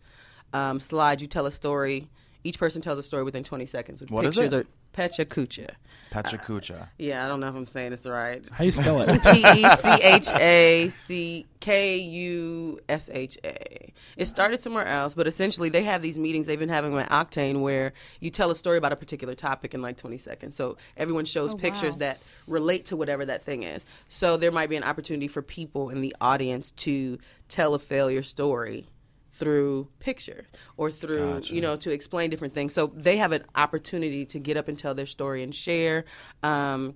um, 0.52 0.78
slides. 0.80 1.22
You 1.22 1.28
tell 1.28 1.46
a 1.46 1.50
story. 1.52 2.08
Each 2.44 2.58
person 2.58 2.82
tells 2.82 2.98
a 2.98 3.02
story 3.02 3.22
within 3.22 3.44
20 3.44 3.66
seconds. 3.66 4.00
With 4.00 4.10
What 4.10 4.24
is 4.26 4.34
pictures 4.34 4.52
it? 4.52 4.66
Or 4.66 4.66
Pecha 4.96 5.24
Kucha. 5.24 5.70
Pachacucha. 6.12 6.82
Uh, 6.82 6.86
yeah, 6.98 7.24
I 7.24 7.28
don't 7.28 7.40
know 7.40 7.48
if 7.48 7.54
I'm 7.54 7.66
saying 7.66 7.90
this 7.90 8.06
right. 8.06 8.44
How 8.50 8.58
do 8.58 8.64
you 8.64 8.70
spell 8.70 9.00
it? 9.02 9.08
P 9.22 9.38
E 9.38 9.76
C 9.76 9.88
H 10.02 10.28
A 10.34 10.88
C 11.06 11.46
K 11.60 11.96
U 11.98 12.80
S 12.88 13.10
H 13.12 13.38
A. 13.44 13.92
It 14.16 14.26
started 14.26 14.60
somewhere 14.60 14.86
else, 14.86 15.14
but 15.14 15.26
essentially 15.26 15.68
they 15.68 15.84
have 15.84 16.02
these 16.02 16.18
meetings 16.18 16.46
they've 16.46 16.58
been 16.58 16.68
having 16.68 16.96
at 16.98 17.08
Octane 17.10 17.60
where 17.62 17.92
you 18.20 18.30
tell 18.30 18.50
a 18.50 18.56
story 18.56 18.78
about 18.78 18.92
a 18.92 18.96
particular 18.96 19.34
topic 19.34 19.74
in 19.74 19.80
like 19.82 19.96
20 19.96 20.18
seconds. 20.18 20.56
So 20.56 20.76
everyone 20.96 21.24
shows 21.24 21.54
Oh, 21.54 21.56
pictures 21.56 21.94
wow. 21.94 21.98
that 22.00 22.20
relate 22.46 22.86
to 22.86 22.96
whatever 22.96 23.24
that 23.26 23.42
thing 23.42 23.62
is. 23.62 23.84
So 24.08 24.36
there 24.36 24.50
might 24.52 24.68
be 24.70 24.76
an 24.76 24.84
opportunity 24.84 25.28
for 25.28 25.40
people 25.42 25.90
in 25.90 26.00
the 26.00 26.14
audience 26.20 26.70
to 26.72 27.18
tell 27.48 27.74
a 27.74 27.78
failure 27.78 28.22
story 28.22 28.86
through 29.32 29.88
picture 29.98 30.46
or 30.76 30.90
through 30.90 31.34
Gotcha. 31.34 31.54
you 31.54 31.60
know 31.60 31.76
to 31.76 31.90
explain 31.90 32.30
different 32.30 32.54
things. 32.54 32.74
So 32.74 32.92
they 32.94 33.16
have 33.16 33.32
an 33.32 33.44
opportunity 33.54 34.24
to 34.26 34.38
get 34.38 34.56
up 34.56 34.68
and 34.68 34.78
tell 34.78 34.94
their 34.94 35.06
story 35.06 35.42
and 35.42 35.54
share 35.54 36.04
um, 36.42 36.94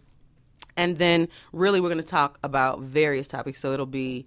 and 0.76 0.98
then 0.98 1.28
really 1.52 1.80
we're 1.80 1.88
going 1.88 2.00
to 2.00 2.06
talk 2.06 2.38
about 2.42 2.80
various 2.80 3.28
topics. 3.28 3.60
So 3.60 3.72
it'll 3.72 3.86
be 3.86 4.26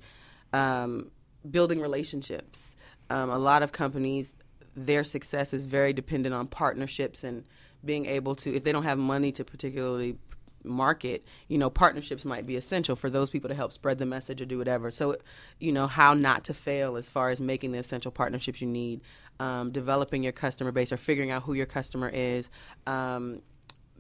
um, 0.52 1.12
building 1.50 1.80
relationships. 1.80 2.76
Um, 3.10 3.30
a 3.30 3.38
lot 3.38 3.64
of 3.64 3.72
companies 3.72 4.36
their 4.76 5.04
success 5.04 5.54
is 5.54 5.66
very 5.66 5.94
dependent 5.94 6.34
on 6.34 6.48
partnerships 6.48 7.24
and 7.24 7.44
being 7.84 8.06
able 8.06 8.36
to 8.36 8.56
if 8.56 8.64
they 8.64 8.72
don't 8.72 8.84
have 8.84 8.98
money 8.98 9.32
to 9.32 9.44
particularly 9.44 10.18
market 10.64 11.26
you 11.48 11.58
know 11.58 11.70
partnerships 11.70 12.26
might 12.26 12.46
be 12.46 12.56
essential 12.56 12.96
for 12.96 13.10
those 13.10 13.30
people 13.30 13.48
to 13.48 13.56
help 13.56 13.72
spread 13.72 13.98
the 13.98 14.06
message 14.06 14.42
or 14.42 14.46
do 14.46 14.58
whatever 14.58 14.92
so 14.92 15.16
you 15.60 15.72
know 15.72 15.88
how 15.88 16.14
not 16.14 16.44
to 16.44 16.54
fail 16.54 16.98
as 16.98 17.10
far 17.10 17.30
as 17.30 17.40
making 17.40 17.72
the 17.72 17.78
essential 17.78 18.12
partnerships 18.12 18.62
you 18.62 18.68
need 18.68 19.02
um, 19.40 19.72
developing 19.72 20.22
your 20.22 20.34
customer 20.34 20.72
base 20.72 20.92
or 20.92 20.98
figuring 20.98 21.32
out 21.32 21.44
who 21.44 21.54
your 21.54 21.66
customer 21.66 22.10
is 22.10 22.50
um, 22.88 23.42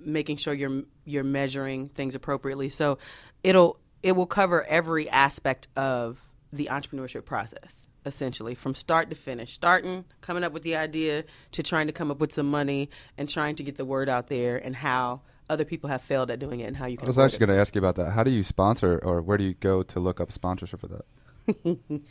making 0.06 0.38
sure 0.38 0.54
you're 0.54 0.84
you're 1.06 1.24
measuring 1.24 1.90
things 1.90 2.16
appropriately. 2.16 2.70
So 2.70 2.98
it'll 3.44 3.80
it 4.02 4.14
will 4.14 4.26
cover 4.26 4.64
every 4.66 5.10
aspect 5.10 5.68
of 5.76 6.22
the 6.52 6.70
entrepreneurship 6.72 7.26
process 7.26 7.86
essentially 8.06 8.56
from 8.56 8.74
start 8.74 9.10
to 9.10 9.16
finish 9.16 9.52
starting 9.52 10.06
coming 10.22 10.44
up 10.44 10.54
with 10.54 10.64
the 10.64 10.76
idea 10.76 11.24
to 11.52 11.62
trying 11.62 11.86
to 11.86 11.94
come 11.94 12.10
up 12.10 12.20
with 12.20 12.34
some 12.34 12.50
money 12.50 12.90
and 13.18 13.28
trying 13.28 13.56
to 13.56 13.62
get 13.62 13.76
the 13.76 13.84
word 13.84 14.08
out 14.08 14.28
there 14.28 14.56
and 14.56 14.78
how 14.78 15.22
other 15.50 15.66
people 15.66 15.90
have 15.90 16.02
failed 16.02 16.30
at 16.32 16.40
doing 16.40 16.60
it 16.60 16.66
and 16.66 16.78
how 16.78 16.86
you 16.86 16.98
I 17.02 17.06
was 17.06 17.18
actually 17.20 17.40
going 17.40 17.50
to 17.50 17.56
ask 17.62 17.74
you 17.76 17.80
about 17.80 17.96
that. 17.96 18.12
How 18.12 18.24
do 18.24 18.32
you 18.32 18.44
sponsor, 18.44 19.00
or 19.04 19.22
where 19.22 19.38
do 19.38 19.44
you 19.44 19.56
go 19.56 19.82
to 19.84 20.00
look 20.00 20.22
up 20.22 20.32
sponsorship 20.32 20.80
for 20.82 20.88
that? 20.88 21.80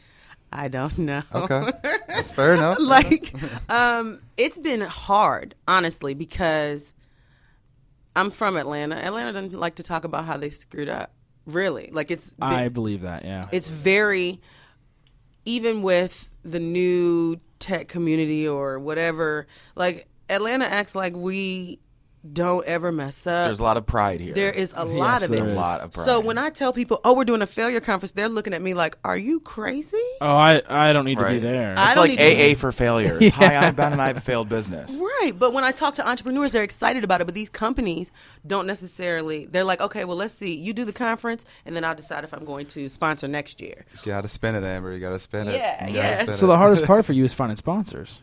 I 0.52 0.68
don't 0.68 0.96
know 0.98 1.22
Okay, 1.34 1.70
that's 2.08 2.30
fair 2.30 2.54
enough. 2.54 2.78
like 2.80 3.34
um 3.70 4.18
it's 4.38 4.56
been 4.58 4.80
hard 4.80 5.54
honestly 5.68 6.14
because 6.14 6.94
i'm 8.16 8.30
from 8.30 8.56
atlanta 8.56 8.96
atlanta 8.96 9.34
doesn't 9.34 9.52
like 9.60 9.74
to 9.74 9.82
talk 9.82 10.04
about 10.04 10.24
how 10.24 10.38
they 10.38 10.48
screwed 10.48 10.88
up 10.88 11.12
really 11.44 11.90
like 11.92 12.10
it's 12.10 12.32
been- 12.32 12.48
I 12.48 12.68
believe 12.70 13.02
that. 13.02 13.24
Yeah. 13.26 13.44
it's 13.52 13.68
very 13.68 14.40
even 15.44 15.82
with 15.82 16.28
the 16.44 16.60
new 16.60 17.38
tech 17.58 17.88
community 17.88 18.48
or 18.48 18.78
whatever 18.78 19.46
like 19.76 20.08
atlanta 20.30 20.64
acts 20.64 20.94
like 20.94 21.14
we 21.14 21.78
don't 22.32 22.66
ever 22.66 22.90
mess 22.90 23.26
up. 23.26 23.46
There's 23.46 23.60
a 23.60 23.62
lot 23.62 23.76
of 23.76 23.86
pride 23.86 24.20
here. 24.20 24.34
There 24.34 24.50
is 24.50 24.74
a 24.76 24.84
lot 24.84 25.22
of 25.22 25.28
there 25.30 25.44
it. 25.44 25.48
is. 25.48 25.52
a 25.52 25.54
lot 25.54 25.80
of 25.80 25.92
pride. 25.92 26.04
So 26.04 26.20
when 26.20 26.36
I 26.36 26.50
tell 26.50 26.72
people, 26.72 27.00
"Oh, 27.04 27.14
we're 27.14 27.24
doing 27.24 27.42
a 27.42 27.46
failure 27.46 27.80
conference," 27.80 28.12
they're 28.12 28.28
looking 28.28 28.52
at 28.54 28.60
me 28.60 28.74
like, 28.74 28.96
"Are 29.04 29.16
you 29.16 29.38
crazy?" 29.40 29.96
Oh, 30.20 30.36
I 30.36 30.60
I 30.68 30.92
don't 30.92 31.04
need 31.04 31.18
to 31.18 31.28
be 31.28 31.38
there. 31.38 31.74
I 31.78 31.86
it's 31.86 31.94
don't 31.94 32.08
like 32.08 32.18
need 32.18 32.52
AA 32.52 32.56
for 32.56 32.72
failures. 32.72 33.30
Hi, 33.34 33.54
I'm 33.54 33.74
Ben, 33.76 33.92
and 33.92 34.02
I 34.02 34.08
have 34.08 34.16
a 34.16 34.20
failed 34.20 34.48
business. 34.48 34.98
Right, 35.00 35.32
but 35.38 35.52
when 35.52 35.62
I 35.64 35.70
talk 35.70 35.94
to 35.94 36.08
entrepreneurs, 36.08 36.50
they're 36.50 36.62
excited 36.64 37.04
about 37.04 37.20
it. 37.20 37.24
But 37.26 37.34
these 37.34 37.50
companies 37.50 38.10
don't 38.46 38.66
necessarily. 38.66 39.46
They're 39.46 39.64
like, 39.64 39.80
"Okay, 39.80 40.04
well, 40.04 40.16
let's 40.16 40.34
see. 40.34 40.56
You 40.56 40.72
do 40.72 40.84
the 40.84 40.92
conference, 40.92 41.44
and 41.66 41.76
then 41.76 41.84
I'll 41.84 41.94
decide 41.94 42.24
if 42.24 42.34
I'm 42.34 42.44
going 42.44 42.66
to 42.66 42.88
sponsor 42.88 43.28
next 43.28 43.60
year." 43.60 43.84
You 44.04 44.10
gotta 44.12 44.28
spin 44.28 44.54
it, 44.56 44.64
Amber. 44.64 44.92
You 44.92 45.00
gotta 45.00 45.18
spin 45.20 45.46
it. 45.48 45.54
Yeah, 45.54 45.86
You 45.88 45.94
yeah. 45.96 46.24
so 46.32 46.46
it. 46.46 46.48
the 46.48 46.56
hardest 46.56 46.84
part 46.92 47.04
for 47.04 47.12
you 47.12 47.24
is 47.24 47.32
finding 47.32 47.56
sponsors. 47.56 48.20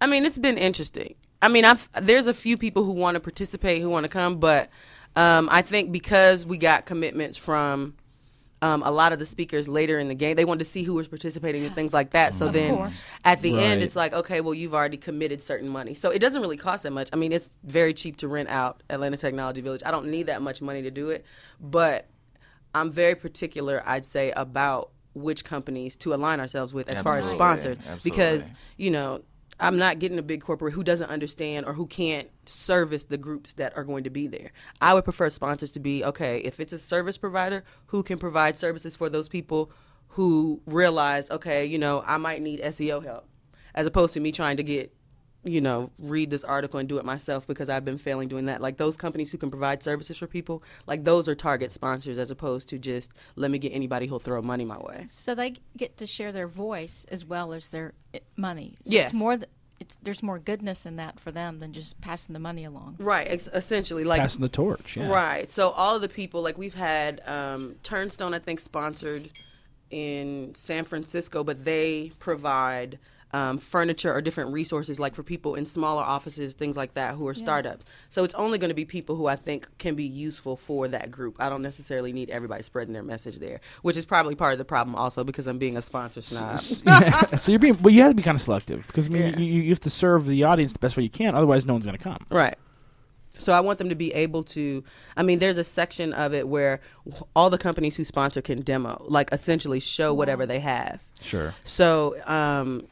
I 0.00 0.06
mean, 0.06 0.26
it's 0.26 0.36
been 0.38 0.58
interesting. 0.58 1.14
I 1.42 1.48
mean, 1.48 1.64
I've 1.64 1.88
there's 2.00 2.26
a 2.26 2.34
few 2.34 2.56
people 2.56 2.84
who 2.84 2.92
want 2.92 3.14
to 3.16 3.20
participate, 3.20 3.82
who 3.82 3.90
want 3.90 4.04
to 4.04 4.10
come, 4.10 4.36
but 4.36 4.70
um, 5.14 5.48
I 5.50 5.62
think 5.62 5.92
because 5.92 6.44
we 6.46 6.58
got 6.58 6.86
commitments 6.86 7.38
from 7.38 7.94
um, 8.62 8.82
a 8.82 8.90
lot 8.90 9.12
of 9.12 9.18
the 9.18 9.26
speakers 9.26 9.68
later 9.68 9.98
in 9.98 10.08
the 10.08 10.14
game, 10.14 10.34
they 10.36 10.44
wanted 10.44 10.60
to 10.60 10.70
see 10.70 10.82
who 10.82 10.94
was 10.94 11.08
participating 11.08 11.64
and 11.64 11.74
things 11.74 11.92
like 11.92 12.10
that. 12.10 12.32
So 12.34 12.46
Of 12.46 12.54
then 12.54 12.76
course. 12.76 13.06
at 13.24 13.40
the 13.42 13.58
end, 13.58 13.82
it's 13.82 13.94
like, 13.94 14.14
okay, 14.14 14.40
well, 14.40 14.54
you've 14.54 14.74
already 14.74 14.96
committed 14.96 15.42
certain 15.42 15.68
money, 15.68 15.94
so 15.94 16.10
it 16.10 16.20
doesn't 16.20 16.40
really 16.40 16.56
cost 16.56 16.82
that 16.84 16.92
much. 16.92 17.10
I 17.12 17.16
mean, 17.16 17.32
it's 17.32 17.50
very 17.64 17.92
cheap 17.92 18.16
to 18.18 18.28
rent 18.28 18.48
out 18.48 18.82
Atlanta 18.88 19.16
Technology 19.18 19.60
Village. 19.60 19.82
I 19.84 19.90
don't 19.90 20.06
need 20.06 20.26
that 20.28 20.40
much 20.42 20.62
money 20.62 20.82
to 20.82 20.90
do 20.90 21.10
it, 21.10 21.24
but 21.60 22.06
I'm 22.74 22.90
very 22.90 23.14
particular, 23.14 23.82
I'd 23.86 24.04
say, 24.04 24.32
about 24.32 24.90
which 25.14 25.44
companies 25.44 25.96
to 25.96 26.12
align 26.12 26.40
ourselves 26.40 26.74
with 26.74 26.90
as 26.90 27.02
far 27.02 27.18
as 27.18 27.32
Absolutely. 27.32 27.38
sponsors 27.38 28.04
because 28.04 28.50
you 28.76 28.90
know 28.90 29.22
I'm 29.58 29.78
not 29.78 29.98
getting 29.98 30.18
a 30.18 30.22
big 30.22 30.42
corporate 30.42 30.74
who 30.74 30.84
doesn't 30.84 31.10
understand 31.10 31.66
or 31.66 31.72
who 31.72 31.86
can't 31.86 32.28
service 32.46 33.04
the 33.04 33.16
groups 33.16 33.54
that 33.54 33.76
are 33.76 33.84
going 33.84 34.04
to 34.04 34.10
be 34.10 34.26
there. 34.26 34.52
I 34.80 34.92
would 34.94 35.04
prefer 35.04 35.30
sponsors 35.30 35.72
to 35.72 35.80
be 35.80 36.04
okay, 36.04 36.38
if 36.38 36.60
it's 36.60 36.72
a 36.72 36.78
service 36.78 37.16
provider 37.18 37.64
who 37.86 38.02
can 38.02 38.18
provide 38.18 38.56
services 38.58 38.94
for 38.94 39.08
those 39.08 39.28
people 39.28 39.70
who 40.08 40.60
realize, 40.66 41.30
okay, 41.30 41.64
you 41.64 41.78
know, 41.78 42.02
I 42.06 42.16
might 42.16 42.42
need 42.42 42.60
SEO 42.60 43.04
help 43.04 43.28
as 43.74 43.86
opposed 43.86 44.14
to 44.14 44.20
me 44.20 44.32
trying 44.32 44.56
to 44.56 44.62
get 44.62 44.95
you 45.46 45.60
know, 45.60 45.90
read 45.98 46.30
this 46.30 46.42
article 46.42 46.80
and 46.80 46.88
do 46.88 46.98
it 46.98 47.04
myself 47.04 47.46
because 47.46 47.68
I've 47.68 47.84
been 47.84 47.98
failing 47.98 48.28
doing 48.28 48.46
that. 48.46 48.60
Like 48.60 48.76
those 48.78 48.96
companies 48.96 49.30
who 49.30 49.38
can 49.38 49.48
provide 49.50 49.82
services 49.82 50.18
for 50.18 50.26
people, 50.26 50.62
like 50.86 51.04
those 51.04 51.28
are 51.28 51.34
target 51.36 51.70
sponsors 51.70 52.18
as 52.18 52.30
opposed 52.30 52.68
to 52.70 52.78
just 52.78 53.12
let 53.36 53.50
me 53.50 53.58
get 53.58 53.70
anybody 53.70 54.06
who'll 54.06 54.18
throw 54.18 54.42
money 54.42 54.64
my 54.64 54.78
way. 54.78 55.04
So 55.06 55.34
they 55.34 55.54
get 55.76 55.96
to 55.98 56.06
share 56.06 56.32
their 56.32 56.48
voice 56.48 57.06
as 57.10 57.24
well 57.24 57.52
as 57.52 57.68
their 57.68 57.94
eh, 58.12 58.18
money. 58.36 58.74
So 58.84 58.92
Yes. 58.92 59.10
It's 59.10 59.14
more. 59.14 59.36
Th- 59.36 59.48
it's 59.78 59.96
there's 60.02 60.22
more 60.22 60.38
goodness 60.38 60.86
in 60.86 60.96
that 60.96 61.20
for 61.20 61.30
them 61.30 61.58
than 61.58 61.70
just 61.72 62.00
passing 62.00 62.32
the 62.32 62.38
money 62.38 62.64
along. 62.64 62.96
Right, 62.98 63.26
ex- 63.28 63.46
essentially, 63.52 64.04
like 64.04 64.22
Passing 64.22 64.40
the 64.40 64.48
torch. 64.48 64.96
Yeah. 64.96 65.08
Right. 65.10 65.50
So 65.50 65.68
all 65.70 65.94
of 65.96 66.00
the 66.00 66.08
people, 66.08 66.40
like 66.40 66.56
we've 66.56 66.72
had 66.74 67.20
um, 67.26 67.76
Turnstone, 67.82 68.32
I 68.34 68.38
think, 68.38 68.58
sponsored 68.60 69.28
in 69.90 70.54
San 70.54 70.84
Francisco, 70.84 71.44
but 71.44 71.64
they 71.66 72.10
provide 72.18 72.98
um, 73.32 73.58
furniture 73.58 74.12
or 74.12 74.20
different 74.20 74.52
resources, 74.52 74.98
like 75.00 75.14
for 75.14 75.22
people 75.22 75.54
in 75.56 75.66
smaller 75.66 76.02
offices, 76.02 76.54
things 76.54 76.76
like 76.76 76.94
that, 76.94 77.14
who 77.14 77.26
are 77.28 77.34
startups. 77.34 77.84
So 78.08 78.24
it's 78.24 78.34
only 78.34 78.58
going 78.58 78.70
to 78.70 78.74
be 78.74 78.84
people 78.84 79.16
who 79.16 79.26
I 79.26 79.36
think 79.36 79.66
can 79.78 79.94
be 79.94 80.04
useful 80.04 80.56
for 80.56 80.88
that 80.88 81.10
group. 81.10 81.36
I 81.40 81.48
don't 81.48 81.62
necessarily 81.62 82.12
need 82.12 82.30
everybody 82.30 82.62
spreading 82.62 82.94
their 82.94 83.02
message 83.02 83.36
there, 83.36 83.60
which 83.82 83.96
is 83.96 84.06
probably 84.06 84.34
part 84.36 84.52
of 84.52 84.58
the 84.58 84.64
problem 84.64 84.94
also 84.94 85.24
because 85.24 85.46
I'm 85.46 85.58
being 85.58 85.76
a 85.76 85.80
sponsor 85.82 86.22
snob. 86.22 86.60
Yeah. 86.86 87.20
so 87.36 87.52
you're 87.52 87.58
being, 87.58 87.76
well, 87.82 87.92
you 87.92 88.02
have 88.02 88.12
to 88.12 88.14
be 88.16 88.22
kind 88.22 88.36
of 88.36 88.40
selective 88.40 88.86
because 88.86 89.06
I 89.06 89.10
mean, 89.10 89.22
Yeah. 89.22 89.38
you, 89.38 89.62
you 89.62 89.70
have 89.70 89.80
to 89.80 89.90
serve 89.90 90.26
the 90.26 90.44
audience 90.44 90.72
the 90.72 90.78
best 90.78 90.96
way 90.96 91.02
you 91.02 91.10
can. 91.10 91.34
Otherwise, 91.34 91.66
no 91.66 91.74
one's 91.74 91.86
going 91.86 91.98
to 91.98 92.02
come. 92.02 92.24
Right. 92.30 92.56
So 93.32 93.52
I 93.52 93.60
want 93.60 93.78
them 93.78 93.90
to 93.90 93.94
be 93.94 94.14
able 94.14 94.44
to. 94.44 94.82
I 95.16 95.22
mean, 95.22 95.40
there's 95.40 95.58
a 95.58 95.64
section 95.64 96.14
of 96.14 96.32
it 96.32 96.48
where 96.48 96.80
all 97.34 97.50
the 97.50 97.58
companies 97.58 97.94
who 97.96 98.04
sponsor 98.04 98.40
can 98.40 98.62
demo, 98.62 99.04
like 99.08 99.30
essentially 99.32 99.78
show 99.80 100.14
whatever 100.14 100.46
they 100.46 100.60
have. 100.60 101.04
Sure. 101.20 101.54
So, 101.62 102.16
um, 102.26 102.86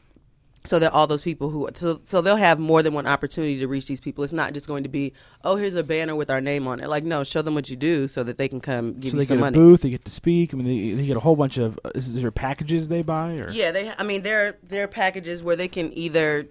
so 0.65 0.79
that 0.79 0.91
all 0.91 1.07
those 1.07 1.21
people 1.21 1.49
who, 1.49 1.69
so, 1.75 2.01
so 2.03 2.21
they'll 2.21 2.35
have 2.35 2.59
more 2.59 2.83
than 2.83 2.93
one 2.93 3.05
opportunity 3.07 3.59
to 3.59 3.67
reach 3.67 3.87
these 3.87 4.01
people. 4.01 4.23
It's 4.23 4.33
not 4.33 4.53
just 4.53 4.67
going 4.67 4.83
to 4.83 4.89
be, 4.89 5.13
oh, 5.43 5.55
here's 5.55 5.75
a 5.75 5.83
banner 5.83 6.15
with 6.15 6.29
our 6.29 6.41
name 6.41 6.67
on 6.67 6.79
it. 6.79 6.89
Like, 6.89 7.03
no, 7.03 7.23
show 7.23 7.41
them 7.41 7.53
what 7.55 7.69
you 7.69 7.75
do 7.75 8.07
so 8.07 8.23
that 8.23 8.37
they 8.37 8.47
can 8.47 8.59
come 8.61 8.93
give 8.95 9.11
So 9.11 9.17
you 9.17 9.19
they 9.19 9.25
some 9.25 9.37
get 9.37 9.41
money. 9.41 9.57
a 9.57 9.59
booth, 9.61 9.81
they 9.81 9.89
get 9.91 10.03
to 10.05 10.11
speak. 10.11 10.53
I 10.53 10.57
mean, 10.57 10.67
they, 10.67 10.95
they 11.01 11.05
get 11.07 11.17
a 11.17 11.21
whole 11.21 11.35
bunch 11.35 11.57
of. 11.57 11.79
Uh, 11.85 11.91
is, 11.95 12.07
is 12.07 12.21
there 12.21 12.31
packages 12.31 12.89
they 12.89 13.01
buy 13.01 13.33
or? 13.37 13.49
Yeah, 13.51 13.71
they. 13.71 13.91
I 13.97 14.03
mean, 14.03 14.23
there 14.23 14.57
there 14.63 14.83
are 14.83 14.87
packages 14.87 15.41
where 15.43 15.55
they 15.55 15.67
can 15.67 15.91
either, 15.97 16.47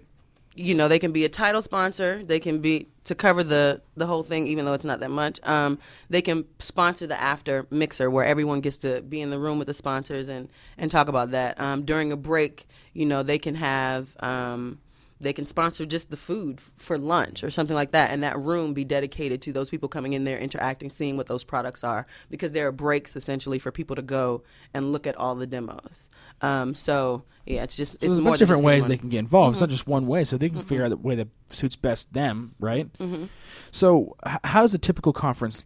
you 0.55 0.75
know, 0.75 0.87
they 0.87 0.99
can 0.99 1.11
be 1.11 1.25
a 1.25 1.29
title 1.29 1.61
sponsor. 1.61 2.23
They 2.23 2.39
can 2.39 2.59
be 2.59 2.87
to 3.03 3.13
cover 3.15 3.43
the 3.43 3.81
the 3.97 4.05
whole 4.07 4.23
thing, 4.23 4.47
even 4.47 4.65
though 4.65 4.73
it's 4.73 4.85
not 4.85 4.99
that 5.01 5.11
much. 5.11 5.39
Um, 5.43 5.77
they 6.09 6.21
can 6.21 6.45
sponsor 6.59 7.05
the 7.07 7.19
after 7.19 7.67
mixer 7.69 8.09
where 8.09 8.25
everyone 8.25 8.61
gets 8.61 8.77
to 8.79 9.01
be 9.01 9.21
in 9.21 9.29
the 9.29 9.37
room 9.39 9.57
with 9.59 9.67
the 9.67 9.73
sponsors 9.73 10.29
and 10.29 10.49
and 10.77 10.89
talk 10.89 11.07
about 11.07 11.31
that. 11.31 11.59
Um, 11.59 11.83
during 11.83 12.11
a 12.11 12.17
break, 12.17 12.67
you 12.95 13.05
know, 13.05 13.21
they 13.21 13.37
can 13.37 13.53
have. 13.55 14.09
Um, 14.21 14.79
they 15.21 15.31
can 15.31 15.45
sponsor 15.45 15.85
just 15.85 16.09
the 16.11 16.17
food 16.17 16.59
for 16.75 16.97
lunch 16.97 17.41
or 17.41 17.49
something 17.49 17.73
like 17.73 17.91
that, 17.91 18.11
and 18.11 18.21
that 18.23 18.37
room 18.37 18.73
be 18.73 18.83
dedicated 18.83 19.41
to 19.43 19.53
those 19.53 19.69
people 19.69 19.87
coming 19.87 20.11
in 20.11 20.25
there, 20.25 20.37
interacting, 20.37 20.89
seeing 20.89 21.15
what 21.15 21.27
those 21.27 21.45
products 21.45 21.85
are, 21.85 22.05
because 22.29 22.51
there 22.51 22.67
are 22.67 22.73
breaks 22.73 23.15
essentially 23.15 23.57
for 23.57 23.71
people 23.71 23.95
to 23.95 24.01
go 24.01 24.43
and 24.73 24.91
look 24.91 25.07
at 25.07 25.15
all 25.15 25.33
the 25.35 25.47
demos. 25.47 26.09
Um, 26.41 26.75
so 26.75 27.23
yeah, 27.45 27.63
it's 27.63 27.77
just 27.77 27.93
So 27.93 27.95
it's 28.01 28.07
there's 28.07 28.19
more 28.21 28.35
different 28.35 28.63
ways 28.63 28.87
they 28.87 28.97
can 28.97 29.07
get 29.07 29.19
involved. 29.19 29.53
It's 29.53 29.61
not 29.61 29.67
Mm-hmm. 29.67 29.75
just 29.75 29.87
one 29.87 30.05
way, 30.05 30.25
so 30.25 30.37
they 30.37 30.49
can 30.49 30.61
figure 30.61 30.83
out 30.83 30.89
the 30.89 30.97
way 30.97 31.15
that 31.15 31.29
suits 31.47 31.77
best 31.77 32.11
them, 32.13 32.53
right? 32.59 32.91
Mm-hmm. 32.99 33.25
So, 33.71 34.17
h- 34.27 34.37
how 34.43 34.61
does 34.63 34.73
a 34.73 34.77
typical 34.77 35.13
conference 35.13 35.63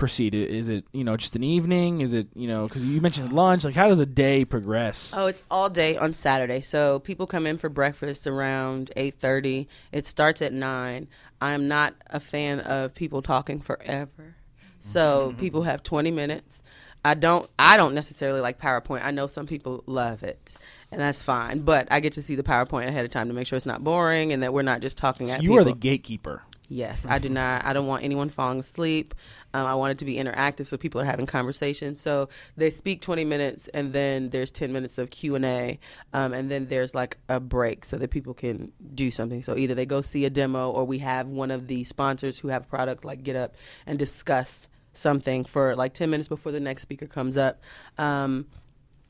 proceed? 0.00 0.34
Is 0.34 0.68
it 0.68 0.84
you 0.92 1.04
know 1.04 1.16
just 1.16 1.36
an 1.36 1.44
evening? 1.44 2.00
Is 2.00 2.12
it 2.12 2.26
you 2.34 2.48
know 2.48 2.64
because 2.64 2.84
you 2.84 3.00
mentioned 3.00 3.32
lunch? 3.32 3.64
Like, 3.64 3.74
how 3.74 3.86
does 3.86 4.00
a 4.00 4.06
day 4.06 4.44
progress? 4.44 5.14
Oh, 5.16 5.26
it's 5.26 5.44
all 5.50 5.70
day 5.70 5.96
on 5.96 6.12
Saturday. 6.12 6.60
So 6.60 6.98
people 6.98 7.28
come 7.28 7.46
in 7.46 7.58
for 7.58 7.68
breakfast 7.68 8.26
around 8.26 8.90
eight 8.96 9.14
thirty. 9.14 9.68
It 9.92 10.06
starts 10.06 10.42
at 10.42 10.52
nine. 10.52 11.06
I'm 11.40 11.68
not 11.68 11.94
a 12.08 12.18
fan 12.18 12.60
of 12.60 12.94
people 12.94 13.22
talking 13.22 13.60
forever. 13.60 14.34
So 14.80 15.28
mm-hmm. 15.28 15.38
people 15.38 15.62
have 15.62 15.82
twenty 15.84 16.10
minutes. 16.10 16.62
I 17.04 17.14
don't 17.14 17.48
I 17.58 17.76
don't 17.76 17.94
necessarily 17.94 18.40
like 18.40 18.58
PowerPoint. 18.58 19.04
I 19.04 19.10
know 19.10 19.26
some 19.26 19.46
people 19.46 19.84
love 19.86 20.22
it. 20.22 20.56
And 20.92 21.00
that's 21.00 21.22
fine. 21.22 21.60
But 21.60 21.86
I 21.90 22.00
get 22.00 22.14
to 22.14 22.22
see 22.22 22.34
the 22.34 22.42
PowerPoint 22.42 22.88
ahead 22.88 23.04
of 23.04 23.12
time 23.12 23.28
to 23.28 23.34
make 23.34 23.46
sure 23.46 23.56
it's 23.56 23.64
not 23.64 23.84
boring 23.84 24.32
and 24.32 24.42
that 24.42 24.52
we're 24.52 24.62
not 24.62 24.80
just 24.80 24.96
talking 24.98 25.28
So 25.28 25.34
at 25.34 25.42
you 25.42 25.50
people. 25.50 25.60
are 25.60 25.64
the 25.64 25.74
gatekeeper. 25.74 26.42
Yes, 26.72 27.04
I 27.04 27.18
do 27.18 27.28
not. 27.28 27.64
I 27.64 27.72
don't 27.72 27.88
want 27.88 28.04
anyone 28.04 28.28
falling 28.28 28.60
asleep. 28.60 29.12
Um, 29.52 29.66
I 29.66 29.74
want 29.74 29.90
it 29.90 29.98
to 29.98 30.04
be 30.04 30.14
interactive, 30.14 30.68
so 30.68 30.76
people 30.76 31.00
are 31.00 31.04
having 31.04 31.26
conversations. 31.26 32.00
So 32.00 32.28
they 32.56 32.70
speak 32.70 33.00
twenty 33.00 33.24
minutes, 33.24 33.66
and 33.74 33.92
then 33.92 34.30
there's 34.30 34.52
ten 34.52 34.72
minutes 34.72 34.96
of 34.96 35.10
Q 35.10 35.34
and 35.34 35.44
A, 35.44 35.80
um, 36.12 36.32
and 36.32 36.48
then 36.48 36.68
there's 36.68 36.94
like 36.94 37.18
a 37.28 37.40
break 37.40 37.84
so 37.84 37.98
that 37.98 38.12
people 38.12 38.34
can 38.34 38.70
do 38.94 39.10
something. 39.10 39.42
So 39.42 39.56
either 39.56 39.74
they 39.74 39.84
go 39.84 40.00
see 40.00 40.24
a 40.26 40.30
demo, 40.30 40.70
or 40.70 40.84
we 40.84 40.98
have 40.98 41.28
one 41.28 41.50
of 41.50 41.66
the 41.66 41.82
sponsors 41.82 42.38
who 42.38 42.48
have 42.48 42.68
product 42.68 43.04
like 43.04 43.24
get 43.24 43.34
up 43.34 43.56
and 43.84 43.98
discuss 43.98 44.68
something 44.92 45.44
for 45.44 45.74
like 45.74 45.92
ten 45.92 46.08
minutes 46.08 46.28
before 46.28 46.52
the 46.52 46.60
next 46.60 46.82
speaker 46.82 47.08
comes 47.08 47.36
up. 47.36 47.60
Um, 47.98 48.46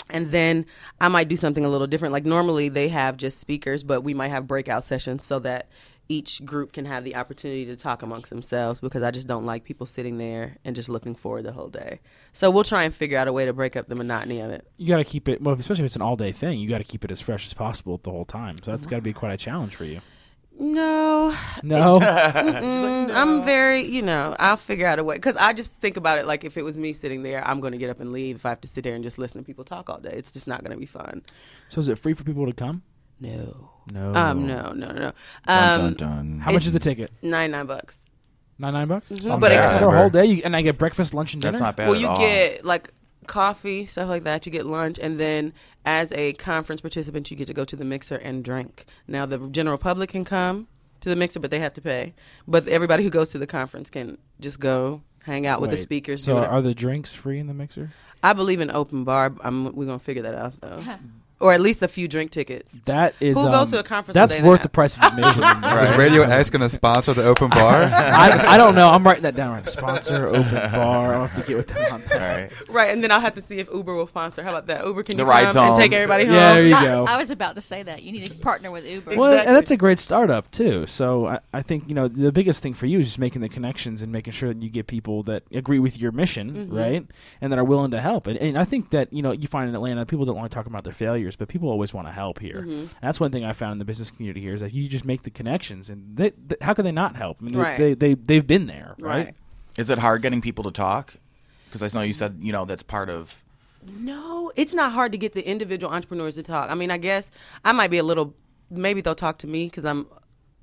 and 0.09 0.31
then 0.31 0.65
I 0.99 1.09
might 1.09 1.29
do 1.29 1.37
something 1.37 1.65
a 1.65 1.69
little 1.69 1.87
different. 1.87 2.13
Like 2.13 2.25
normally 2.25 2.71
they 2.71 2.89
have 2.89 3.19
just 3.19 3.39
speakers, 3.39 3.83
but 3.83 4.01
we 4.01 4.15
might 4.15 4.29
have 4.29 4.47
breakout 4.47 4.83
sessions 4.83 5.27
so 5.27 5.39
that 5.41 5.69
each 6.11 6.45
group 6.45 6.73
can 6.73 6.85
have 6.87 7.05
the 7.05 7.15
opportunity 7.15 7.65
to 7.67 7.77
talk 7.77 8.03
amongst 8.03 8.31
themselves 8.31 8.81
because 8.81 9.05
I 9.05 9.13
just 9.13 9.29
don't 9.29 9.47
like 9.47 9.63
people 9.63 9.87
sitting 9.87 10.19
there 10.19 10.57
and 10.65 10.75
just 10.75 10.89
looking 10.89 11.15
forward 11.15 11.45
the 11.45 11.53
whole 11.53 11.69
day. 11.69 12.01
So 12.33 12.51
we'll 12.51 12.65
try 12.65 12.83
and 12.83 12.93
figure 12.93 13.17
out 13.17 13.29
a 13.29 13.33
way 13.33 13.45
to 13.45 13.53
break 13.53 13.77
up 13.77 13.87
the 13.87 13.95
monotony 13.95 14.41
of 14.41 14.51
it. 14.51 14.67
You 14.77 14.89
got 14.89 14.97
to 14.97 15.05
keep 15.05 15.29
it 15.29 15.41
well, 15.41 15.55
especially 15.55 15.85
if 15.85 15.87
it's 15.87 15.97
an 15.97 16.03
all 16.03 16.17
day 16.17 16.33
thing. 16.33 16.59
You 16.59 16.69
got 16.69 16.79
to 16.79 16.85
keep 16.85 17.05
it 17.05 17.13
as 17.13 17.21
fresh 17.21 17.47
as 17.47 17.55
possible 17.55 18.01
the 18.03 18.11
whole 18.11 18.25
time. 18.25 18.57
So 18.63 18.73
that's 18.73 18.87
got 18.87 18.97
to 18.97 19.03
be 19.03 19.13
quite 19.13 19.33
a 19.33 19.37
challenge 19.37 19.77
for 19.77 19.85
you. 19.85 20.01
No, 20.59 21.35
No, 21.63 22.01
Mm, 22.03 23.15
I'm 23.15 23.43
very, 23.43 23.81
you 23.81 24.03
know, 24.03 24.37
I'll 24.39 24.59
figure 24.59 24.87
out 24.87 24.99
a 24.99 25.05
way 25.05 25.15
because 25.15 25.37
I 25.37 25.55
just 25.55 25.73
think 25.77 25.97
about 25.97 26.19
it 26.19 26.27
like 26.27 26.45
if 26.45 26.59
it 26.59 26.65
was 26.65 26.79
me 26.79 26.93
sitting 26.93 27.23
there, 27.23 27.43
I'm 27.47 27.61
going 27.61 27.73
to 27.73 27.79
get 27.79 27.89
up 27.89 28.01
and 28.01 28.13
leave 28.13 28.37
if 28.37 28.45
I 28.45 28.51
have 28.51 28.61
to 28.63 28.69
sit 28.69 28.85
there 28.85 28.95
and 28.95 29.03
just 29.03 29.17
listen 29.17 29.41
to 29.41 29.47
people 29.47 29.65
talk 29.65 29.89
all 29.89 30.01
day. 30.01 30.13
It's 30.13 30.33
just 30.33 30.47
not 30.47 30.63
going 30.63 30.73
to 30.73 30.77
be 30.77 30.87
fun. 30.87 31.23
so 31.69 31.79
is 31.79 31.89
it 31.89 31.99
free 31.99 32.13
for 32.13 32.25
people 32.25 32.45
to 32.47 32.53
come? 32.53 32.83
No, 33.21 33.71
No. 33.93 34.15
um, 34.15 34.47
no, 34.47 34.73
no, 34.73 34.87
no, 34.89 34.93
no. 34.93 35.13
Dun, 35.47 35.81
Um, 35.81 35.81
dun, 35.81 35.95
dun. 35.95 36.39
How 36.41 36.53
much 36.53 36.67
is 36.67 36.73
the 36.73 36.79
ticket? 36.79 37.13
Nine 37.23 37.51
nine 37.51 37.67
bucks. 37.67 37.99
Nine 38.59 38.73
nine 38.73 38.89
bucks. 38.89 39.11
Mhm, 39.11 39.41
but 39.41 39.53
it 39.53 39.57
bad. 39.57 39.79
For 39.79 39.85
a 39.87 39.89
Amber. 39.89 39.97
whole 39.99 40.11
day, 40.11 40.25
you, 40.27 40.43
and 40.45 40.55
I 40.57 40.63
get 40.63 40.79
breakfast, 40.79 41.15
lunch, 41.15 41.33
and 41.35 41.41
dinner. 41.43 41.53
That's 41.53 41.63
not 41.63 41.77
bad 41.77 41.87
well, 41.89 41.95
at 41.97 42.01
you 42.01 42.09
all. 42.09 42.19
get 42.19 42.65
like 42.65 42.93
coffee, 43.27 43.87
stuff 43.87 44.09
like 44.09 44.25
that. 44.25 44.45
You 44.47 44.53
get 44.53 44.67
lunch, 44.67 44.99
and 44.99 45.19
then 45.21 45.53
as 45.85 46.13
a 46.13 46.33
conference 46.35 46.81
participant, 46.81 47.31
you 47.31 47.37
get 47.37 47.47
to 47.47 47.55
go 47.55 47.65
to 47.65 47.77
the 47.77 47.85
mixer 47.85 48.17
and 48.17 48.43
drink. 48.45 48.87
Now, 49.09 49.25
the 49.27 49.39
general 49.49 49.79
public 49.79 50.11
can 50.11 50.25
come 50.25 50.67
to 51.01 51.09
the 51.09 51.17
mixer, 51.17 51.41
but 51.41 51.51
they 51.51 51.59
have 51.61 51.73
to 51.75 51.81
pay. 51.81 52.15
But 52.47 52.69
everybody 52.69 53.03
who 53.05 53.11
goes 53.11 53.29
to 53.31 53.39
the 53.39 53.47
conference 53.47 53.89
can 53.91 54.19
just 54.41 54.61
go 54.61 55.03
hang 55.25 55.47
out 55.47 55.61
with 55.61 55.71
the 55.71 55.77
speakers. 55.79 56.23
So 56.25 56.39
are 56.39 56.61
the 56.63 56.75
drinks 56.75 57.15
free 57.15 57.39
in 57.39 57.47
the 57.47 57.55
mixer? 57.55 57.91
I 58.23 58.35
believe 58.35 58.61
in 58.61 58.71
open 58.71 59.05
bar. 59.05 59.33
I'm, 59.43 59.75
we're 59.75 59.87
gonna 59.87 59.99
figure 59.99 60.23
that 60.23 60.35
out 60.35 60.61
though. 60.61 60.83
or 61.41 61.53
at 61.53 61.61
least 61.61 61.83
a 61.83 61.89
few 61.89 62.07
drink 62.07 62.31
tickets. 62.31 62.73
That 62.85 63.15
is 63.21 63.37
Who 63.37 63.47
um, 63.47 63.53
goes 63.53 63.71
to 63.71 63.79
a 63.81 63.83
conference 63.83 64.15
That's 64.15 64.35
worth 64.43 64.59
have- 64.59 64.63
the 64.63 64.69
price 64.69 64.97
of 64.97 65.03
admission. 65.03 65.43
Is 65.91 65.97
Radio 65.99 66.23
X 66.23 66.51
going 66.51 66.61
to 66.63 66.69
sponsor 66.69 67.15
the 67.15 67.25
open 67.25 67.49
bar? 67.49 67.75
I, 67.83 68.55
I 68.55 68.57
don't 68.57 68.75
know. 68.75 68.91
I'm 68.91 69.03
writing 69.05 69.23
that 69.23 69.35
down. 69.37 69.55
Right. 69.55 69.69
Sponsor 69.69 70.27
open 70.29 70.43
bar. 70.53 71.15
I'll 71.15 71.27
have 71.27 71.41
to 71.43 71.47
get 71.49 71.57
with 71.57 71.69
them 71.69 71.93
on 71.93 72.03
that. 72.03 72.53
Right. 72.53 72.69
Right, 72.69 72.91
and 72.93 73.03
then 73.03 73.11
I'll 73.11 73.21
have 73.21 73.35
to 73.35 73.41
see 73.43 73.59
if 73.59 73.69
Uber 73.73 73.95
will 73.95 74.07
sponsor. 74.07 74.43
How 74.43 74.51
about 74.51 74.67
that? 74.69 74.85
Uber, 74.85 75.03
can 75.03 75.17
The 75.17 75.23
you 75.25 75.29
rides 75.29 75.55
come 75.55 75.69
and 75.69 75.77
take 75.77 75.93
everybody 75.93 76.25
home? 76.25 76.35
Yeah, 76.35 76.55
there 76.55 76.67
you 76.67 76.75
I, 76.75 76.85
go. 76.85 77.05
I 77.09 77.17
was 77.17 77.31
about 77.31 77.55
to 77.57 77.61
say 77.61 77.83
that 77.83 78.03
you 78.03 78.13
need 78.13 78.27
to 78.31 78.39
partner 78.39 78.71
with 78.71 78.87
Uber. 78.87 79.17
Well, 79.17 79.31
Exactly. 79.31 79.49
and 79.49 79.57
that's 79.57 79.71
a 79.71 79.77
great 79.77 79.99
startup 79.99 80.51
too. 80.51 80.87
So 80.87 81.27
I, 81.27 81.41
I 81.53 81.63
think 81.63 81.89
you 81.89 81.95
know 81.95 82.09
the 82.09 82.33
biggest 82.33 82.63
thing 82.63 82.75
for 82.75 82.87
you 82.87 82.99
is 83.01 83.07
just 83.07 83.19
making 83.19 83.41
the 83.43 83.49
connections 83.49 84.03
and 84.03 84.13
making 84.13 84.33
sure 84.35 84.53
that 84.53 84.63
you 84.63 84.69
get 84.71 84.87
people 84.87 85.23
that 85.25 85.43
agree 85.53 85.79
with 85.79 85.99
your 85.99 86.13
mission, 86.13 86.51
Mm-hmm. 86.55 86.77
right, 86.77 87.07
and 87.41 87.53
that 87.53 87.59
are 87.59 87.65
willing 87.65 87.91
to 87.93 88.01
help. 88.01 88.27
And, 88.27 88.37
and 88.39 88.59
I 88.59 88.65
think 88.65 88.91
that 88.91 89.13
you 89.13 89.23
know 89.23 89.33
you 89.33 89.49
find 89.49 89.69
in 89.69 89.75
Atlanta 89.75 90.05
people 90.07 90.25
don't 90.27 90.37
want 90.37 90.51
to 90.51 90.55
talk 90.55 90.67
about 90.67 90.85
their 90.85 90.93
failures, 90.93 91.30
but 91.37 91.49
people 91.49 91.69
always 91.69 91.93
want 91.95 92.07
to 92.09 92.13
help 92.13 92.39
here. 92.39 92.63
Mm-hmm. 92.63 92.87
That's 93.03 93.21
one 93.21 93.31
thing 93.31 93.45
I 93.45 93.53
found 93.53 93.73
in 93.73 93.79
the 93.79 93.85
business 93.85 94.11
community 94.11 94.41
here 94.41 94.55
is 94.55 94.61
that 94.61 94.73
you 94.73 94.89
just 94.89 95.05
make 95.05 95.23
the 95.23 95.31
connections, 95.31 95.89
and 95.91 96.17
they, 96.17 96.31
th 96.31 96.61
how 96.63 96.75
could 96.75 96.85
they 96.85 96.93
not 96.93 97.17
help? 97.17 97.39
I 97.41 97.45
mean, 97.45 97.57
Right. 97.57 97.79
they, 97.79 97.95
they 97.95 98.15
they 98.15 98.23
they've 98.23 98.47
been 98.47 98.67
there, 98.67 98.95
right? 98.99 99.27
Right. 99.27 99.35
Is 99.79 99.89
it 99.91 99.99
hard 99.99 100.23
getting 100.23 100.41
people 100.41 100.65
to 100.65 100.71
talk? 100.71 101.15
Because 101.67 101.83
I 101.83 101.99
know 101.99 102.05
you 102.05 102.13
said 102.13 102.39
you 102.41 102.53
know 102.53 102.65
that's 102.65 102.83
part 102.83 103.09
of. 103.11 103.43
No, 103.99 104.53
it's 104.57 104.75
not 104.75 104.93
hard 104.93 105.13
to 105.13 105.19
get 105.19 105.33
the 105.33 105.47
individual 105.49 105.93
entrepreneurs 105.93 106.35
to 106.35 106.43
talk. 106.43 106.71
I 106.71 106.75
mean, 106.75 106.91
I 106.91 106.99
guess 106.99 107.31
I 107.65 107.73
might 107.73 107.91
be 107.91 107.99
a 107.99 108.03
little. 108.03 108.35
Maybe 108.71 109.01
they'll 109.01 109.15
talk 109.15 109.39
to 109.39 109.47
me 109.47 109.67
because 109.67 109.85
I'm 109.85 110.07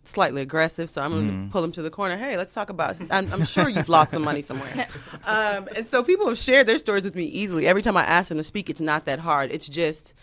slightly 0.03 0.41
aggressive, 0.41 0.89
so 0.89 1.01
I'm 1.01 1.11
gonna 1.11 1.49
pull 1.51 1.61
them 1.61 1.71
to 1.73 1.81
the 1.81 1.89
corner. 1.89 2.15
Hey, 2.15 2.37
let's 2.37 2.53
talk 2.53 2.69
about. 2.69 2.95
I'm, 3.09 3.31
I'm 3.33 3.43
sure 3.43 3.67
you've 3.67 3.89
lost 3.89 4.11
some 4.11 4.23
money 4.23 4.41
somewhere, 4.41 4.87
um, 5.25 5.67
and 5.75 5.85
so 5.87 6.03
people 6.03 6.27
have 6.27 6.37
shared 6.37 6.67
their 6.67 6.77
stories 6.77 7.05
with 7.05 7.15
me 7.15 7.23
easily. 7.23 7.67
Every 7.67 7.81
time 7.81 7.97
I 7.97 8.03
ask 8.03 8.29
them 8.29 8.37
to 8.37 8.43
speak, 8.43 8.69
it's 8.69 8.81
not 8.81 9.05
that 9.05 9.19
hard. 9.19 9.51
It's 9.51 9.67
just. 9.67 10.13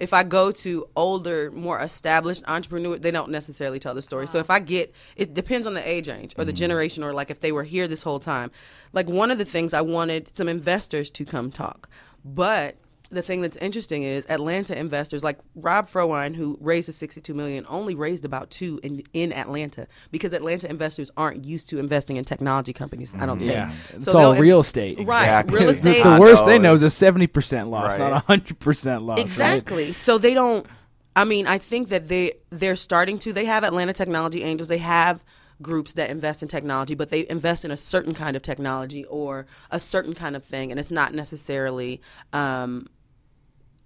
If 0.00 0.14
I 0.14 0.24
go 0.24 0.50
to 0.50 0.88
older, 0.96 1.50
more 1.50 1.78
established 1.78 2.42
entrepreneurs, 2.48 3.00
they 3.00 3.10
don't 3.10 3.30
necessarily 3.30 3.78
tell 3.78 3.94
the 3.94 4.02
story. 4.02 4.26
So 4.26 4.38
if 4.38 4.50
uh-huh. 4.50 4.56
I 4.56 4.60
get, 4.60 4.94
it 5.14 5.34
depends 5.34 5.66
on 5.66 5.74
the 5.74 5.88
age 5.88 6.08
range 6.08 6.34
or 6.36 6.44
the 6.44 6.52
mm-hmm. 6.52 6.56
generation, 6.56 7.04
or 7.04 7.12
like 7.12 7.30
if 7.30 7.40
they 7.40 7.52
were 7.52 7.64
here 7.64 7.86
this 7.86 8.02
whole 8.02 8.18
time. 8.18 8.50
Like 8.92 9.08
one 9.08 9.30
of 9.30 9.38
the 9.38 9.44
things 9.44 9.74
I 9.74 9.82
wanted 9.82 10.34
some 10.34 10.48
investors 10.48 11.10
to 11.12 11.24
come 11.24 11.50
talk, 11.50 11.88
but 12.24 12.76
the 13.10 13.22
thing 13.22 13.42
that's 13.42 13.56
interesting 13.56 14.02
is 14.04 14.24
Atlanta 14.28 14.78
investors, 14.78 15.22
like 15.24 15.38
Rob 15.54 15.86
Frohwein, 15.86 16.34
who 16.36 16.56
raised 16.60 16.88
the 16.88 16.92
62 16.92 17.34
million, 17.34 17.66
only 17.68 17.94
raised 17.94 18.24
about 18.24 18.50
two 18.50 18.80
in 18.82 19.02
in 19.12 19.32
Atlanta 19.32 19.86
because 20.10 20.32
Atlanta 20.32 20.70
investors 20.70 21.10
aren't 21.16 21.44
used 21.44 21.68
to 21.70 21.78
investing 21.78 22.16
in 22.16 22.24
technology 22.24 22.72
companies. 22.72 23.12
I 23.18 23.26
don't 23.26 23.38
think. 23.40 23.72
It's 23.94 24.04
So 24.06 24.18
all 24.18 24.34
real 24.36 24.60
estate. 24.60 24.98
Right, 24.98 25.22
Exactly. 25.24 25.54
real 25.58 25.64
The, 25.66 25.72
estate. 25.90 26.02
the 26.04 26.20
worst 26.20 26.46
they 26.46 26.58
know 26.58 26.72
is 26.72 26.82
a 26.82 26.90
seventy 26.90 27.26
percent 27.26 27.68
loss, 27.68 27.98
not 27.98 28.12
a 28.12 28.18
hundred 28.20 28.58
percent 28.60 29.02
loss. 29.02 29.18
right? 29.18 29.26
Exactly. 29.26 29.92
So 29.92 30.16
they 30.18 30.34
don't. 30.34 30.66
I 31.16 31.24
mean, 31.24 31.46
I 31.48 31.58
think 31.58 31.88
that 31.88 32.08
they 32.08 32.34
they're 32.50 32.76
starting 32.76 33.18
to. 33.20 33.32
They 33.32 33.44
have 33.46 33.64
Atlanta 33.64 33.92
Technology 33.92 34.42
Angels. 34.44 34.68
They 34.68 34.78
have 34.78 35.24
groups 35.60 35.92
that 35.94 36.08
invest 36.08 36.40
in 36.42 36.48
technology, 36.48 36.94
but 36.94 37.10
they 37.10 37.28
invest 37.28 37.66
in 37.66 37.70
a 37.70 37.76
certain 37.76 38.14
kind 38.14 38.34
of 38.34 38.40
technology 38.42 39.04
or 39.04 39.46
a 39.70 39.78
certain 39.78 40.14
kind 40.14 40.34
of 40.34 40.42
thing, 40.42 40.70
and 40.70 40.80
it's 40.80 40.90
not 40.90 41.12
necessarily 41.12 42.00
um, 42.32 42.86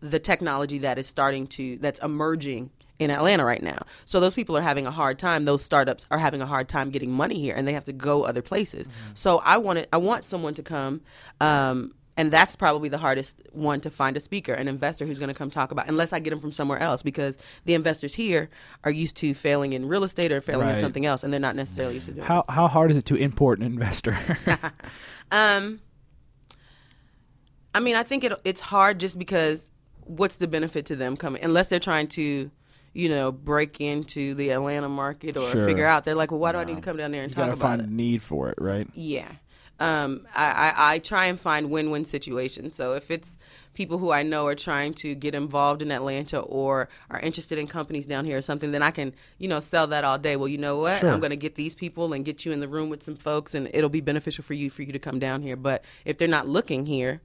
the 0.05 0.18
technology 0.18 0.78
that 0.78 0.98
is 0.98 1.07
starting 1.07 1.46
to 1.46 1.78
that's 1.78 1.98
emerging 2.00 2.70
in 2.98 3.11
Atlanta 3.11 3.44
right 3.44 3.62
now. 3.62 3.78
So 4.05 4.20
those 4.20 4.34
people 4.34 4.57
are 4.57 4.62
having 4.62 4.86
a 4.86 4.90
hard 4.90 5.18
time. 5.18 5.44
Those 5.46 5.64
startups 5.64 6.07
are 6.11 6.18
having 6.18 6.40
a 6.42 6.46
hard 6.46 6.68
time 6.68 6.90
getting 6.90 7.11
money 7.11 7.40
here, 7.40 7.55
and 7.57 7.66
they 7.66 7.72
have 7.72 7.86
to 7.86 7.92
go 7.92 8.22
other 8.24 8.42
places. 8.42 8.86
So 9.14 9.38
I 9.38 9.57
wanted, 9.57 9.88
I 9.92 9.96
want 9.96 10.24
someone 10.24 10.55
to 10.55 10.62
come, 10.62 11.00
um, 11.40 11.94
and 12.16 12.30
that's 12.30 12.55
probably 12.55 12.88
the 12.88 12.98
hardest 12.98 13.42
one 13.50 13.80
to 13.80 13.90
find 13.90 14.16
a 14.16 14.20
speaker, 14.20 14.52
an 14.52 14.68
investor 14.68 15.05
who's 15.05 15.18
going 15.18 15.30
to 15.30 15.34
come 15.34 15.50
talk 15.50 15.72
about. 15.72 15.88
Unless 15.88 16.12
I 16.12 16.20
get 16.20 16.30
them 16.30 16.38
from 16.38 16.52
somewhere 16.52 16.78
else, 16.78 17.02
because 17.02 17.36
the 17.64 17.74
investors 17.74 18.14
here 18.14 18.50
are 18.84 18.92
used 18.92 19.16
to 19.16 19.34
failing 19.34 19.72
in 19.72 19.88
real 19.88 20.05
estate 20.05 20.30
or 20.30 20.40
failing 20.40 20.68
in 20.68 20.78
something 20.78 21.05
else, 21.07 21.24
and 21.24 21.32
they're 21.32 21.40
not 21.40 21.57
necessarily 21.57 21.94
used 21.94 22.07
to 22.07 22.12
doing. 22.12 22.24
it. 22.24 22.28
How 22.28 22.44
how 22.48 22.68
hard 22.68 22.92
is 22.92 22.96
it 22.96 23.07
to 23.07 23.16
import 23.16 23.59
an 23.59 23.64
investor? 23.64 24.16
Um, 25.32 25.80
I 27.74 27.80
mean, 27.80 27.96
I 27.96 28.05
think 28.05 28.22
it, 28.22 28.32
it's 28.44 28.61
hard 28.61 29.00
just 29.00 29.18
because 29.18 29.68
what's 30.07 30.36
the 30.36 30.46
benefit 30.48 30.86
to 30.86 30.96
them 30.96 31.16
coming 31.16 31.42
unless 31.42 31.68
they're 31.68 31.80
trying 31.80 32.07
to, 32.09 32.50
you 32.92 33.09
know, 33.09 33.32
break 33.32 33.80
into 33.80 34.34
the 34.34 34.50
Atlanta 34.50 34.88
market 34.88 35.36
or 35.36 35.48
Sure. 35.48 35.66
figure 35.66 35.86
out. 35.86 36.05
They're 36.05 36.14
like, 36.14 36.30
well, 36.30 36.40
why 36.40 36.52
do 36.52 36.59
I 36.59 36.64
need 36.64 36.76
to 36.76 36.82
come 36.82 36.96
down 36.96 37.11
there 37.12 37.22
and 37.22 37.30
you 37.30 37.34
talk 37.34 37.46
gotta 37.46 37.52
about 37.59 37.68
find 37.68 37.82
it? 37.82 37.88
need 37.90 38.22
for 38.22 38.48
it, 38.48 38.57
right? 38.61 38.88
Yeah. 38.94 39.28
Um, 39.80 40.24
I, 40.36 40.72
I, 40.76 40.94
I 40.94 40.98
try 41.00 41.26
and 41.26 41.38
find 41.38 41.68
win-win 41.70 42.05
situations. 42.05 42.76
So 42.76 42.94
if 42.94 43.11
it's 43.11 43.36
people 43.74 43.98
who 43.98 44.12
I 44.12 44.22
know 44.22 44.46
are 44.46 44.55
trying 44.55 44.94
to 44.94 45.16
get 45.16 45.34
involved 45.34 45.82
in 45.82 45.90
Atlanta 45.90 46.38
or 46.38 46.88
are 47.11 47.18
interested 47.18 47.59
in 47.59 47.66
companies 47.66 48.07
down 48.07 48.24
here 48.24 48.38
or 48.38 48.40
something, 48.42 48.70
then 48.70 48.84
I 48.84 48.92
can, 48.92 49.12
you 49.38 49.48
know, 49.48 49.59
sell 49.59 49.88
that 49.88 50.05
all 50.05 50.16
day. 50.16 50.36
Well, 50.36 50.46
you 50.46 50.59
know 50.59 50.76
what? 50.76 51.00
Sure. 51.00 51.11
I'm 51.11 51.18
going 51.18 51.30
to 51.30 51.36
get 51.36 51.57
these 51.57 51.74
people 51.74 52.12
and 52.12 52.24
get 52.24 52.44
you 52.44 52.52
in 52.52 52.61
the 52.61 52.68
room 52.68 52.88
with 52.88 53.02
some 53.02 53.16
folks, 53.16 53.52
and 53.52 53.68
it'll 53.74 53.90
be 53.90 54.00
beneficial 54.00 54.44
for 54.44 54.55
you 54.55 54.70
for 54.70 54.82
you 54.82 54.92
to 54.92 55.00
come 55.00 55.18
down 55.18 55.42
here. 55.42 55.57
But 55.57 55.84
if 56.05 56.18
they're 56.18 56.28
not 56.28 56.46
looking 56.46 56.86
here, 56.86 57.20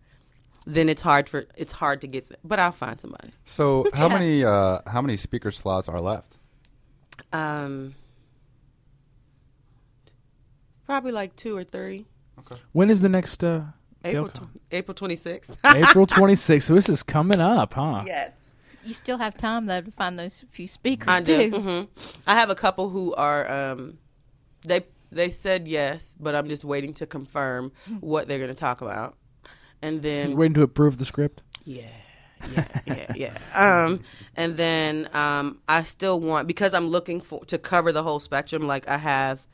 then 0.76 0.88
it's 0.90 1.02
hard 1.02 1.28
for 1.30 1.46
it's 1.58 1.72
hard 1.74 2.02
to 2.02 2.08
get. 2.08 2.30
Them. 2.30 2.38
But 2.44 2.60
I'll 2.60 2.72
find 2.72 3.00
somebody. 3.00 3.30
So 3.46 3.88
how 3.94 4.08
Yeah. 4.08 4.14
many 4.14 4.44
uh, 4.44 4.80
how 4.88 5.02
many 5.02 5.18
speaker 5.18 5.52
slots 5.52 5.88
are 5.90 6.00
left? 6.02 6.38
Um, 7.34 7.96
probably 10.86 11.12
like 11.12 11.36
two 11.36 11.56
or 11.56 11.64
three. 11.64 12.06
Okay. 12.40 12.56
When 12.72 12.90
is 12.90 13.02
the 13.02 13.10
next 13.10 13.44
uh, 13.44 13.62
April 14.04 14.30
tw- 14.30 14.44
April 14.72 14.96
26th. 14.96 15.58
April 15.76 16.08
26th. 16.18 16.64
So 16.64 16.74
this 16.76 16.88
is 16.90 17.04
coming 17.04 17.42
up, 17.42 17.74
huh? 17.74 18.04
yes. 18.06 18.32
You 18.84 18.94
still 18.94 19.18
have 19.18 19.36
time 19.36 19.66
though 19.66 19.82
to 19.82 19.92
find 19.92 20.18
those 20.18 20.44
few 20.50 20.68
speakers 20.68 21.10
I 21.10 21.22
do. 21.22 21.52
too. 21.52 21.60
hmm 21.60 21.84
I 22.26 22.36
have 22.36 22.50
a 22.50 22.56
couple 22.56 22.90
who 22.90 23.14
are 23.16 23.50
um, 23.52 23.98
they 24.66 24.86
they 25.12 25.32
said 25.32 25.68
yes, 25.68 26.16
but 26.20 26.34
I'm 26.34 26.48
just 26.48 26.64
waiting 26.64 26.94
to 26.96 27.06
confirm 27.06 27.72
what 28.00 28.28
they're 28.28 28.38
going 28.38 28.50
to 28.50 28.56
talk 28.56 28.82
about, 28.82 29.18
and 29.82 30.02
then 30.02 30.36
Waiting 30.36 30.54
to 30.56 30.62
approve 30.64 30.98
the 30.98 31.06
script. 31.06 31.42
yeah, 31.66 31.84
yeah, 32.54 32.82
yeah, 32.86 33.14
yeah. 33.16 33.38
Um, 33.86 34.02
and 34.36 34.58
then 34.58 35.10
um, 35.14 35.60
I 35.68 35.84
still 35.84 36.20
want 36.20 36.48
because 36.48 36.74
I'm 36.74 36.88
looking 36.88 37.22
for 37.22 37.44
to 37.46 37.58
cover 37.58 37.92
the 37.92 38.04
whole 38.04 38.20
spectrum. 38.20 38.68
Like 38.68 38.88
I 38.88 38.98
have, 38.98 39.46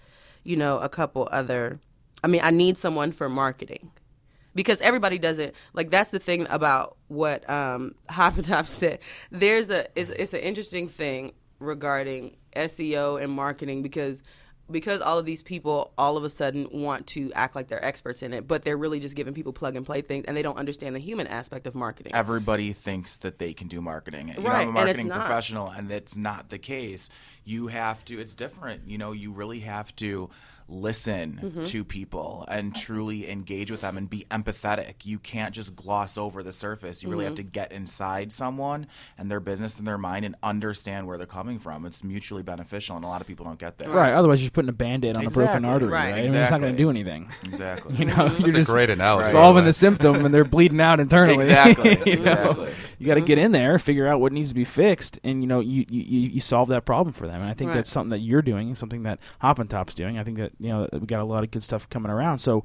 you 0.43 0.57
know, 0.57 0.79
a 0.79 0.89
couple 0.89 1.27
other. 1.31 1.79
I 2.23 2.27
mean, 2.27 2.41
I 2.43 2.51
need 2.51 2.77
someone 2.77 3.11
for 3.11 3.29
marketing 3.29 3.91
because 4.55 4.81
everybody 4.81 5.19
does 5.19 5.37
it. 5.39 5.55
Like 5.73 5.91
that's 5.91 6.09
the 6.09 6.19
thing 6.19 6.47
about 6.49 6.97
what 7.07 7.47
um, 7.49 7.95
Hop 8.09 8.37
and 8.37 8.45
Top 8.45 8.65
said. 8.67 8.99
There's 9.31 9.69
a 9.69 9.85
it's, 9.95 10.09
it's 10.09 10.33
an 10.33 10.41
interesting 10.41 10.87
thing 10.89 11.33
regarding 11.59 12.35
SEO 12.55 13.21
and 13.21 13.31
marketing 13.31 13.81
because 13.81 14.23
because 14.69 15.01
all 15.01 15.19
of 15.19 15.25
these 15.25 15.41
people 15.43 15.91
all 15.97 16.17
of 16.17 16.23
a 16.23 16.29
sudden 16.29 16.67
want 16.71 17.05
to 17.07 17.31
act 17.33 17.55
like 17.55 17.67
they're 17.67 17.83
experts 17.83 18.23
in 18.23 18.33
it, 18.33 18.47
but 18.47 18.63
they're 18.63 18.77
really 18.77 18.99
just 18.99 19.15
giving 19.15 19.33
people 19.33 19.53
plug 19.53 19.75
and 19.75 19.85
play 19.85 20.01
things, 20.01 20.25
and 20.25 20.35
they 20.35 20.41
don't 20.41 20.57
understand 20.57 20.95
the 20.95 20.99
human 20.99 21.27
aspect 21.27 21.67
of 21.67 21.75
marketing. 21.75 22.11
Everybody 22.13 22.73
thinks 22.73 23.17
that 23.17 23.39
they 23.39 23.53
can 23.53 23.67
do 23.67 23.81
marketing. 23.81 24.29
You 24.29 24.35
know, 24.35 24.49
Right, 24.49 24.61
I'm 24.61 24.61
a 24.61 24.65
and 24.69 24.73
marketing 24.73 25.07
not. 25.07 25.19
professional, 25.21 25.69
and 25.69 25.91
it's 25.91 26.17
not 26.17 26.49
the 26.49 26.57
case. 26.57 27.09
You 27.43 27.67
have 27.67 28.03
to. 28.05 28.19
It's 28.19 28.33
different. 28.35 28.87
You 28.87 28.97
know, 28.97 29.11
you 29.11 29.31
really 29.31 29.59
have 29.59 29.95
to 29.97 30.29
listen 30.67 31.39
Mm-hmm. 31.43 31.63
to 31.63 31.83
people 31.83 32.45
and 32.47 32.75
truly 32.75 33.29
engage 33.29 33.69
with 33.71 33.81
them 33.81 33.97
and 33.97 34.09
be 34.09 34.25
empathetic. 34.31 35.05
You 35.05 35.19
can't 35.19 35.53
just 35.53 35.75
gloss 35.75 36.17
over 36.17 36.41
the 36.43 36.53
surface. 36.53 37.03
You 37.03 37.09
really 37.09 37.25
have 37.25 37.33
Mm-hmm. 37.33 37.37
to 37.37 37.51
get 37.51 37.71
inside 37.71 38.31
someone 38.31 38.87
and 39.17 39.29
their 39.29 39.39
business 39.39 39.77
and 39.77 39.87
their 39.87 39.97
mind 39.97 40.25
and 40.25 40.35
understand 40.43 41.07
where 41.07 41.17
they're 41.17 41.25
coming 41.27 41.59
from. 41.59 41.85
It's 41.85 42.03
mutually 42.03 42.43
beneficial, 42.43 42.95
and 42.95 43.03
a 43.05 43.07
lot 43.07 43.21
of 43.21 43.27
people 43.27 43.45
don't 43.45 43.59
get 43.59 43.77
that. 43.79 43.89
Right. 43.89 44.13
Otherwise, 44.13 44.41
you're 44.41 44.45
just 44.47 44.53
putting 44.53 44.69
a 44.69 44.73
band-aid 44.73 45.17
on 45.17 45.25
a 45.25 45.29
broken 45.29 45.65
artery, 45.65 45.89
Right. 45.89 46.11
right? 46.11 46.19
I 46.19 46.23
mean, 46.23 46.35
it's 46.35 46.51
not 46.51 46.61
going 46.61 46.73
to 46.73 46.77
do 46.77 46.89
anything. 46.89 47.29
Exactly. 47.43 47.95
You 47.99 48.05
know, 48.05 48.25
you're 48.25 48.29
That's 48.39 48.53
just 48.55 48.69
a 48.69 48.73
great 48.73 48.89
analogy. 48.89 49.29
solving 49.29 49.61
by 49.63 49.65
the 49.67 49.73
symptom, 49.73 50.25
and 50.25 50.33
they're 50.33 50.43
bleeding 50.43 50.81
out 50.81 50.99
internally. 50.99 51.35
Exactly. 51.45 51.89
you 52.11 52.17
know? 52.19 52.31
Exactly. 52.51 52.71
You 52.99 53.05
got 53.07 53.15
to 53.15 53.21
get 53.21 53.37
in 53.37 53.51
there, 53.51 53.77
figure 53.79 54.07
out 54.07 54.19
what 54.21 54.31
needs 54.31 54.49
to 54.49 54.55
be 54.55 54.63
fixed, 54.63 55.19
and 55.23 55.41
you 55.43 55.47
know, 55.47 55.59
you, 55.59 55.85
you, 55.89 56.01
you 56.01 56.19
you 56.35 56.39
solve 56.39 56.69
that 56.69 56.85
problem 56.85 57.13
for 57.13 57.27
them. 57.27 57.41
And 57.41 57.49
I 57.49 57.53
think 57.53 57.69
Right. 57.69 57.75
that's 57.75 57.89
something 57.89 58.09
that 58.09 58.19
you're 58.19 58.41
doing, 58.41 58.73
something 58.75 59.03
that 59.03 59.19
Hop 59.39 59.59
and 59.59 59.69
Top's 59.69 59.93
doing. 59.95 60.17
I 60.17 60.23
think 60.23 60.37
that 60.37 60.53
you 60.59 60.69
know 60.69 60.87
we 60.93 61.01
got 61.01 61.19
a 61.19 61.25
lot 61.25 61.43
of 61.43 61.51
good 61.51 61.63
stuff 61.63 61.89
coming 61.89 62.11
around. 62.11 62.39
So, 62.39 62.63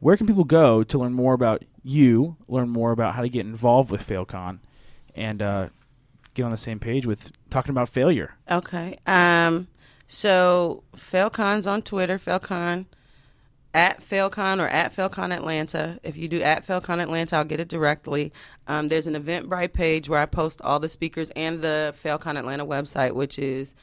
where 0.00 0.16
can 0.16 0.26
people 0.26 0.44
go 0.44 0.82
to 0.84 0.98
learn 0.98 1.12
more 1.12 1.34
about 1.34 1.64
you, 1.82 2.36
learn 2.48 2.68
more 2.68 2.92
about 2.92 3.14
how 3.14 3.22
to 3.22 3.28
get 3.28 3.46
involved 3.46 3.90
with 3.90 4.06
FailCon, 4.06 4.58
and 5.14 5.42
uh, 5.42 5.68
get 6.34 6.44
on 6.44 6.50
the 6.50 6.56
same 6.56 6.78
page 6.78 7.06
with 7.06 7.32
talking 7.50 7.70
about 7.70 7.88
failure? 7.88 8.34
Okay. 8.50 8.98
Um, 9.06 9.68
so 10.06 10.84
FailCon's 10.96 11.66
on 11.66 11.82
Twitter, 11.82 12.18
FailCon 12.18 12.86
at 13.74 14.00
FailCon 14.00 14.60
or 14.60 14.68
at 14.68 14.92
FailCon 14.92 15.34
Atlanta. 15.34 15.98
If 16.02 16.16
you 16.16 16.28
do 16.28 16.42
at 16.42 16.66
FailCon 16.66 17.00
Atlanta, 17.00 17.36
I'll 17.36 17.44
get 17.44 17.60
it 17.60 17.68
directly. 17.68 18.32
Um, 18.66 18.88
there's 18.88 19.06
an 19.06 19.14
Eventbrite 19.14 19.72
page 19.72 20.08
where 20.08 20.20
I 20.20 20.26
post 20.26 20.60
all 20.62 20.78
the 20.78 20.88
speakers 20.88 21.30
and 21.30 21.62
the 21.62 21.94
FailCon 21.96 22.38
Atlanta 22.38 22.66
website, 22.66 23.14
which 23.14 23.38
is 23.38 23.74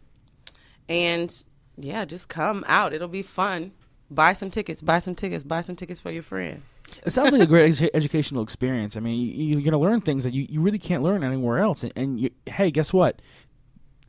and 0.89 1.31
yeah, 1.77 2.05
just 2.05 2.29
come 2.29 2.65
out. 2.67 2.93
It'll 2.93 3.09
be 3.09 3.23
fun. 3.23 3.73
Buy 4.11 4.35
some 4.35 4.51
tickets. 4.51 4.83
Buy 4.83 4.99
some 4.99 5.15
tickets. 5.15 5.45
Buy 5.45 5.63
some 5.63 5.77
tickets 5.77 6.01
for 6.01 6.11
your 6.11 6.23
friends. 6.23 6.63
It 7.05 7.11
sounds 7.11 7.33
like 7.33 7.41
a 7.41 7.47
great 7.47 7.73
edu- 7.73 7.91
educational 7.95 8.43
experience. 8.43 8.97
I 8.97 9.01
mean, 9.01 9.19
you, 9.19 9.27
you're 9.27 9.63
going 9.63 9.73
to 9.73 9.79
learn 9.79 10.03
things 10.03 10.25
that 10.25 10.35
you, 10.35 10.47
you 10.49 10.61
really 10.61 10.79
can't 10.79 11.03
learn 11.03 11.25
anywhere 11.25 11.59
else. 11.59 11.83
And, 11.83 11.93
and 11.97 12.21
you, 12.21 12.31
hey, 12.47 12.71
guess 12.71 12.93
what? 12.93 13.21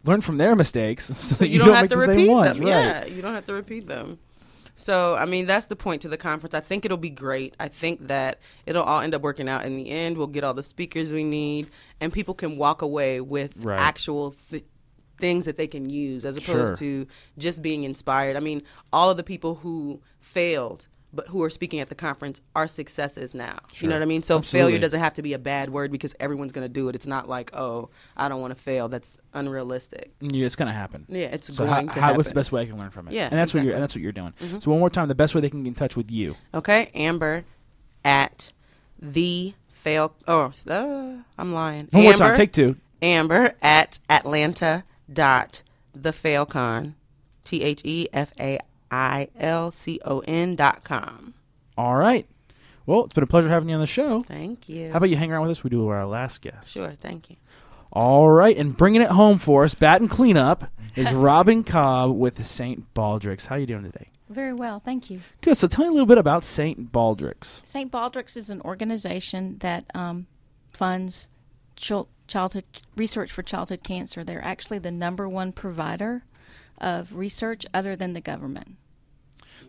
Learn 0.05 0.21
from 0.21 0.37
their 0.37 0.55
mistakes 0.55 1.05
so 1.17 1.35
that 1.35 1.47
you, 1.47 1.59
don't, 1.59 1.73
have 1.73 1.83
make 1.83 1.91
to 1.91 1.95
the 1.97 2.07
repeat 2.07 2.29
ones. 2.29 2.57
them. 2.57 2.65
Right. 2.65 2.69
Yeah, 2.71 3.05
you 3.05 3.21
don't 3.21 3.33
have 3.33 3.45
to 3.45 3.53
repeat 3.53 3.87
them. 3.87 4.19
So, 4.75 5.15
I 5.15 5.25
mean, 5.27 5.45
that's 5.45 5.67
the 5.67 5.75
point 5.75 6.01
to 6.01 6.09
the 6.09 6.17
conference. 6.17 6.55
I 6.55 6.59
think 6.59 6.83
it'll 6.83 6.97
be 6.97 7.11
great. 7.11 7.53
I 7.59 7.67
think 7.67 8.07
that 8.07 8.39
it'll 8.65 8.81
all 8.83 9.01
end 9.01 9.13
up 9.13 9.21
working 9.21 9.47
out 9.47 9.65
in 9.65 9.75
the 9.75 9.89
end. 9.91 10.17
We'll 10.17 10.25
get 10.27 10.43
all 10.43 10.55
the 10.55 10.63
speakers 10.63 11.13
we 11.13 11.23
need, 11.23 11.69
and 12.01 12.11
people 12.11 12.33
can 12.33 12.57
walk 12.57 12.81
away 12.81 13.21
with 13.21 13.53
Right. 13.57 13.79
actual 13.79 14.31
th- 14.49 14.65
things 15.19 15.45
that 15.45 15.57
they 15.57 15.67
can 15.67 15.89
use 15.91 16.25
as 16.25 16.37
opposed 16.37 16.69
Sure. 16.69 16.75
to 16.77 17.07
just 17.37 17.61
being 17.61 17.83
inspired. 17.83 18.35
I 18.35 18.39
mean, 18.39 18.63
all 18.91 19.11
of 19.11 19.17
the 19.17 19.23
people 19.23 19.55
who 19.55 20.01
failed 20.19 20.87
but 21.13 21.27
who 21.27 21.43
are 21.43 21.49
speaking 21.49 21.79
at 21.79 21.89
the 21.89 21.95
conference 21.95 22.41
are 22.55 22.67
successes 22.67 23.33
now. 23.33 23.59
You 23.75 23.87
know 23.87 23.95
what 23.95 24.01
I 24.01 24.05
mean? 24.05 24.23
So 24.23 24.37
Absolutely. 24.37 24.71
failure 24.71 24.79
doesn't 24.81 24.99
have 24.99 25.13
to 25.13 25.21
be 25.21 25.33
a 25.33 25.39
bad 25.39 25.69
word 25.69 25.91
because 25.91 26.15
everyone's 26.19 26.51
going 26.51 26.65
to 26.65 26.73
do 26.73 26.89
it. 26.89 26.95
It's 26.95 27.05
not 27.05 27.29
like, 27.29 27.55
oh, 27.55 27.89
I 28.17 28.29
don't 28.29 28.41
want 28.41 28.55
to 28.55 28.61
fail. 28.61 28.89
That's 28.89 29.17
unrealistic. 29.33 30.11
Yeah, 30.21 30.45
it's 30.45 30.55
going 30.55 30.67
to 30.67 30.73
happen. 30.73 31.05
Yeah, 31.07 31.27
it's 31.27 31.55
So 31.55 31.65
going 31.65 31.87
how, 31.87 31.93
to 31.93 31.99
how, 31.99 32.01
happen. 32.01 32.17
what's 32.17 32.29
the 32.29 32.35
best 32.35 32.51
way 32.51 32.61
I 32.61 32.65
can 32.65 32.79
learn 32.79 32.89
from 32.89 33.07
it? 33.07 33.13
Yeah, 33.13 33.25
and 33.29 33.37
that's 33.37 33.53
what 33.53 33.63
you're 33.63 33.73
and 33.73 33.81
that's 33.83 33.95
what 33.95 34.01
you're 34.01 34.11
doing. 34.11 34.33
So 34.59 34.71
one 34.71 34.79
more 34.79 34.89
time, 34.89 35.07
the 35.07 35.15
best 35.15 35.35
way 35.35 35.41
they 35.41 35.49
can 35.49 35.63
get 35.63 35.69
in 35.69 35.75
touch 35.75 35.95
with 35.95 36.09
you. 36.09 36.35
Okay, 36.53 36.89
Amber 36.95 37.45
at 38.03 38.51
the 38.99 39.53
fail. 39.69 40.15
Oh, 40.27 40.51
uh, 40.67 41.17
I'm 41.37 41.53
lying. 41.53 41.87
One 41.91 42.03
more 42.03 42.13
time, 42.13 42.35
take 42.35 42.51
two. 42.51 42.77
Amber 43.01 43.53
at 43.61 43.99
Atlanta 44.09 44.83
dot 45.11 45.61
the 45.93 46.11
failcon, 46.11 46.93
T 47.43 47.61
H 47.61 47.81
E 47.83 48.07
F 48.13 48.33
A 48.39 48.59
I 48.93 49.29
L 49.39 49.71
C 49.71 49.99
O 50.05 50.19
N 50.19 50.55
dot 50.55 50.83
com. 50.83 51.33
All 51.77 51.95
right. 51.95 52.27
Well, 52.85 53.05
it's 53.05 53.13
been 53.13 53.23
a 53.23 53.27
pleasure 53.27 53.49
having 53.49 53.69
you 53.69 53.75
on 53.75 53.81
the 53.81 53.87
show. 53.87 54.21
Thank 54.21 54.69
you. 54.69 54.91
How 54.91 54.97
about 54.97 55.09
you 55.09 55.15
hang 55.15 55.31
around 55.31 55.41
with 55.43 55.51
us? 55.51 55.63
We 55.63 55.69
do 55.69 55.87
our 55.87 56.05
last 56.05 56.41
guest. 56.41 56.69
Sure, 56.69 56.91
thank 56.91 57.29
you. 57.29 57.37
All 57.91 58.29
right, 58.29 58.55
and 58.57 58.75
bringing 58.75 59.01
it 59.01 59.09
home 59.09 59.37
for 59.37 59.63
us, 59.63 59.73
bat 59.75 60.01
and 60.01 60.09
cleanup, 60.09 60.65
is 60.95 61.11
Robin 61.13 61.63
Cobb 61.63 62.11
with 62.17 62.43
St. 62.45 62.93
Baldrick's. 62.93 63.45
How 63.45 63.55
are 63.55 63.59
you 63.59 63.65
doing 63.67 63.83
today? 63.83 64.09
Very 64.29 64.53
well, 64.53 64.79
thank 64.79 65.09
you. 65.09 65.21
Good. 65.41 65.55
So 65.57 65.67
tell 65.67 65.85
me 65.85 65.89
a 65.89 65.93
little 65.93 66.07
bit 66.07 66.17
about 66.17 66.43
St. 66.43 66.91
Baldrick's. 66.91 67.61
St. 67.63 67.91
Baldrick's 67.91 68.35
is 68.35 68.49
an 68.49 68.61
organization 68.61 69.57
that 69.59 69.85
um, 69.95 70.25
funds 70.73 71.29
chil- 71.75 72.09
childhood 72.27 72.65
research 72.95 73.31
for 73.31 73.43
childhood 73.43 73.83
cancer. 73.83 74.23
They're 74.23 74.43
actually 74.43 74.79
the 74.79 74.91
number 74.91 75.29
one 75.29 75.51
provider 75.51 76.23
of 76.79 77.15
research 77.15 77.65
other 77.73 77.95
than 77.95 78.13
the 78.13 78.21
government. 78.21 78.75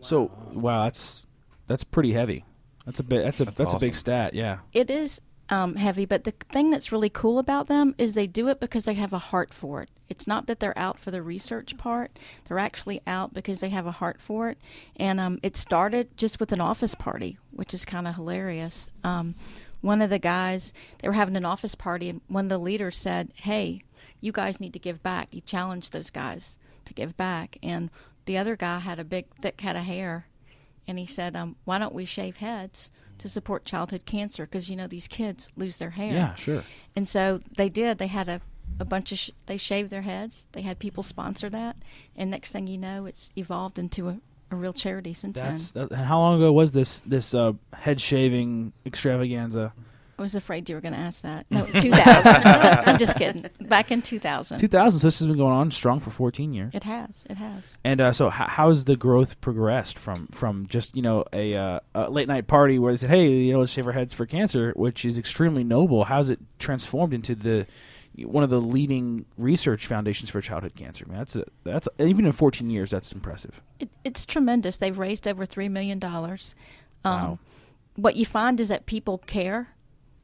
So 0.01 0.31
wow, 0.53 0.83
that's 0.83 1.27
that's 1.67 1.83
pretty 1.83 2.13
heavy. 2.13 2.45
That's 2.85 2.99
a 2.99 3.03
bit. 3.03 3.23
That's 3.23 3.41
a 3.41 3.45
that's, 3.45 3.73
a 3.73 3.79
big 3.79 3.95
stat. 3.95 4.33
Yeah. 4.33 4.59
It 4.71 4.89
is 4.89 5.21
um, 5.49 5.75
heavy, 5.75 6.05
but 6.05 6.23
the 6.23 6.31
thing 6.31 6.69
that's 6.69 6.91
really 6.91 7.09
cool 7.09 7.39
about 7.39 7.67
them 7.67 7.95
is 7.97 8.13
they 8.13 8.27
do 8.27 8.47
it 8.47 8.59
because 8.59 8.85
they 8.85 8.93
have 8.93 9.13
a 9.13 9.19
heart 9.19 9.53
for 9.53 9.81
it. 9.81 9.89
It's 10.07 10.27
not 10.27 10.45
that 10.47 10.59
they're 10.59 10.77
out 10.77 10.99
for 10.99 11.09
the 11.09 11.23
research 11.23 11.77
part; 11.77 12.17
they're 12.45 12.59
actually 12.59 13.01
out 13.07 13.33
because 13.33 13.59
they 13.59 13.69
have 13.69 13.87
a 13.87 13.91
heart 13.91 14.21
for 14.21 14.49
it. 14.49 14.59
And 14.95 15.19
um, 15.19 15.39
it 15.41 15.57
started 15.57 16.15
just 16.15 16.39
with 16.39 16.51
an 16.51 16.61
office 16.61 16.93
party, 16.93 17.39
which 17.51 17.73
is 17.73 17.85
kind 17.85 18.07
of 18.07 18.15
hilarious. 18.15 18.89
Um, 19.03 19.35
one 19.81 20.01
of 20.01 20.09
the 20.11 20.19
guys 20.19 20.73
they 20.99 21.07
were 21.07 21.13
having 21.13 21.35
an 21.35 21.45
office 21.45 21.75
party, 21.75 22.09
and 22.09 22.21
one 22.27 22.45
of 22.45 22.49
the 22.49 22.59
leaders 22.59 22.97
said, 22.97 23.31
"Hey, 23.35 23.81
you 24.21 24.31
guys 24.31 24.59
need 24.59 24.73
to 24.73 24.79
give 24.79 25.01
back." 25.01 25.29
He 25.31 25.41
challenged 25.41 25.91
those 25.91 26.11
guys 26.11 26.59
to 26.85 26.93
give 26.93 27.17
back, 27.17 27.57
and 27.63 27.89
the 28.25 28.37
other 28.37 28.55
guy 28.55 28.79
had 28.79 28.99
a 28.99 29.03
big, 29.03 29.27
thick 29.41 29.61
head 29.61 29.75
of 29.75 29.83
hair 29.83 30.27
and 30.87 30.99
he 30.99 31.05
said, 31.05 31.35
um, 31.35 31.55
"Why 31.65 31.77
don't 31.77 31.93
we 31.93 32.05
shave 32.05 32.37
heads 32.37 32.91
to 33.17 33.29
support 33.29 33.65
childhood 33.65 34.05
cancer? 34.05 34.45
Because 34.45 34.69
you 34.69 34.75
know 34.75 34.87
these 34.87 35.07
kids 35.07 35.51
lose 35.55 35.77
their 35.77 35.91
hair." 35.91 36.13
Yeah. 36.13 36.35
Sure. 36.35 36.63
And 36.95 37.07
so 37.07 37.39
they 37.57 37.69
did. 37.69 37.97
They 37.97 38.07
had 38.07 38.29
a, 38.29 38.41
a 38.79 38.85
bunch 38.85 39.11
of 39.11 39.17
sh- 39.17 39.31
they 39.47 39.57
shaved 39.57 39.89
their 39.89 40.03
heads. 40.03 40.45
They 40.51 40.61
had 40.61 40.79
people 40.79 41.03
sponsor 41.03 41.49
that, 41.49 41.77
and 42.15 42.29
next 42.29 42.51
thing 42.51 42.67
you 42.67 42.77
know, 42.77 43.05
it's 43.05 43.31
evolved 43.35 43.79
into 43.79 44.09
a, 44.09 44.19
a 44.51 44.55
real 44.55 44.73
charity 44.73 45.13
since 45.13 45.41
That's. 45.41 45.71
then. 45.71 45.87
That, 45.87 45.97
and 45.97 46.05
how 46.05 46.19
long 46.19 46.37
ago 46.37 46.51
was 46.51 46.71
this 46.71 46.99
this 47.01 47.33
uh, 47.33 47.53
head 47.73 47.99
shaving 47.99 48.73
extravaganza? 48.85 49.73
I 50.17 50.21
was 50.21 50.33
afraid 50.35 50.69
you 50.69 50.75
were 50.75 50.81
going 50.81 50.93
to 50.93 50.99
ask 50.99 51.23
that. 51.23 51.45
No, 51.49 51.65
2000. 51.79 51.91
I'm 52.87 52.97
just 52.97 53.17
kidding. 53.17 53.45
Back 53.61 53.91
in 53.91 54.01
2000. 54.01 54.59
2000. 54.59 54.99
So 54.99 55.07
this 55.07 55.19
has 55.19 55.27
been 55.27 55.37
going 55.37 55.51
on 55.51 55.71
strong 55.71 55.99
for 55.99 56.09
14 56.09 56.53
years. 56.53 56.73
It 56.73 56.83
has. 56.83 57.25
It 57.29 57.37
has. 57.37 57.77
And 57.83 57.99
uh, 57.99 58.11
so, 58.13 58.29
how 58.29 58.47
how's 58.47 58.85
the 58.85 58.95
growth 58.95 59.41
progressed 59.41 59.99
from 59.99 60.27
from 60.27 60.67
just 60.67 60.95
you 60.95 61.01
know 61.01 61.25
a, 61.33 61.55
uh, 61.55 61.79
a 61.93 62.09
late 62.09 62.27
night 62.27 62.47
party 62.47 62.79
where 62.79 62.93
they 62.93 62.97
said, 62.97 63.09
"Hey, 63.09 63.27
you 63.29 63.53
know, 63.53 63.59
let's 63.59 63.71
shave 63.71 63.87
our 63.87 63.93
heads 63.93 64.13
for 64.13 64.25
cancer," 64.25 64.71
which 64.75 65.03
is 65.05 65.17
extremely 65.17 65.63
noble. 65.63 66.05
How's 66.05 66.29
it 66.29 66.39
transformed 66.59 67.13
into 67.13 67.35
the 67.35 67.65
one 68.23 68.43
of 68.45 68.49
the 68.49 68.61
leading 68.61 69.25
research 69.37 69.87
foundations 69.87 70.29
for 70.29 70.39
childhood 70.39 70.75
cancer? 70.75 71.05
I 71.05 71.09
mean, 71.09 71.17
that's 71.17 71.35
a, 71.35 71.43
that's 71.63 71.89
even 71.99 72.25
in 72.25 72.31
14 72.31 72.69
years, 72.69 72.89
that's 72.89 73.11
impressive. 73.11 73.61
It, 73.79 73.89
it's 74.05 74.25
tremendous. 74.25 74.77
They've 74.77 74.97
raised 74.97 75.27
over 75.27 75.45
$3 75.45 75.69
million. 75.69 75.99
Um, 76.01 76.39
Wow. 77.03 77.39
What 77.97 78.15
you 78.15 78.25
find 78.25 78.59
is 78.59 78.69
that 78.69 78.85
people 78.85 79.17
care 79.19 79.74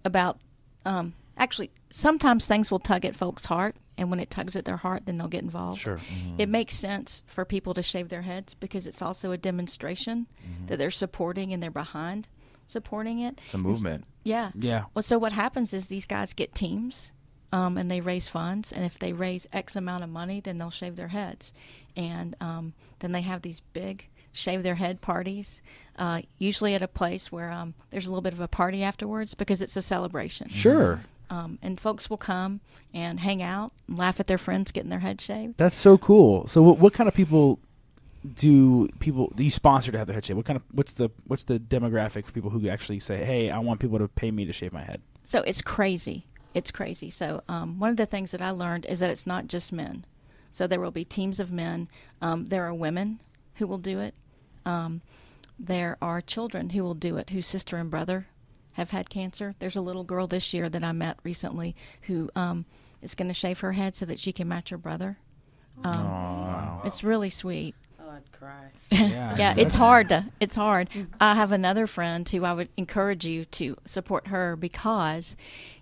about, 0.05 0.39
um, 0.85 1.13
actually, 1.37 1.71
sometimes 1.89 2.47
things 2.47 2.71
will 2.71 2.79
tug 2.79 3.05
at 3.05 3.15
folks' 3.15 3.45
heart, 3.45 3.75
and 3.97 4.09
when 4.09 4.19
it 4.19 4.29
tugs 4.29 4.55
at 4.55 4.65
their 4.65 4.77
heart, 4.77 5.03
then 5.05 5.17
they'll 5.17 5.27
get 5.27 5.43
involved. 5.43 5.81
Sure. 5.81 5.99
It 6.37 6.49
makes 6.49 6.75
sense 6.75 7.23
for 7.27 7.45
people 7.45 7.73
to 7.73 7.83
shave 7.83 8.09
their 8.09 8.23
heads 8.23 8.53
because 8.53 8.87
it's 8.87 9.01
also 9.01 9.31
a 9.31 9.37
demonstration 9.37 10.27
that 10.67 10.77
they're 10.77 10.91
supporting 10.91 11.53
and 11.53 11.61
they're 11.61 11.69
behind 11.71 12.27
supporting 12.65 13.19
it. 13.19 13.39
It's 13.45 13.53
a 13.53 13.57
movement. 13.57 14.05
Yeah. 14.23 14.51
Yeah. 14.55 14.85
Well, 14.93 15.03
so 15.03 15.17
what 15.19 15.33
happens 15.33 15.73
is 15.73 15.87
these 15.87 16.05
guys 16.05 16.33
get 16.33 16.55
teams, 16.55 17.11
um, 17.51 17.77
and 17.77 17.91
they 17.91 18.01
raise 18.01 18.27
funds, 18.27 18.71
and 18.71 18.85
if 18.85 18.97
they 18.97 19.11
raise 19.13 19.47
X 19.51 19.75
amount 19.75 20.03
of 20.03 20.09
money, 20.09 20.39
then 20.39 20.57
they'll 20.57 20.69
shave 20.69 20.95
their 20.95 21.09
heads, 21.09 21.53
and 21.97 22.35
um, 22.39 22.73
then 22.99 23.11
they 23.11 23.21
have 23.21 23.41
these 23.41 23.59
big 23.59 24.07
shave 24.31 24.63
their 24.63 24.75
head 24.75 25.01
parties, 25.01 25.61
uh, 25.97 26.21
usually 26.37 26.73
at 26.75 26.81
a 26.81 26.87
place 26.87 27.31
where 27.31 27.51
um, 27.51 27.73
there's 27.89 28.07
a 28.07 28.09
little 28.09 28.21
bit 28.21 28.33
of 28.33 28.39
a 28.39 28.47
party 28.47 28.83
afterwards 28.83 29.33
because 29.33 29.61
it's 29.61 29.75
a 29.75 29.81
celebration. 29.81 30.49
Sure. 30.49 31.01
Um, 31.29 31.59
and 31.61 31.79
folks 31.79 32.09
will 32.09 32.17
come 32.17 32.59
and 32.93 33.19
hang 33.19 33.41
out, 33.41 33.71
and 33.87 33.97
laugh 33.97 34.19
at 34.19 34.27
their 34.27 34.37
friends 34.37 34.71
getting 34.71 34.89
their 34.89 34.99
head 34.99 35.21
shaved. 35.21 35.57
That's 35.57 35.77
so 35.77 35.97
cool. 35.97 36.45
So, 36.47 36.61
what, 36.61 36.79
what 36.79 36.93
kind 36.93 37.07
of 37.07 37.13
people 37.13 37.59
do 38.35 38.87
people 38.99 39.31
do 39.35 39.43
you 39.43 39.49
sponsor 39.49 39.91
to 39.91 39.97
have 39.97 40.07
their 40.07 40.13
head 40.13 40.25
shaved? 40.25 40.37
What 40.37 40.45
kind 40.45 40.57
of 40.57 40.63
what's 40.71 40.93
the 40.93 41.09
what's 41.27 41.45
the 41.45 41.57
demographic 41.57 42.25
for 42.25 42.33
people 42.33 42.49
who 42.49 42.67
actually 42.67 42.99
say, 42.99 43.23
"Hey, 43.23 43.49
I 43.49 43.59
want 43.59 43.79
people 43.79 43.97
to 43.99 44.09
pay 44.09 44.29
me 44.29 44.45
to 44.45 44.51
shave 44.51 44.73
my 44.73 44.83
head"? 44.83 45.01
So 45.23 45.41
it's 45.43 45.61
crazy. 45.61 46.25
It's 46.53 46.71
crazy. 46.71 47.09
So 47.09 47.41
um, 47.47 47.79
one 47.79 47.89
of 47.89 47.95
the 47.95 48.05
things 48.05 48.31
that 48.31 48.41
I 48.41 48.49
learned 48.49 48.85
is 48.85 48.99
that 48.99 49.09
it's 49.09 49.25
not 49.25 49.47
just 49.47 49.71
men. 49.71 50.05
So 50.51 50.67
there 50.67 50.81
will 50.81 50.91
be 50.91 51.05
teams 51.05 51.39
of 51.39 51.51
men. 51.51 51.87
Um, 52.21 52.47
there 52.47 52.65
are 52.65 52.73
women 52.73 53.21
who 53.55 53.67
will 53.67 53.77
do 53.77 53.99
it. 53.99 54.13
Um, 54.65 55.01
there 55.59 55.97
are 56.01 56.21
children 56.21 56.71
who 56.71 56.83
will 56.83 56.95
do 56.95 57.17
it, 57.17 57.29
whose 57.29 57.47
sister 57.47 57.77
and 57.77 57.91
brother 57.91 58.27
have 58.73 58.91
had 58.91 59.09
cancer. 59.09 59.53
There's 59.59 59.75
a 59.75 59.81
little 59.81 60.03
girl 60.03 60.27
this 60.27 60.53
year 60.53 60.69
that 60.69 60.83
I 60.83 60.91
met 60.91 61.17
recently 61.23 61.75
who 62.03 62.29
um, 62.35 62.65
is 63.01 63.15
going 63.15 63.27
to 63.27 63.33
shave 63.33 63.59
her 63.59 63.73
head 63.73 63.95
so 63.95 64.05
that 64.05 64.19
she 64.19 64.31
can 64.31 64.47
match 64.47 64.69
her 64.69 64.77
brother. 64.77 65.17
Um, 65.83 66.81
It's 66.83 67.03
really 67.03 67.29
sweet. 67.29 67.75
Oh, 67.99 68.09
I'd 68.09 68.31
cry. 68.31 68.69
Yeah. 68.91 69.35
Yeah, 69.37 69.53
it's 69.57 69.75
hard 69.75 70.09
to 70.09 70.25
it's 70.39 70.55
hard. 70.55 70.89
I 71.19 71.35
have 71.35 71.51
another 71.51 71.87
friend 71.87 72.27
who 72.27 72.43
I 72.43 72.53
would 72.53 72.69
encourage 72.77 73.25
you 73.25 73.45
to 73.45 73.77
support 73.85 74.27
her 74.27 74.55
because 74.55 75.35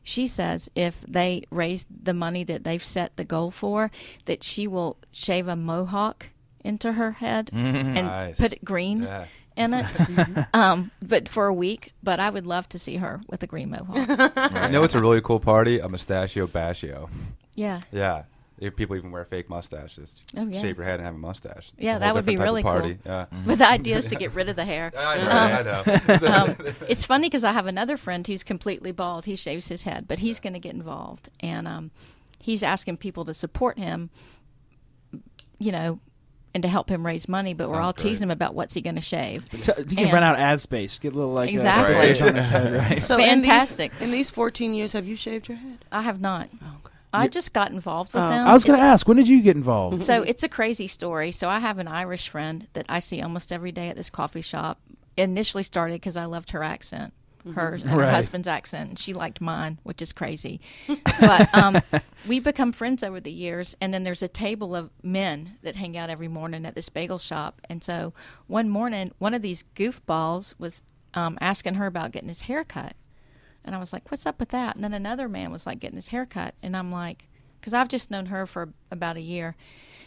she 0.03 0.27
says 0.27 0.69
if 0.75 1.01
they 1.01 1.43
raise 1.51 1.85
the 1.89 2.13
money 2.13 2.43
that 2.43 2.63
they've 2.63 2.83
set 2.83 3.17
the 3.17 3.25
goal 3.25 3.49
for, 3.51 3.91
that 4.25 4.43
she 4.43 4.67
will 4.67 4.97
shave 5.11 5.47
a 5.47 5.55
mohawk 5.55 6.27
into 6.63 6.93
her 6.93 7.11
head 7.13 7.49
and 7.53 7.93
Nice. 8.07 8.39
put 8.39 8.53
it 8.53 8.63
green 8.63 9.03
Yeah. 9.03 9.25
in 9.55 9.73
it. 9.73 10.45
um, 10.53 10.91
but 11.01 11.27
for 11.29 11.47
a 11.47 11.53
week. 11.53 11.93
But 12.03 12.19
I 12.19 12.29
would 12.29 12.45
love 12.47 12.67
to 12.69 12.79
see 12.79 12.97
her 12.97 13.21
with 13.27 13.43
a 13.43 13.47
green 13.47 13.69
mohawk. 13.71 14.07
You 14.65 14.69
know, 14.69 14.83
it's 14.83 14.95
a 14.95 15.01
really 15.01 15.21
cool 15.21 15.39
party. 15.39 15.79
A 15.79 15.87
mustachio 15.89 16.47
bashio. 16.47 17.09
yeah. 17.55 17.81
Yeah. 17.91 18.23
If 18.61 18.75
People 18.75 18.97
even 18.97 19.11
wear 19.11 19.23
fake 19.23 19.49
mustaches. 19.49 20.21
Oh, 20.35 20.45
yeah. 20.45 20.59
Shave 20.59 20.75
your 20.75 20.85
head 20.85 20.95
and 20.99 21.05
have 21.05 21.15
a 21.15 21.17
mustache. 21.17 21.71
Yeah, 21.77 21.95
a 21.95 21.99
that 21.99 22.13
would 22.13 22.25
be 22.25 22.33
different 22.35 22.57
type 22.65 22.73
of 22.75 22.81
really 22.81 22.97
cool. 22.97 23.05
party. 23.05 23.31
Yeah. 23.31 23.43
But 23.47 23.57
the 23.59 23.69
idea 23.69 23.95
is 23.95 24.07
to 24.07 24.15
get 24.17 24.33
rid 24.35 24.49
of 24.49 24.57
the 24.57 24.65
hair. 24.65 24.91
I 24.97 25.63
know. 25.63 25.83
I 25.85 26.17
know. 26.19 26.27
um, 26.27 26.73
it's 26.89 27.05
funny 27.05 27.27
because 27.29 27.45
I 27.45 27.53
have 27.53 27.67
another 27.67 27.95
friend 27.95 28.27
who's 28.27 28.43
completely 28.43 28.91
bald. 28.91 29.23
He 29.23 29.37
shaves 29.37 29.69
his 29.69 29.83
head, 29.83 30.09
but 30.09 30.19
he's 30.19 30.41
going 30.41 30.51
to 30.51 30.59
get 30.59 30.73
involved, 30.73 31.29
and 31.39 31.69
um, 31.69 31.91
he's 32.37 32.61
asking 32.61 32.97
people 32.97 33.23
to 33.23 33.33
support 33.33 33.79
him. 33.79 34.09
You 35.57 35.71
know, 35.71 35.99
and 36.59 36.63
to 36.63 36.67
help 36.69 36.89
him 36.89 37.05
raise 37.05 37.29
money. 37.29 37.53
But 37.53 37.67
we're 37.69 37.75
Sounds 37.75 37.85
all 37.85 37.93
great. 37.93 38.03
teasing 38.09 38.23
him 38.27 38.31
about 38.31 38.53
what's 38.53 38.73
he 38.73 38.81
going 38.81 38.95
to 38.95 39.01
shave. 39.01 39.45
So 39.57 39.71
you 39.77 39.85
can 39.85 39.99
And- 39.99 40.13
run 40.13 40.23
out 40.23 40.37
ad 40.37 40.59
space. 40.59 40.99
Get 40.99 41.13
a 41.13 41.15
little 41.15 41.31
like 41.31 41.47
uh, 41.49 41.53
Exactly. 41.53 41.93
stickers 42.13 42.21
on 42.21 42.35
his 42.35 42.47
head, 42.49 42.73
right? 42.91 43.01
So 43.01 43.17
Fantastic. 43.17 43.91
In 43.93 43.97
these, 43.99 44.07
in 44.07 44.11
these 44.11 44.29
14 44.29 44.73
years, 44.73 44.91
have 44.91 45.07
you 45.07 45.15
shaved 45.15 45.47
your 45.47 45.57
head? 45.57 45.77
I 45.91 46.01
have 46.01 46.19
not. 46.19 46.49
okay. 46.53 46.93
I 47.13 47.27
just 47.29 47.53
got 47.53 47.71
involved 47.71 48.13
with 48.13 48.21
Oh. 48.21 48.29
them. 48.29 48.45
I 48.47 48.51
was 48.53 48.65
going 48.65 48.77
to 48.77 48.83
It's- 48.83 48.93
ask, 48.93 49.07
when 49.07 49.15
did 49.17 49.27
you 49.29 49.41
get 49.41 49.55
involved? 49.55 50.01
So 50.03 50.21
it's 50.21 50.43
a 50.43 50.49
crazy 50.49 50.87
story. 50.87 51.31
So 51.31 51.47
I 51.49 51.59
have 51.59 51.79
an 51.79 51.87
Irish 51.87 52.27
friend 52.27 52.67
that 52.73 52.85
I 52.89 52.99
see 52.99 53.21
almost 53.21 53.51
every 53.51 53.71
day 53.71 53.87
at 53.89 53.95
this 53.95 54.09
coffee 54.09 54.41
shop. 54.41 54.79
Initially 55.17 55.63
started 55.63 55.95
because 55.95 56.15
I 56.17 56.25
loved 56.25 56.51
her 56.51 56.61
accent, 56.63 57.13
hers 57.53 57.81
and 57.81 57.91
her 57.91 58.09
husband's 58.09 58.47
accent, 58.47 58.89
and 58.89 58.99
she 58.99 59.13
liked 59.13 59.41
mine, 59.41 59.79
which 59.83 60.01
is 60.01 60.13
crazy. 60.13 60.61
but 61.19 61.53
um, 61.55 61.81
we 62.27 62.39
become 62.39 62.71
friends 62.71 63.03
over 63.03 63.19
the 63.19 63.31
years, 63.31 63.75
and 63.81 63.93
then 63.93 64.03
there's 64.03 64.23
a 64.23 64.27
table 64.27 64.75
of 64.75 64.89
men 65.03 65.57
that 65.63 65.75
hang 65.75 65.97
out 65.97 66.09
every 66.09 66.27
morning 66.27 66.65
at 66.65 66.75
this 66.75 66.89
bagel 66.89 67.17
shop. 67.17 67.61
And 67.69 67.83
so 67.83 68.13
one 68.47 68.69
morning, 68.69 69.11
one 69.19 69.33
of 69.33 69.41
these 69.41 69.63
goofballs 69.75 70.53
was 70.57 70.83
um, 71.13 71.37
asking 71.41 71.75
her 71.75 71.85
about 71.85 72.11
getting 72.11 72.29
his 72.29 72.43
hair 72.43 72.63
cut. 72.63 72.93
And 73.65 73.75
I 73.75 73.79
was 73.79 73.93
like, 73.93 74.09
what's 74.09 74.25
up 74.25 74.39
with 74.39 74.49
that? 74.49 74.75
And 74.75 74.83
then 74.83 74.93
another 74.93 75.27
man 75.27 75.51
was 75.51 75.65
like 75.65 75.79
getting 75.79 75.97
his 75.97 76.07
hair 76.09 76.25
cut. 76.25 76.55
And 76.63 76.75
I'm 76.75 76.91
like, 76.91 77.27
because 77.59 77.73
I've 77.73 77.89
just 77.89 78.09
known 78.09 78.27
her 78.27 78.45
for 78.45 78.69
about 78.89 79.17
a 79.17 79.21
year. 79.21 79.55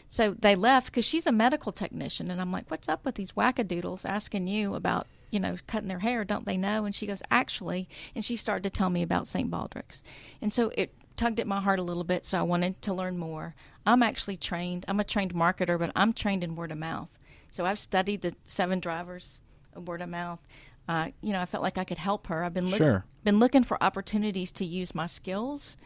So 0.08 0.34
they 0.38 0.54
left 0.54 0.86
because 0.86 1.04
she's 1.04 1.26
a 1.26 1.32
medical 1.32 1.72
technician. 1.72 2.30
And 2.30 2.40
I'm 2.40 2.52
like, 2.52 2.70
what's 2.70 2.88
up 2.88 3.04
with 3.04 3.14
these 3.14 3.32
wackadoodles 3.32 4.04
asking 4.04 4.46
you 4.46 4.74
about, 4.74 5.06
you 5.32 5.40
know, 5.40 5.56
cutting 5.66 5.88
their 5.88 5.98
hair? 6.00 6.24
Don't 6.24 6.46
they 6.46 6.56
know? 6.56 6.84
And 6.84 6.94
she 6.94 7.06
goes, 7.06 7.22
actually. 7.30 7.88
And 8.14 8.24
she 8.24 8.36
started 8.36 8.62
to 8.64 8.70
tell 8.70 8.90
me 8.90 9.02
about 9.02 9.26
St. 9.26 9.50
Baldrick's. 9.50 10.04
And 10.40 10.52
so 10.52 10.70
it 10.76 10.94
tugged 11.16 11.40
at 11.40 11.46
my 11.46 11.60
heart 11.60 11.78
a 11.78 11.82
little 11.82 12.04
bit. 12.04 12.24
So 12.24 12.38
I 12.38 12.42
wanted 12.42 12.80
to 12.82 12.94
learn 12.94 13.18
more. 13.18 13.54
I'm 13.84 14.02
actually 14.02 14.36
trained, 14.36 14.84
I'm 14.86 15.00
a 15.00 15.04
trained 15.04 15.34
marketer, 15.34 15.78
but 15.78 15.90
I'm 15.96 16.12
trained 16.12 16.44
in 16.44 16.54
word 16.54 16.70
of 16.70 16.78
mouth. 16.78 17.10
So 17.50 17.64
I've 17.64 17.78
studied 17.78 18.22
the 18.22 18.34
seven 18.44 18.78
drivers 18.78 19.40
of 19.74 19.88
word 19.88 20.02
of 20.02 20.08
mouth. 20.10 20.40
Uh, 20.88 21.08
you 21.20 21.32
know, 21.32 21.40
I 21.40 21.46
felt 21.46 21.62
like 21.62 21.78
I 21.78 21.84
could 21.84 21.98
help 21.98 22.26
her. 22.28 22.44
I've 22.44 22.54
been 22.54 22.68
look- 22.68 22.78
Sure. 22.78 23.04
been 23.24 23.38
looking 23.38 23.62
for 23.64 23.82
opportunities 23.82 24.52
to 24.52 24.64
use 24.64 24.94
my 24.94 25.06
skills 25.06 25.76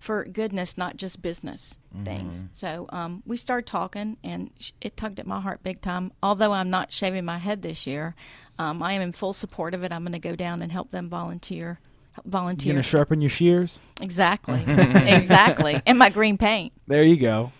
for 0.00 0.24
goodness, 0.24 0.76
not 0.76 0.96
just 0.96 1.22
business 1.22 1.80
things. 2.04 2.44
So 2.52 2.86
um, 2.90 3.22
we 3.24 3.36
started 3.36 3.66
talking, 3.66 4.16
and 4.22 4.50
it 4.80 4.96
tugged 4.96 5.18
at 5.18 5.26
my 5.26 5.40
heart 5.40 5.62
big 5.62 5.80
time. 5.80 6.12
Although 6.22 6.52
I'm 6.52 6.70
not 6.70 6.92
shaving 6.92 7.24
my 7.24 7.38
head 7.38 7.62
this 7.62 7.86
year, 7.86 8.14
um, 8.58 8.82
I 8.82 8.92
am 8.92 9.02
in 9.02 9.12
full 9.12 9.32
support 9.32 9.74
of 9.74 9.82
it. 9.82 9.92
I'm 9.92 10.02
going 10.02 10.12
to 10.12 10.18
go 10.18 10.36
down 10.36 10.62
and 10.62 10.70
help 10.70 10.90
them 10.90 11.08
volunteer. 11.08 11.78
help 12.12 12.26
You 12.26 12.30
Volunteer 12.30 12.72
going 12.74 12.82
to 12.82 12.88
sharpen 12.88 13.20
your 13.20 13.30
shears? 13.30 13.80
exactly, 14.00 14.62
exactly, 14.66 15.80
and 15.86 15.98
my 15.98 16.10
green 16.10 16.38
paint. 16.38 16.72
There 16.86 17.04
you 17.04 17.16
go. 17.16 17.52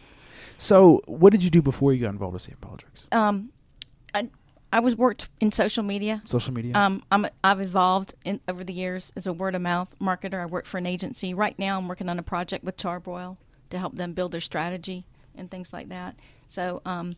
So, 0.58 1.02
what 1.06 1.32
did 1.32 1.42
you 1.42 1.50
do 1.50 1.62
before 1.62 1.92
you 1.92 2.00
got 2.00 2.10
involved 2.10 2.34
with 2.34 2.42
St. 2.42 2.60
Baldrick's? 2.60 3.06
Um, 3.10 3.50
I 4.74 4.80
was 4.80 4.96
worked 4.96 5.28
in 5.40 5.52
social 5.52 5.84
media. 5.84 6.20
Social 6.24 6.52
media? 6.52 6.72
Um, 6.74 7.04
I'm 7.12 7.28
I've 7.44 7.60
evolved 7.60 8.14
in 8.24 8.40
over 8.48 8.64
the 8.64 8.72
years 8.72 9.12
as 9.16 9.24
a 9.24 9.32
word 9.32 9.54
of 9.54 9.62
mouth 9.62 9.94
marketer. 10.00 10.42
I 10.42 10.46
work 10.46 10.66
for 10.66 10.78
an 10.78 10.86
agency 10.86 11.32
right 11.32 11.56
now. 11.60 11.78
I'm 11.78 11.86
working 11.86 12.08
on 12.08 12.18
a 12.18 12.24
project 12.24 12.64
with 12.64 12.76
Char-Broil 12.76 13.38
to 13.70 13.78
help 13.78 13.94
them 13.94 14.14
build 14.14 14.32
their 14.32 14.40
strategy 14.40 15.06
and 15.36 15.48
things 15.48 15.72
like 15.72 15.90
that. 15.90 16.16
So, 16.48 16.82
um, 16.84 17.14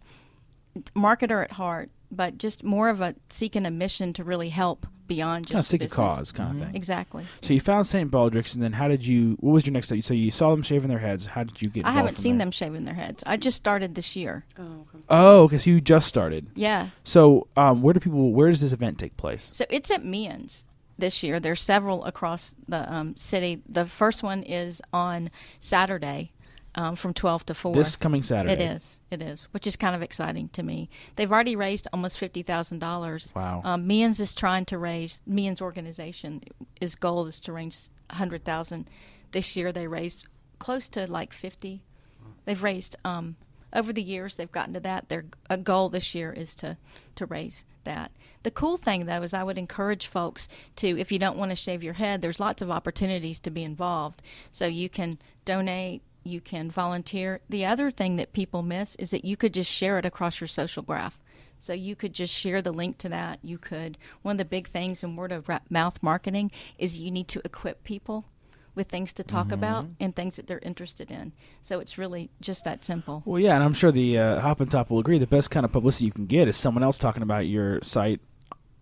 marketer 0.95 1.43
at 1.43 1.53
heart, 1.53 1.89
but 2.11 2.37
just 2.37 2.63
more 2.63 2.91
of 2.91 3.01
a 3.01 3.15
seeking 3.31 3.65
a 3.65 3.71
mission 3.71 4.13
to 4.13 4.23
really 4.23 4.51
help 4.51 4.87
beyond 5.07 5.47
kind 5.47 5.55
of 5.55 5.59
just 5.61 5.69
seek 5.69 5.83
a 5.83 5.89
cause 5.89 6.33
kind 6.33 6.57
of 6.57 6.67
thing. 6.67 6.77
Exactly. 6.77 7.25
So 7.41 7.55
you 7.55 7.61
found 7.61 7.87
St. 7.87 8.11
Baldrick's, 8.11 8.55
and 8.55 8.63
then 8.63 8.73
how 8.73 8.89
did 8.89 9.07
you? 9.07 9.37
What 9.41 9.53
was 9.53 9.67
your 9.67 9.73
next 9.73 9.89
step? 9.89 10.03
So 10.03 10.15
you 10.15 10.31
saw 10.31 10.51
them 10.51 10.63
shaving 10.63 10.91
their 10.91 10.99
heads. 10.99 11.27
How 11.27 11.45
did 11.45 11.61
you 11.61 11.69
get? 11.69 11.85
I 11.87 11.93
haven't 11.93 12.15
from 12.15 12.23
seen 12.23 12.39
there? 12.39 12.47
them 12.47 12.51
shaving 12.51 12.85
their 12.85 12.95
heads. 12.95 13.23
I 13.27 13.37
just 13.37 13.57
started 13.57 13.95
this 13.95 14.17
year. 14.17 14.45
Oh, 14.59 14.63
okay. 14.63 15.05
Oh, 15.09 15.43
okay. 15.45 15.59
So 15.59 15.71
you 15.71 15.81
just 15.81 16.09
started. 16.09 16.49
Yeah. 16.55 16.89
So 17.05 17.49
um, 17.57 17.83
where 17.83 17.95
do 17.95 18.01
people? 18.01 18.33
Where 18.33 18.49
does 18.49 18.61
this 18.61 18.73
event 18.73 18.99
take 18.99 19.17
place? 19.17 19.49
So 19.53 19.65
it's 19.71 19.91
at 19.91 20.05
Meehan's 20.05 20.65
this 20.99 21.23
year. 21.23 21.41
There's 21.41 21.61
several 21.61 22.05
across 22.05 22.55
the 22.69 22.93
um, 22.93 23.17
city. 23.17 23.63
The 23.69 23.87
first 23.87 24.23
one 24.23 24.43
is 24.43 24.81
on 24.93 25.31
Saturday 25.61 26.33
um, 26.77 26.95
from 26.95 27.15
12 27.15 27.47
to 27.47 27.55
4. 27.55 27.75
This 27.75 27.97
coming 27.97 28.23
Saturday. 28.23 28.53
It 28.53 28.61
is. 28.61 29.01
It 29.11 29.23
is, 29.23 29.45
which 29.51 29.67
is 29.67 29.77
kind 29.77 29.97
of 29.97 30.03
exciting 30.03 30.49
to 30.51 30.63
me. 30.63 30.91
They've 31.17 31.31
already 31.31 31.57
raised 31.57 31.89
almost 31.93 32.19
fifty 32.19 32.43
thousand 32.43 32.81
dollars. 32.81 33.33
Wow. 33.35 33.63
Um, 33.65 33.87
Meehan's 33.87 34.21
is 34.21 34.35
trying 34.35 34.67
to 34.67 34.79
raise. 34.79 35.23
Meehan's 35.27 35.63
organization, 35.63 36.43
his 36.79 36.95
goal 36.95 37.27
is 37.27 37.41
to 37.41 37.53
raise 37.53 37.91
a 38.11 38.17
hundred 38.17 38.45
thousand. 38.45 38.91
This 39.33 39.57
year 39.57 39.73
they 39.73 39.87
raised 39.87 40.27
close 40.59 40.89
to 40.91 41.11
like 41.11 41.33
fifty. 41.33 41.83
They've 42.45 42.63
raised 42.63 42.97
um, 43.05 43.37
over 43.73 43.93
the 43.93 44.03
years. 44.03 44.37
They've 44.37 44.51
gotten 44.51 44.75
to 44.75 44.81
that. 44.81 45.09
Their 45.09 45.25
a 45.49 45.57
goal 45.57 45.89
this 45.89 46.15
year 46.15 46.33
is 46.33 46.55
to 46.57 46.77
to 47.15 47.27
raise 47.27 47.65
that. 47.85 48.13
The 48.43 48.51
cool 48.51 48.77
thing 48.77 49.07
though 49.07 49.23
is 49.23 49.33
I 49.33 49.43
would 49.43 49.59
encourage 49.59 50.07
folks 50.07 50.49
to, 50.77 50.89
if 50.99 51.11
you 51.11 51.19
don't 51.19 51.39
want 51.39 51.51
to 51.51 51.57
shave 51.57 51.83
your 51.83 51.95
head, 51.95 52.21
there's 52.21 52.39
lots 52.39 52.61
of 52.63 52.71
opportunities 52.71 53.41
to 53.41 53.51
be 53.51 53.65
involved. 53.65 54.23
So 54.51 54.67
you 54.67 54.89
can 54.89 55.19
donate 55.45 56.03
you 56.27 56.41
can 56.41 56.71
volunteer. 56.71 57.41
The 57.49 57.65
other 57.65 57.91
thing 57.91 58.17
that 58.17 58.33
people 58.33 58.63
miss 58.63 58.97
is 58.97 59.11
that 59.11 59.25
you 59.25 59.37
could 59.37 59.55
just 59.55 59.71
share 59.71 59.99
it 59.99 60.05
across 60.07 60.41
your 60.41 60.49
social 60.49 60.83
graph. 60.83 61.19
So 61.59 61.73
you 61.73 61.97
could 61.97 62.13
just 62.13 62.35
share 62.35 62.61
the 62.61 62.73
link 62.73 62.99
to 62.99 63.09
that. 63.09 63.39
You 63.43 63.57
could. 63.59 63.97
One 64.23 64.35
of 64.35 64.39
the 64.39 64.45
big 64.45 64.69
things 64.69 65.03
in 65.03 65.17
word 65.17 65.33
of 65.33 65.49
mouth 65.71 66.03
marketing 66.03 66.51
is 66.79 67.01
you 67.01 67.11
need 67.11 67.29
to 67.29 67.41
equip 67.45 67.83
people 67.83 68.27
with 68.75 68.89
things 68.89 69.15
to 69.15 69.25
talk 69.25 69.53
about 69.53 69.87
and 69.99 70.15
things 70.15 70.37
that 70.37 70.47
they're 70.47 70.59
interested 70.59 71.11
in. 71.11 71.33
So 71.63 71.81
it's 71.81 71.97
really 71.97 72.29
just 72.43 72.65
that 72.65 72.85
simple. 72.85 73.23
Well, 73.25 73.41
yeah, 73.41 73.55
and 73.55 73.65
I'm 73.65 73.73
sure 73.73 73.91
the 73.91 74.19
uh, 74.19 74.41
Hop 74.41 74.61
and 74.61 74.71
Top 74.71 74.91
will 74.91 74.99
agree. 74.99 75.17
The 75.19 75.27
best 75.27 75.51
kind 75.51 75.65
of 75.65 75.73
publicity 75.73 76.05
you 76.05 76.13
can 76.13 76.27
get 76.27 76.47
is 76.47 76.59
someone 76.59 76.85
else 76.85 76.99
talking 76.99 77.23
about 77.23 77.47
your 77.47 77.81
site 77.83 78.21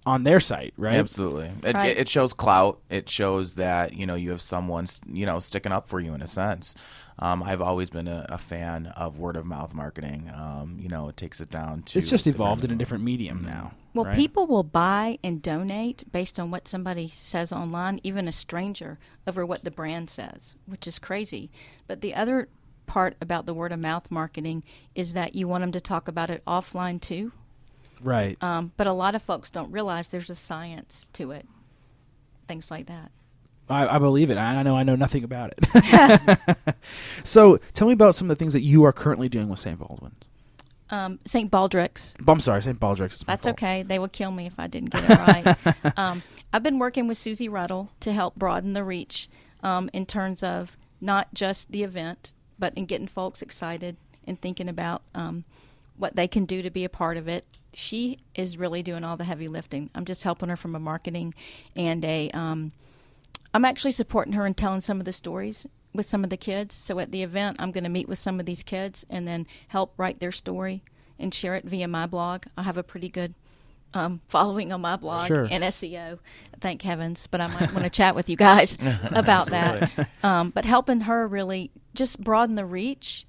on 0.05 0.25
their 0.25 0.41
site, 0.41 0.75
right? 0.77 0.97
Absolutely. 0.99 1.51
It, 1.63 1.75
Right. 1.75 1.91
it, 1.91 1.99
it 1.99 2.09
shows 2.09 2.33
clout. 2.33 2.81
It 2.91 3.09
shows 3.09 3.55
that 3.55 3.95
you 3.95 4.05
know 4.05 4.17
you 4.17 4.31
have 4.33 4.43
someone 4.43 4.87
you 5.07 5.27
know 5.27 5.39
sticking 5.39 5.73
up 5.73 5.87
for 5.87 6.01
you 6.01 6.13
in 6.13 6.23
a 6.23 6.27
sense. 6.27 6.75
Um, 7.19 7.43
I've 7.43 7.61
always 7.61 7.91
been 7.91 8.09
a, 8.09 8.27
a 8.29 8.39
fan 8.39 8.87
of 8.89 9.19
word 9.19 9.37
of 9.37 9.47
mouth 9.47 9.73
marketing. 9.73 10.31
Um, 10.35 10.79
you 10.81 10.89
know, 10.89 11.09
it 11.09 11.17
takes 11.17 11.41
it 11.41 11.51
down 11.51 11.83
to 11.83 11.99
It's 11.99 12.09
just 12.09 12.25
the 12.25 12.31
evolved 12.31 12.65
in 12.65 12.71
a 12.71 12.75
different 12.75 13.05
medium 13.05 13.43
now. 13.43 13.73
Well, 13.95 14.07
right? 14.07 14.17
people 14.17 14.47
will 14.49 14.65
buy 14.65 15.19
and 15.23 15.41
donate 15.41 16.11
based 16.11 16.41
on 16.41 16.51
what 16.51 16.67
somebody 16.67 17.09
says 17.09 17.53
online, 17.53 18.01
even 18.03 18.27
a 18.27 18.33
stranger, 18.33 18.99
over 19.27 19.47
what 19.47 19.63
the 19.63 19.71
brand 19.71 20.11
says, 20.11 20.57
which 20.67 20.89
is 20.89 20.99
crazy. 20.99 21.51
But 21.87 22.01
the 22.01 22.15
other 22.15 22.49
part 22.87 23.15
about 23.21 23.47
the 23.47 23.55
word 23.55 23.71
of 23.71 23.79
mouth 23.79 24.11
marketing 24.11 24.65
is 24.97 25.15
that 25.15 25.37
you 25.37 25.47
want 25.47 25.63
them 25.63 25.73
to 25.73 25.81
talk 25.81 26.09
about 26.09 26.31
it 26.31 26.45
offline 26.47 27.01
too. 27.01 27.33
right? 28.03 28.37
Um, 28.43 28.73
but 28.77 28.89
a 28.89 28.93
lot 28.93 29.15
of 29.15 29.23
folks 29.23 29.51
don't 29.51 29.71
realize 29.71 30.09
there's 30.09 30.31
a 30.31 30.35
science 30.35 31.07
to 31.15 31.31
it, 31.31 31.47
things 32.49 32.71
like 32.73 32.87
that. 32.87 33.13
I, 33.69 33.97
I 33.97 33.99
believe 33.99 34.31
it. 34.31 34.37
I 34.37 34.57
I 34.57 34.63
know 34.63 34.77
I 34.77 34.83
know 34.83 34.97
nothing 34.97 35.25
about 35.25 35.55
it. 35.57 36.77
so 37.25 37.59
tell 37.73 37.87
me 37.87 37.93
about 37.93 38.15
some 38.15 38.31
of 38.31 38.37
the 38.37 38.39
things 38.39 38.53
that 38.53 38.63
you 38.63 38.85
are 38.85 38.93
currently 38.93 39.29
doing 39.29 39.49
with 39.49 39.59
St. 39.59 39.79
Baldwin's. 39.79 40.15
Um, 40.91 41.19
St. 41.25 41.51
Baldrick's. 41.51 42.15
I'm 42.29 42.41
sorry, 42.41 42.63
St. 42.63 42.79
Baldrick's. 42.79 43.25
That's 43.25 43.45
fault. 43.45 43.55
okay. 43.55 43.83
They 43.83 43.99
would 43.99 44.13
kill 44.13 44.31
me 44.31 44.47
if 44.47 44.59
I 44.59 44.67
didn't 44.67 44.91
get 44.91 45.05
it 45.09 45.19
right. 45.19 45.97
um, 45.99 46.23
I've 46.53 46.63
been 46.63 46.79
working 46.79 47.09
with 47.09 47.17
Susie 47.17 47.49
Ruddle 47.49 47.91
to 48.01 48.13
help 48.13 48.37
broaden 48.37 48.75
the 48.75 48.85
reach 48.85 49.29
um, 49.63 49.89
in 49.93 50.05
terms 50.07 50.43
of 50.43 50.77
not 51.01 51.33
just 51.33 51.73
the 51.73 51.83
event, 51.83 52.33
but 52.59 52.75
in 52.75 52.85
getting 52.85 53.07
folks 53.07 53.43
excited 53.43 53.97
and 54.27 54.41
thinking 54.41 54.69
about 54.69 55.03
um, 55.15 55.45
what 55.97 56.17
they 56.17 56.29
can 56.29 56.45
do 56.45 56.63
to 56.63 56.71
be 56.71 56.85
a 56.85 56.89
part 56.89 57.17
of 57.17 57.29
it. 57.29 57.45
She 57.73 58.19
is 58.35 58.57
really 58.57 58.83
doing 58.83 59.05
all 59.05 59.17
the 59.17 59.25
heavy 59.25 59.49
lifting. 59.49 59.91
I'm 59.95 60.05
just 60.05 60.23
helping 60.23 60.49
her 60.49 60.57
from 60.57 60.75
a 60.75 60.81
marketing 60.81 61.35
and 61.75 62.05
a. 62.05 62.31
I'm 63.55 63.65
actually 63.65 63.93
supporting 63.93 64.35
her 64.35 64.45
and 64.45 64.57
telling 64.57 64.81
some 64.83 64.99
of 64.99 65.05
the 65.07 65.13
stories 65.13 65.67
with 65.95 66.07
some 66.07 66.25
of 66.25 66.31
the 66.31 66.37
kids. 66.37 66.75
So 66.75 66.99
at 66.99 67.13
the 67.13 67.23
event, 67.23 67.57
I'm 67.61 67.71
going 67.71 67.85
to 67.85 67.91
meet 67.91 68.09
with 68.09 68.19
some 68.19 68.41
of 68.41 68.47
these 68.47 68.65
kids 68.65 69.07
and 69.09 69.27
then 69.29 69.47
help 69.69 69.95
write 69.97 70.19
their 70.19 70.33
story 70.33 70.83
and 71.21 71.33
share 71.33 71.55
it 71.55 71.65
via 71.65 71.87
my 71.87 72.07
blog. 72.07 72.45
I 72.59 72.65
have 72.65 72.77
a 72.77 72.83
pretty 72.83 73.09
good 73.09 73.35
um, 73.95 74.21
following 74.27 74.73
on 74.73 74.81
my 74.81 74.97
blog 74.97 75.29
Sure. 75.29 75.47
and 75.49 75.63
SEO, 75.63 76.19
thank 76.59 76.83
heavens. 76.83 77.29
But 77.29 77.41
I 77.41 77.47
might 77.47 77.73
want 77.73 77.85
to 77.85 77.91
chat 77.91 78.17
with 78.17 78.29
you 78.29 78.37
guys 78.37 78.77
about 79.13 79.47
that. 79.51 80.09
Um, 80.25 80.51
but 80.51 80.65
helping 80.65 81.03
her 81.03 81.29
really 81.29 81.71
just 81.95 82.21
broaden 82.21 82.57
the 82.57 82.67
reach 82.67 83.25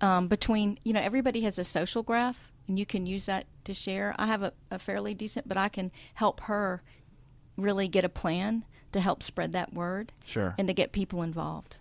um, 0.00 0.26
between, 0.26 0.80
you 0.82 0.92
know, 0.92 1.00
everybody 1.00 1.42
has 1.42 1.56
a 1.56 1.62
social 1.64 2.02
graph 2.02 2.50
and 2.66 2.80
you 2.80 2.84
can 2.84 3.06
use 3.06 3.26
that 3.26 3.46
to 3.62 3.72
share. 3.72 4.12
I 4.18 4.26
have 4.26 4.42
a, 4.42 4.52
a 4.72 4.80
fairly 4.80 5.14
decent, 5.14 5.48
but 5.48 5.56
I 5.56 5.68
can 5.68 5.92
help 6.14 6.40
her 6.40 6.82
really 7.56 7.86
get 7.86 8.04
a 8.04 8.08
plan 8.08 8.64
to 8.92 9.00
help 9.00 9.22
spread 9.22 9.52
that 9.52 9.72
word 9.72 10.12
Sure. 10.24 10.54
and 10.58 10.66
to 10.68 10.74
get 10.74 10.92
people 10.92 11.22
involved. 11.22 11.76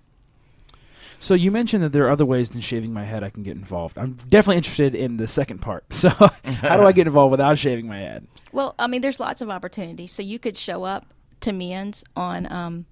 So 1.20 1.34
you 1.34 1.52
mentioned 1.52 1.84
that 1.84 1.92
there 1.94 2.06
are 2.06 2.12
other 2.12 2.26
ways 2.26 2.52
than 2.52 2.62
shaving 2.62 2.94
my 2.94 3.04
head 3.04 3.24
I 3.24 3.30
can 3.30 3.42
get 3.44 3.56
involved. 3.56 3.98
I'm 3.98 4.14
definitely 4.14 4.58
interested 4.58 4.94
in 4.94 5.18
the 5.18 5.28
second 5.28 5.60
part. 5.60 5.86
So 5.94 6.10
how 6.10 6.78
do 6.78 6.84
I 6.84 6.92
get 6.92 7.08
involved 7.08 7.32
without 7.32 7.58
shaving 7.58 7.88
my 7.88 7.98
head? 7.98 8.28
Well, 8.52 8.76
I 8.78 8.88
mean, 8.88 9.02
there's 9.02 9.20
lots 9.20 9.42
of 9.42 9.50
opportunities. 9.50 10.12
So 10.12 10.22
you 10.22 10.38
could 10.38 10.56
show 10.56 10.84
up 10.84 11.08
to 11.42 11.52
Meehan's 11.52 12.04
on 12.16 12.52
um, 12.52 12.86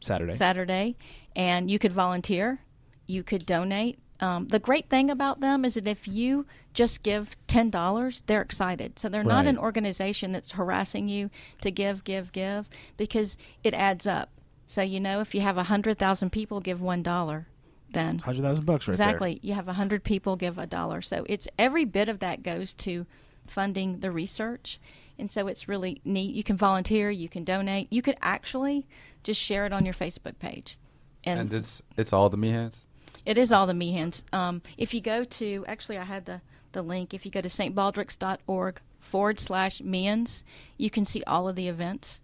Saturday. 0.00 0.34
Saturday, 0.34 0.96
and 1.34 1.70
you 1.70 1.78
could 1.78 1.92
volunteer. 1.92 2.60
You 3.06 3.22
could 3.22 3.44
donate. 3.46 3.98
Um, 4.20 4.48
the 4.48 4.58
great 4.58 4.88
thing 4.88 5.10
about 5.10 5.40
them 5.40 5.64
is 5.64 5.74
that 5.74 5.86
if 5.86 6.08
you 6.08 6.46
just 6.72 7.02
give 7.02 7.36
ten 7.46 7.68
dollars, 7.70 8.22
they're 8.22 8.40
excited. 8.42 8.98
So 8.98 9.08
they're 9.08 9.22
not 9.24 9.46
an 9.46 9.58
organization 9.58 10.32
that's 10.32 10.52
harassing 10.52 11.08
you 11.08 11.30
to 11.60 11.70
give, 11.70 12.02
give, 12.04 12.32
give 12.32 12.68
because 12.96 13.36
it 13.62 13.74
adds 13.74 14.06
up. 14.06 14.30
So 14.66 14.82
you 14.82 15.00
know, 15.00 15.20
if 15.20 15.34
you 15.34 15.42
have 15.42 15.58
a 15.58 15.64
hundred 15.64 15.98
thousand 15.98 16.30
people 16.30 16.60
give 16.60 16.80
one 16.80 17.02
dollar, 17.02 17.46
then 17.92 18.18
Hundred 18.18 18.42
thousand 18.42 18.64
bucks, 18.64 18.88
right 18.88 18.96
there. 18.96 19.06
exactly 19.06 19.38
you 19.42 19.52
have 19.54 19.68
a 19.68 19.74
hundred 19.74 20.02
people 20.02 20.36
give 20.36 20.56
a 20.58 20.66
dollar. 20.66 21.02
So 21.02 21.24
it's 21.28 21.46
every 21.58 21.84
bit 21.84 22.08
of 22.08 22.18
that 22.20 22.42
goes 22.42 22.72
to 22.74 23.06
funding 23.46 24.00
the 24.00 24.10
research, 24.10 24.80
and 25.18 25.30
so 25.30 25.46
it's 25.46 25.68
really 25.68 26.00
neat. 26.04 26.34
You 26.34 26.42
can 26.42 26.56
volunteer, 26.56 27.10
you 27.10 27.28
can 27.28 27.44
donate, 27.44 27.92
you 27.92 28.02
could 28.02 28.16
actually 28.22 28.86
just 29.22 29.40
share 29.40 29.66
it 29.66 29.72
on 29.72 29.84
your 29.84 29.94
Facebook 29.94 30.38
page, 30.38 30.78
And 31.24 31.52
it's 31.52 31.82
it's 31.96 32.12
all 32.12 32.28
the 32.30 32.36
Meehan's. 32.38 32.85
It 33.26 33.36
is 33.36 33.50
all 33.52 33.66
the 33.66 33.74
Meehan's. 33.74 34.24
Um, 34.32 34.62
if 34.78 34.94
you 34.94 35.00
go 35.00 35.24
to, 35.24 35.64
actually, 35.66 35.98
I 35.98 36.04
had 36.04 36.24
the, 36.26 36.40
the 36.72 36.80
link. 36.82 37.12
If 37.12 37.26
you 37.26 37.32
go 37.32 37.40
to 37.40 37.48
stbaldricks.org 37.48 38.80
forward 39.00 39.40
slash 39.40 39.82
Meehan's, 39.82 40.44
you 40.78 40.88
can 40.90 41.04
see 41.04 41.22
all 41.26 41.48
of 41.48 41.56
the 41.56 41.68
events. 41.68 42.22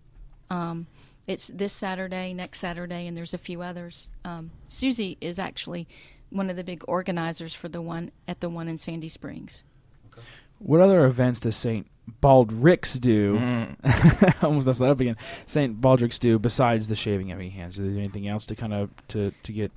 Um, 0.49 0.87
it's 1.27 1.49
this 1.49 1.73
Saturday, 1.73 2.33
next 2.33 2.61
Saturday, 2.61 3.07
and 3.07 3.17
there's 3.17 3.35
a 3.35 3.39
few 3.39 3.63
others. 3.63 4.11
Um, 4.25 4.53
Susie 4.69 5.19
is 5.21 5.39
actually 5.39 5.89
one 6.31 6.49
of 6.49 6.57
the 6.57 6.65
big 6.65 6.85
organizers 6.87 7.53
for 7.53 7.69
the 7.69 7.83
one 7.83 8.13
at 8.27 8.41
the 8.41 8.49
one 8.49 8.69
in 8.69 8.79
Sandy 8.79 9.09
Springs. 9.09 9.65
there. 10.15 10.25
What 10.59 10.81
other 10.81 11.05
events 11.05 11.41
does 11.41 11.57
St. 11.57 11.87
Baldrick's 12.23 12.95
do? 12.95 13.39
Mm. 13.83 14.45
almost 14.45 14.67
messed 14.67 14.79
that 14.81 14.91
up 14.91 15.01
again. 15.01 15.17
St. 15.47 15.81
Baldrick's 15.81 16.19
do 16.19 16.39
besides 16.39 16.89
the 16.89 16.97
shaving 16.97 17.33
of 17.33 17.39
me 17.39 17.51
hands? 17.51 17.79
Is 17.79 17.93
there 17.95 18.03
anything 18.03 18.29
else 18.29 18.47
to 18.47 18.55
kind 18.55 18.73
of 18.73 18.91
to 19.09 19.33
to 19.43 19.53
get 19.53 19.73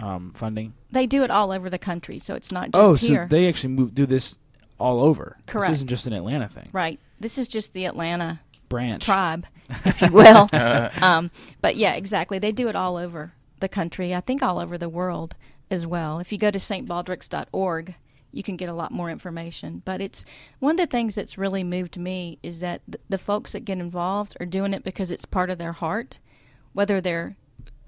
um, 0.00 0.32
funding? 0.34 0.74
They 0.90 1.06
do 1.06 1.22
it 1.22 1.30
all 1.30 1.52
over 1.52 1.68
the 1.70 1.78
country, 1.78 2.18
so 2.18 2.34
it's 2.34 2.52
not 2.52 2.72
just 2.72 2.90
oh, 2.90 2.94
so 2.94 3.06
here. 3.06 3.28
they 3.30 3.48
actually 3.48 3.74
move 3.74 3.94
do 3.94 4.06
this 4.06 4.38
all 4.78 5.02
over. 5.02 5.36
Correct. 5.46 5.68
This 5.68 5.78
isn't 5.78 5.88
just 5.88 6.06
an 6.06 6.12
Atlanta 6.12 6.48
thing. 6.48 6.68
right. 6.72 6.98
This 7.20 7.36
is 7.36 7.48
just 7.48 7.72
the 7.72 7.84
Atlanta 7.86 8.40
Branch. 8.68 9.04
tribe, 9.04 9.46
if 9.84 10.00
you 10.00 10.12
will. 10.12 10.48
um, 11.02 11.30
but 11.60 11.74
yeah, 11.76 11.94
exactly. 11.94 12.38
They 12.38 12.52
do 12.52 12.68
it 12.68 12.76
all 12.76 12.96
over 12.96 13.32
the 13.60 13.68
country. 13.68 14.14
I 14.14 14.20
think 14.20 14.42
all 14.42 14.60
over 14.60 14.78
the 14.78 14.88
world 14.88 15.36
as 15.70 15.86
well. 15.86 16.20
If 16.20 16.30
you 16.32 16.38
go 16.38 16.50
to 16.50 16.58
stbaldricks.org, 16.58 17.94
you 18.32 18.42
can 18.42 18.56
get 18.56 18.68
a 18.68 18.74
lot 18.74 18.92
more 18.92 19.10
information. 19.10 19.82
But 19.84 20.00
it's 20.00 20.24
one 20.58 20.72
of 20.72 20.76
the 20.76 20.86
things 20.86 21.14
that's 21.14 21.38
really 21.38 21.64
moved 21.64 21.98
me 21.98 22.38
is 22.42 22.60
that 22.60 22.82
th- 22.86 23.02
the 23.08 23.18
folks 23.18 23.52
that 23.52 23.64
get 23.64 23.78
involved 23.78 24.36
are 24.40 24.46
doing 24.46 24.74
it 24.74 24.84
because 24.84 25.10
it's 25.10 25.24
part 25.24 25.50
of 25.50 25.58
their 25.58 25.72
heart, 25.72 26.20
whether 26.72 27.00
they're 27.00 27.36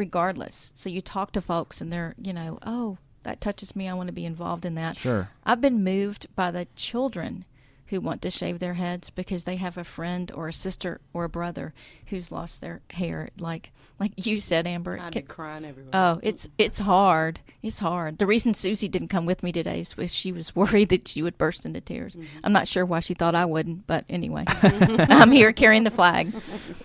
regardless. 0.01 0.73
So 0.75 0.89
you 0.89 1.03
talk 1.03 1.31
to 1.33 1.43
folks 1.43 1.83
and 1.83 1.93
they're, 1.93 2.15
you 2.17 2.33
know, 2.33 2.59
oh, 2.65 2.97
that 3.23 3.41
touches 3.41 3.77
me. 3.77 3.87
I 3.87 3.93
want 3.93 4.07
to 4.07 4.15
be 4.15 4.25
involved 4.25 4.65
in 4.65 4.75
that. 4.75 4.97
Sure. 4.97 5.29
I've 5.45 5.61
been 5.61 5.85
moved 5.85 6.27
by 6.35 6.51
the 6.51 6.67
children 6.75 7.45
who 7.91 8.01
want 8.01 8.23
to 8.23 8.31
shave 8.31 8.59
their 8.59 8.75
heads 8.75 9.11
because 9.11 9.45
they 9.45 9.57
have 9.57 9.77
a 9.77 9.85
friend 9.85 10.33
or 10.35 10.49
a 10.49 10.53
sister 10.53 11.01
or 11.13 11.25
a 11.25 11.29
brother 11.29 11.75
who's 12.07 12.33
lost 12.33 12.61
their 12.61 12.81
hair. 12.91 13.29
Like 13.39 13.73
like 13.99 14.27
you 14.27 14.41
said, 14.41 14.67
Amber. 14.67 14.99
I'd 14.99 15.13
can- 15.13 15.23
be 15.23 15.29
crying 15.29 15.65
everywhere. 15.65 15.91
Oh, 15.93 16.21
it's 16.23 16.49
it's 16.57 16.79
hard. 16.79 17.41
It's 17.63 17.81
hard. 17.81 18.17
The 18.19 18.27
reason 18.27 18.55
Susie 18.55 18.89
didn't 18.89 19.09
come 19.09 19.27
with 19.27 19.43
me 19.43 19.53
today 19.53 19.81
is 19.81 19.97
was 19.97 20.15
she 20.15 20.33
was 20.33 20.57
worried 20.61 20.89
that 20.89 21.07
she 21.07 21.23
would 21.23 21.37
burst 21.37 21.67
into 21.67 21.81
tears. 21.81 22.17
Mm-hmm. 22.17 22.39
I'm 22.43 22.53
not 22.53 22.67
sure 22.67 22.87
why 22.87 23.01
she 23.01 23.13
thought 23.13 23.35
I 23.35 23.45
wouldn't, 23.45 23.87
but 23.87 24.07
anyway, 24.09 24.45
I'm 24.49 25.31
here 25.31 25.53
carrying 25.53 25.85
the 25.85 25.91
flag. 25.91 26.33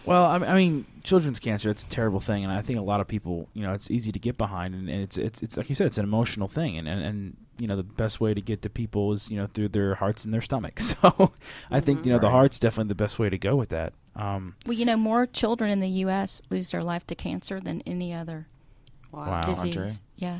Well, 0.05 0.25
I, 0.25 0.35
I 0.37 0.55
mean, 0.55 0.85
children's 1.03 1.39
cancer, 1.39 1.69
it's 1.69 1.85
a 1.85 1.87
terrible 1.87 2.19
thing, 2.19 2.43
and 2.43 2.51
I 2.51 2.61
think 2.61 2.79
a 2.79 2.81
lot 2.81 2.99
of 2.99 3.07
people, 3.07 3.47
you 3.53 3.61
know, 3.61 3.71
it's 3.71 3.89
easy 3.89 4.11
to 4.11 4.19
get 4.19 4.37
behind, 4.37 4.75
and, 4.75 4.89
and 4.89 5.01
it's, 5.01 5.17
it's, 5.17 5.41
it's 5.41 5.55
like 5.55 5.69
you 5.69 5.75
said, 5.75 5.87
it's 5.87 5.97
an 5.97 6.03
emotional 6.03 6.47
thing, 6.47 6.77
and, 6.77 6.87
and, 6.87 7.01
and, 7.01 7.37
you 7.57 7.67
know, 7.67 7.75
the 7.75 7.83
best 7.83 8.19
way 8.19 8.33
to 8.33 8.41
get 8.41 8.61
to 8.63 8.69
people 8.69 9.13
is, 9.13 9.29
you 9.31 9.37
know, 9.37 9.47
through 9.47 9.69
their 9.69 9.95
hearts 9.95 10.25
and 10.25 10.33
their 10.33 10.41
stomachs. 10.41 10.95
So 11.05 11.33
I 11.71 11.79
think, 11.79 12.05
you 12.05 12.11
know, 12.11 12.19
the 12.19 12.29
heart's 12.29 12.59
definitely 12.59 12.89
the 12.89 12.95
best 12.95 13.17
way 13.19 13.29
to 13.29 13.37
go 13.37 13.55
with 13.55 13.69
that. 13.69 13.93
Um, 14.15 14.55
Well, 14.65 14.73
you 14.73 14.85
know, 14.85 14.97
more 14.97 15.25
children 15.25 15.69
in 15.71 15.79
the 15.79 15.89
U.S. 16.05 16.41
lose 16.49 16.71
their 16.71 16.83
life 16.83 17.05
to 17.07 17.15
cancer 17.15 17.59
than 17.59 17.81
any 17.85 18.13
other 18.13 18.47
Wow. 19.11 19.41
disease. 19.41 19.77
Andre? 19.77 19.91
Yeah. 20.17 20.39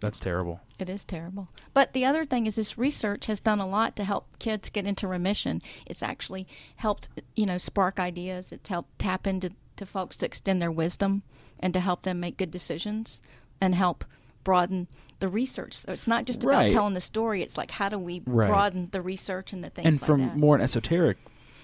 that's 0.00 0.20
terrible. 0.20 0.60
It 0.78 0.88
is 0.88 1.04
terrible. 1.04 1.48
But 1.72 1.92
the 1.92 2.04
other 2.04 2.24
thing 2.24 2.46
is 2.46 2.56
this 2.56 2.76
research 2.78 3.26
has 3.26 3.40
done 3.40 3.60
a 3.60 3.66
lot 3.66 3.96
to 3.96 4.04
help 4.04 4.26
kids 4.38 4.68
get 4.70 4.86
into 4.86 5.06
remission. 5.08 5.62
It's 5.86 6.02
actually 6.02 6.46
helped, 6.76 7.08
you 7.36 7.46
know, 7.46 7.58
spark 7.58 7.98
ideas. 8.00 8.52
It's 8.52 8.68
helped 8.68 8.98
tap 8.98 9.26
into 9.26 9.52
to 9.76 9.86
folks 9.86 10.16
to 10.18 10.26
extend 10.26 10.60
their 10.62 10.70
wisdom 10.72 11.22
and 11.60 11.72
to 11.74 11.80
help 11.80 12.02
them 12.02 12.20
make 12.20 12.36
good 12.36 12.50
decisions 12.50 13.20
and 13.60 13.74
help 13.74 14.04
broaden 14.42 14.88
the 15.20 15.28
research. 15.28 15.74
So 15.74 15.92
it's 15.92 16.06
not 16.06 16.24
just 16.26 16.42
about 16.44 16.54
Right. 16.54 16.70
telling 16.70 16.94
the 16.94 17.00
story. 17.00 17.42
It's 17.42 17.56
like 17.56 17.70
how 17.70 17.88
do 17.88 17.98
we 17.98 18.22
Right. 18.26 18.48
broaden 18.48 18.88
the 18.92 19.00
research 19.02 19.52
and 19.52 19.62
the 19.64 19.70
things 19.70 19.86
and 19.86 20.00
like 20.00 20.06
from 20.06 20.20
that. 20.20 20.36
more 20.36 20.54
an 20.56 20.60
esoteric 20.62 21.18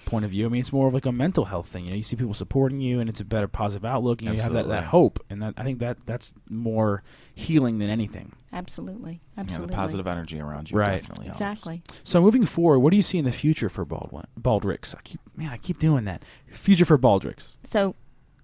point 0.07 0.25
of 0.25 0.31
view, 0.33 0.45
I 0.47 0.49
mean, 0.49 0.59
it's 0.61 0.73
more 0.73 0.89
of 0.89 0.95
like 0.95 1.07
a 1.07 1.13
mental 1.13 1.45
health 1.45 1.69
thing. 1.69 1.85
You 1.85 1.91
know, 1.91 1.97
you 1.97 2.03
see 2.03 2.17
people 2.17 2.35
supporting 2.35 2.81
you, 2.81 2.99
and 2.99 3.09
it's 3.09 3.21
a 3.21 3.25
better 3.25 3.47
positive 3.47 3.85
outlook. 3.85 4.23
and 4.23 4.35
You, 4.35 4.41
have 4.41 4.53
that, 4.55 4.67
that 4.67 4.85
hope, 4.87 5.25
and 5.31 5.41
that 5.41 5.55
I 5.57 5.63
think 5.63 5.79
that 5.79 5.99
that's 6.05 6.35
more 6.49 7.05
healing 7.33 7.79
than 7.79 7.89
anything. 7.91 8.33
absolutely, 8.53 9.21
Yeah, 9.37 9.43
absolutely, 9.43 9.77
the 9.77 9.81
positive 9.81 10.07
energy 10.09 10.41
around 10.41 10.69
you 10.71 10.77
Right. 10.79 11.01
definitely 11.01 11.27
helps. 11.27 11.39
exactly. 11.41 11.83
So 12.03 12.21
moving 12.21 12.45
forward, 12.45 12.81
what 12.81 12.91
do 12.91 12.97
you 12.97 13.05
see 13.05 13.19
in 13.19 13.25
the 13.25 13.31
future 13.31 13.69
for 13.69 13.85
Baldwin, 13.85 14.27
Baldricks? 14.41 14.97
I 14.97 15.01
keep 15.05 15.21
man, 15.37 15.51
I 15.53 15.59
keep 15.59 15.79
doing 15.79 16.05
that. 16.07 16.25
Future 16.51 16.85
for 16.85 16.99
Baldricks. 16.99 17.55
So 17.63 17.95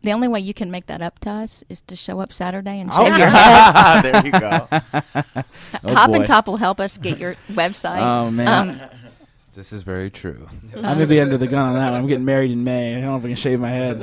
the 0.02 0.12
only 0.12 0.28
way 0.28 0.40
you 0.40 0.54
can 0.54 0.70
make 0.70 0.86
that 0.86 1.00
up 1.02 1.18
to 1.20 1.30
us 1.30 1.64
is 1.68 1.80
to 1.82 1.96
show 1.96 2.20
up 2.20 2.32
Saturday 2.32 2.80
and 2.80 2.90
Oh, 2.92 2.98
shave 3.04 3.18
your 3.18 3.28
yeah. 3.28 4.00
head. 4.00 4.04
there 4.12 4.26
you 4.26 4.32
go. 4.32 4.68
Oh, 5.84 5.94
Hop 5.94 6.10
boy. 6.10 6.16
and 6.16 6.26
Top 6.26 6.46
will 6.46 6.56
help 6.56 6.80
us 6.80 6.96
get 6.98 7.18
your 7.18 7.34
website. 7.52 8.00
Oh 8.00 8.30
man, 8.30 8.48
Um, 8.70 8.80
This 9.54 9.72
is 9.72 9.82
very 9.82 10.10
true. 10.10 10.46
I'm 10.76 10.82
gonna 10.82 11.06
be 11.06 11.20
under 11.20 11.36
the 11.38 11.46
gun 11.46 11.66
on 11.66 11.74
that 11.74 11.90
one. 11.92 12.00
I'm 12.02 12.06
getting 12.06 12.24
married 12.24 12.50
in 12.50 12.62
May. 12.62 12.92
I 12.96 13.00
don't 13.00 13.10
know 13.10 13.16
if 13.16 13.24
I 13.24 13.28
can 13.28 13.36
shave 13.36 13.58
my 13.58 13.70
head. 13.70 14.00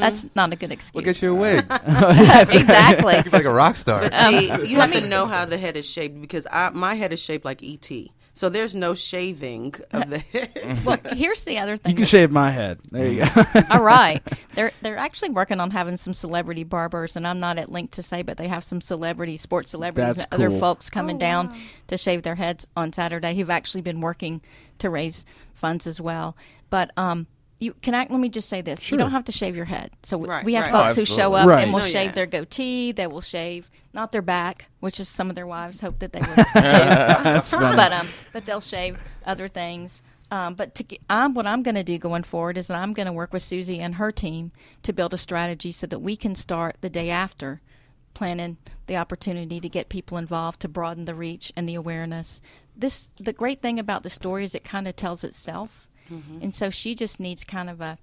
That's 0.00 0.26
not 0.34 0.52
a 0.52 0.56
good 0.56 0.72
excuse. 0.72 0.94
We'll 0.94 1.04
get 1.04 1.20
you 1.22 1.32
a 1.36 1.38
wig. 1.38 1.64
exactly. 1.70 3.14
You're 3.14 3.32
like 3.32 3.44
a 3.44 3.52
rock 3.52 3.76
star. 3.76 4.02
See, 4.04 4.46
you 4.66 4.76
have 4.78 4.92
to 4.92 5.06
know 5.08 5.26
how 5.26 5.44
the 5.44 5.58
head 5.58 5.76
is 5.76 5.88
shaped 5.88 6.20
because 6.20 6.46
I, 6.50 6.70
my 6.70 6.94
head 6.94 7.12
is 7.12 7.20
shaped 7.20 7.44
like 7.44 7.62
ET. 7.62 7.90
So 8.36 8.50
there's 8.50 8.74
no 8.74 8.92
shaving 8.92 9.74
of 9.92 10.10
the 10.10 10.18
head. 10.32 10.78
well, 10.84 10.98
here's 11.14 11.44
the 11.46 11.56
other 11.56 11.78
thing. 11.78 11.92
You 11.92 11.96
can 11.96 12.04
shave 12.04 12.30
my 12.30 12.50
head. 12.50 12.78
There 12.90 13.08
you 13.08 13.20
go. 13.20 13.42
All 13.70 13.82
right, 13.82 14.22
they're 14.54 14.72
they're 14.82 14.98
actually 14.98 15.30
working 15.30 15.58
on 15.58 15.70
having 15.70 15.96
some 15.96 16.12
celebrity 16.12 16.62
barbers, 16.62 17.16
and 17.16 17.26
I'm 17.26 17.40
not 17.40 17.56
at 17.56 17.72
link 17.72 17.92
to 17.92 18.02
say, 18.02 18.20
but 18.20 18.36
they 18.36 18.48
have 18.48 18.62
some 18.62 18.82
celebrity 18.82 19.38
sports 19.38 19.70
celebrities 19.70 20.16
That's 20.16 20.28
and 20.30 20.34
other 20.34 20.50
folks 20.50 20.90
coming 20.90 21.16
down 21.16 21.58
to 21.86 21.96
shave 21.96 22.22
their 22.24 22.34
heads 22.34 22.66
on 22.76 22.92
Saturday 22.92 23.34
who've 23.34 23.48
actually 23.48 23.80
been 23.80 24.02
working 24.02 24.42
to 24.80 24.90
raise 24.90 25.24
funds 25.54 25.86
as 25.86 25.98
well. 25.98 26.36
But 26.68 26.90
um. 26.98 27.26
You 27.58 27.72
can 27.80 27.94
I, 27.94 28.06
let 28.10 28.20
me 28.20 28.28
just 28.28 28.48
say 28.50 28.60
this: 28.60 28.80
Sure. 28.82 28.96
you 28.96 29.02
don't 29.02 29.12
have 29.12 29.24
to 29.24 29.32
shave 29.32 29.56
your 29.56 29.64
head. 29.64 29.90
So 30.02 30.18
Right, 30.24 30.44
we 30.44 30.54
have 30.54 30.66
right. 30.70 30.72
folks 30.88 30.98
Oh, 30.98 31.00
who 31.00 31.04
show 31.06 31.32
up 31.32 31.46
Right. 31.48 31.62
and 31.64 31.72
will 31.72 31.80
No, 31.80 31.86
shave 31.86 32.06
yeah. 32.10 32.12
their 32.12 32.26
goatee. 32.26 32.92
They 32.92 33.06
will 33.06 33.22
shave 33.22 33.70
not 33.94 34.12
their 34.12 34.20
back, 34.22 34.68
which 34.80 35.00
is 35.00 35.08
some 35.08 35.30
of 35.30 35.36
their 35.36 35.46
wives 35.46 35.80
hope 35.80 35.98
that 36.00 36.12
they 36.12 36.20
would 36.20 36.36
do. 36.36 36.44
That's 36.54 37.50
But 37.50 37.92
um, 37.92 38.08
but 38.32 38.44
they'll 38.44 38.60
shave 38.60 38.98
other 39.24 39.48
things. 39.48 40.02
Um, 40.30 40.54
but 40.54 40.74
to 40.74 40.82
get, 40.82 41.00
I'm, 41.08 41.34
what 41.34 41.46
I'm 41.46 41.62
going 41.62 41.76
to 41.76 41.84
do 41.84 41.98
going 41.98 42.24
forward 42.24 42.58
is 42.58 42.66
that 42.66 42.74
I'm 42.76 42.92
going 42.92 43.06
to 43.06 43.12
work 43.12 43.32
with 43.32 43.42
Susie 43.42 43.78
and 43.78 43.94
her 43.94 44.10
team 44.10 44.50
to 44.82 44.92
build 44.92 45.14
a 45.14 45.18
strategy 45.18 45.70
so 45.70 45.86
that 45.86 46.00
we 46.00 46.16
can 46.16 46.34
start 46.34 46.76
the 46.80 46.90
day 46.90 47.10
after 47.10 47.60
planning 48.12 48.56
the 48.86 48.96
opportunity 48.96 49.60
to 49.60 49.68
get 49.68 49.88
people 49.88 50.18
involved 50.18 50.60
to 50.60 50.68
broaden 50.68 51.04
the 51.04 51.14
reach 51.14 51.52
and 51.56 51.68
the 51.68 51.74
awareness. 51.76 52.40
This 52.76 53.10
the 53.18 53.32
great 53.32 53.62
thing 53.62 53.78
about 53.78 54.02
the 54.02 54.10
story 54.10 54.42
is 54.44 54.54
it 54.54 54.64
kind 54.64 54.88
of 54.88 54.96
tells 54.96 55.22
itself, 55.22 55.85
and 56.40 56.54
so 56.54 56.70
she 56.70 56.94
just 56.94 57.20
needs 57.20 57.44
kind 57.44 57.68
of 57.70 57.80
a 57.80 57.98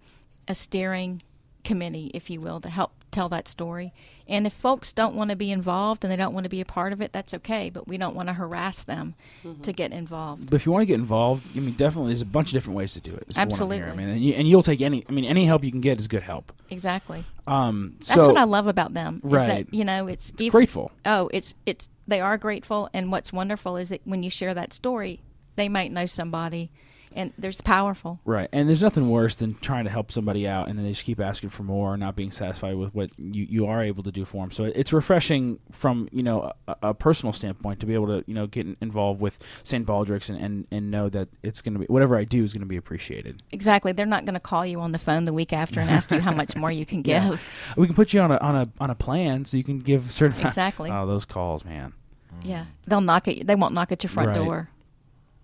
a 0.47 0.56
steering 0.56 1.22
committee, 1.64 2.12
if 2.14 2.30
you 2.30 2.41
will, 2.41 2.60
to 2.60 2.70
help 2.70 2.91
tell 3.12 3.30
that 3.30 3.47
story. 3.47 3.93
And 4.28 4.45
if 4.47 4.51
folks 4.54 4.91
don't 4.91 5.16
want 5.16 5.30
to 5.30 5.36
be 5.38 5.51
involved 5.51 6.04
and 6.04 6.12
they 6.12 6.16
don't 6.18 6.34
want 6.34 6.43
to 6.45 6.49
be 6.49 6.60
a 6.62 6.66
part 6.66 6.91
of 6.93 7.01
it, 7.01 7.14
that's 7.14 7.34
okay. 7.36 7.70
But 7.70 7.88
we 7.88 7.97
don't 7.97 8.16
want 8.16 8.28
to 8.28 8.34
harass 8.34 8.84
them 8.84 9.16
to 9.62 9.72
get 9.72 9.91
involved. 9.91 10.49
But 10.49 10.56
if 10.58 10.66
you 10.66 10.72
want 10.72 10.82
to 10.82 10.86
get 10.86 10.95
involved, 10.99 11.45
I 11.56 11.60
mean, 11.62 11.74
definitely, 11.76 12.10
there's 12.10 12.22
a 12.22 12.26
bunch 12.26 12.49
of 12.49 12.54
different 12.54 12.76
ways 12.78 12.93
to 12.93 13.01
do 13.01 13.12
it. 13.14 13.28
what 13.28 13.38
Absolutely. 13.38 13.84
I 13.84 13.95
mean, 13.95 14.10
and, 14.10 14.22
you, 14.24 14.34
and 14.34 14.47
you'll 14.47 14.64
take 14.64 14.82
any. 14.82 15.06
I 15.08 15.12
mean, 15.12 15.26
any 15.26 15.45
help 15.45 15.64
you 15.64 15.72
can 15.72 15.82
get 15.82 15.99
is 15.99 16.08
good 16.08 16.24
help. 16.24 16.51
Exactly. 16.70 17.24
Um, 17.47 17.95
That's 17.99 18.16
what 18.18 18.38
I 18.38 18.43
love 18.45 18.68
about 18.68 18.93
them. 18.93 19.22
Is 19.26 19.32
Right. 19.32 19.47
that, 19.66 19.74
you 19.74 19.86
know, 19.86 20.08
it's, 20.08 20.34
if- 20.39 20.51
grateful. 20.51 20.91
Oh, 21.06 21.30
it's 21.34 21.56
it's 21.66 21.88
they 22.08 22.20
are 22.22 22.38
grateful, 22.38 22.89
and 22.93 23.12
what's 23.12 23.32
wonderful 23.32 23.78
is 23.78 23.89
that 23.89 24.01
when 24.06 24.24
you 24.24 24.30
share 24.30 24.54
that 24.54 24.74
story, 24.74 25.22
they 25.56 25.70
might 25.70 25.91
know 25.91 26.06
somebody, 26.06 26.72
and 27.16 27.34
there's 27.38 27.61
powerful. 27.61 28.20
Right, 28.26 28.49
and 28.51 28.68
there's 28.68 28.84
nothing 28.84 29.09
worse 29.09 29.36
than 29.36 29.55
trying 29.55 29.84
to 29.86 29.89
help 29.89 30.11
somebody 30.11 30.47
out 30.47 30.68
and 30.70 30.78
then 30.78 30.86
they 30.86 30.91
just 30.91 31.05
keep 31.05 31.20
asking 31.20 31.49
for 31.49 31.64
more, 31.64 31.93
and 31.93 31.99
not 31.99 32.16
being 32.16 32.32
satisfied 32.32 32.76
with 32.76 32.93
what 32.93 33.09
you, 33.18 33.45
you 33.49 33.66
are 33.66 33.82
able 33.84 34.03
to 34.03 34.11
do 34.11 34.26
for 34.26 34.38
them. 34.43 34.51
So 34.51 34.66
it's 34.66 34.91
refreshing 34.93 35.59
from 35.72 36.09
you 36.11 36.24
know 36.24 36.51
a, 36.68 36.76
a 36.82 36.93
personal 36.93 37.34
standpoint 37.34 37.80
to 37.82 37.86
be 37.86 37.93
able 37.93 38.07
to 38.07 38.24
you 38.28 38.34
know 38.34 38.47
get 38.47 38.66
involved 38.82 39.20
with 39.22 39.38
St. 39.64 39.86
Baldrick's 39.86 40.30
and, 40.30 40.39
and, 40.39 40.68
and 40.72 40.91
know 40.91 41.09
that 41.09 41.30
it's 41.43 41.61
going 41.61 41.74
to 41.74 41.80
be 41.80 41.86
whatever 41.86 42.18
I 42.18 42.24
do 42.24 42.43
is 42.43 42.53
going 42.53 42.61
to 42.61 42.68
be 42.68 42.78
appreciated. 42.78 43.41
Exactly. 43.51 43.91
They're 43.91 44.05
not 44.05 44.26
going 44.26 44.34
to 44.36 44.39
call 44.39 44.66
you 44.66 44.80
on 44.80 44.91
the 44.91 44.99
phone 44.99 45.26
the 45.26 45.34
week 45.34 45.53
after 45.53 45.80
and 45.80 45.89
ask 45.89 46.11
you 46.11 46.20
how 46.20 46.32
much 46.34 46.55
more 46.55 46.72
you 46.72 46.86
can 46.86 47.01
give. 47.03 47.14
Yeah. 47.24 47.38
We 47.78 47.88
can 47.88 47.95
put 47.95 48.14
you 48.14 48.22
on 48.22 48.32
a 48.32 48.38
on 48.38 48.55
a 48.55 48.70
on 48.80 48.89
a 48.89 48.95
plan 48.95 49.45
so 49.45 49.57
you 49.57 49.64
can 49.64 49.80
give 49.80 50.11
certain 50.11 50.45
Exactly. 50.45 50.89
Oh, 50.91 51.05
those 51.07 51.26
calls, 51.26 51.64
man. 51.66 51.93
Yeah, 52.41 52.66
they'll 52.88 53.01
knock 53.01 53.28
at 53.28 53.38
you. 53.38 53.43
They 53.43 53.55
won't 53.55 53.74
knock 53.74 53.91
at 53.91 54.03
your 54.03 54.09
front 54.09 54.30
Right. 54.30 54.36
door, 54.38 54.70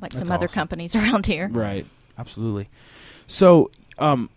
like 0.01 0.11
That's 0.13 0.27
some 0.27 0.33
other 0.35 0.45
awesome. 0.45 0.55
companies 0.55 0.95
around 0.97 1.25
here. 1.25 1.47
Right. 1.51 1.85
Absolutely. 2.17 2.69
So, 3.27 3.71
um, 3.97 4.29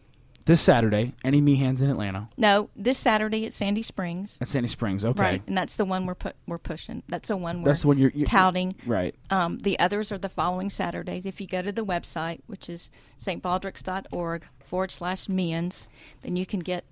this 0.45 0.61
Saturday, 0.61 1.15
any 1.25 1.41
Meehan's 1.41 1.83
in 1.83 1.91
Atlanta 1.91 2.29
No, 2.37 2.69
this 2.75 2.99
Saturday 2.99 3.47
at 3.47 3.53
Sandy 3.53 3.83
Springs. 3.83 4.39
at 4.41 4.49
Sandy 4.49 4.69
Springs. 4.69 5.05
Okay. 5.05 5.21
Right, 5.21 5.43
and 5.47 5.57
that's 5.57 5.77
the 5.77 5.85
one 5.85 6.05
we're 6.05 6.17
put 6.17 6.35
we're 6.49 6.59
pushing. 6.59 7.05
That's 7.09 7.29
the 7.29 7.37
one 7.37 7.63
we're 7.63 7.67
That's 7.67 7.83
the 7.83 7.89
one 7.89 7.99
you're, 7.99 8.11
you're 8.13 8.27
touting. 8.27 8.75
Right. 8.85 9.15
Um, 9.31 9.59
the 9.59 9.79
others 9.79 10.11
are 10.11 10.19
the 10.19 10.29
following 10.29 10.69
Saturdays. 10.69 11.27
If 11.27 11.41
you 11.41 11.47
go 11.47 11.63
to 11.63 11.71
the 11.71 11.85
website, 11.85 12.41
which 12.49 12.69
is 12.69 12.91
stbaldricks.org 13.21 14.45
forward 14.61 14.91
slash 14.91 15.29
Meehan's, 15.29 15.89
then 16.23 16.37
you 16.37 16.45
can 16.47 16.61
get 16.61 16.85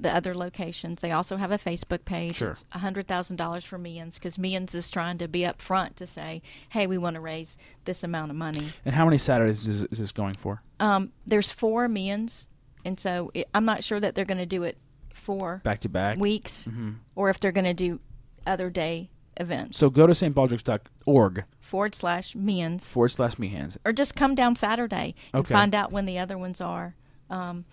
the 0.00 0.14
other 0.14 0.34
locations. 0.34 1.00
They 1.00 1.10
also 1.10 1.36
have 1.36 1.50
a 1.50 1.58
Facebook 1.58 2.04
page. 2.04 2.36
Sure. 2.36 2.50
It's 2.52 2.64
$100,000 2.72 3.62
for 3.66 3.78
Meehan's 3.78 4.14
because 4.14 4.38
Meehan's 4.38 4.74
is 4.74 4.90
trying 4.90 5.18
to 5.18 5.26
be 5.28 5.44
up 5.44 5.60
front 5.60 5.96
to 5.96 6.06
say, 6.06 6.40
hey, 6.70 6.86
we 6.86 6.98
want 6.98 7.14
to 7.14 7.20
raise 7.20 7.58
this 7.84 8.04
amount 8.04 8.30
of 8.30 8.36
money. 8.36 8.68
And 8.84 8.94
how 8.94 9.04
many 9.04 9.18
Saturdays 9.18 9.66
is, 9.66 9.84
is 9.84 9.98
this 9.98 10.12
going 10.12 10.34
for? 10.34 10.62
Um, 10.80 11.12
there's 11.26 11.50
four 11.52 11.88
Meehan's, 11.88 12.46
and 12.84 12.98
so 13.00 13.30
it, 13.34 13.48
I'm 13.54 13.64
not 13.64 13.82
sure 13.82 13.98
that 13.98 14.14
they're 14.14 14.24
going 14.24 14.38
to 14.38 14.46
do 14.46 14.62
it 14.62 14.78
four 15.12 15.60
Back 15.64 15.80
to 15.80 15.88
back. 15.88 16.16
weeks 16.18 16.68
or 17.16 17.28
if 17.28 17.40
they're 17.40 17.50
going 17.52 17.64
to 17.64 17.74
do 17.74 17.98
other 18.46 18.70
day 18.70 19.10
events. 19.36 19.78
So 19.78 19.90
go 19.90 20.06
to 20.06 20.12
stbaldricks.org 20.12 21.44
forward 21.60 21.94
slash 21.94 22.34
Meehan's. 22.34 22.86
forward 22.86 23.08
slash 23.08 23.38
Meehan's. 23.38 23.78
or 23.84 23.92
just 23.92 24.14
come 24.14 24.34
down 24.34 24.54
Saturday 24.54 25.14
and 25.32 25.40
Okay. 25.40 25.52
find 25.52 25.74
out 25.74 25.92
when 25.92 26.04
the 26.06 26.18
other 26.18 26.38
ones 26.38 26.60
are. 26.60 26.94
Um, 27.30 27.64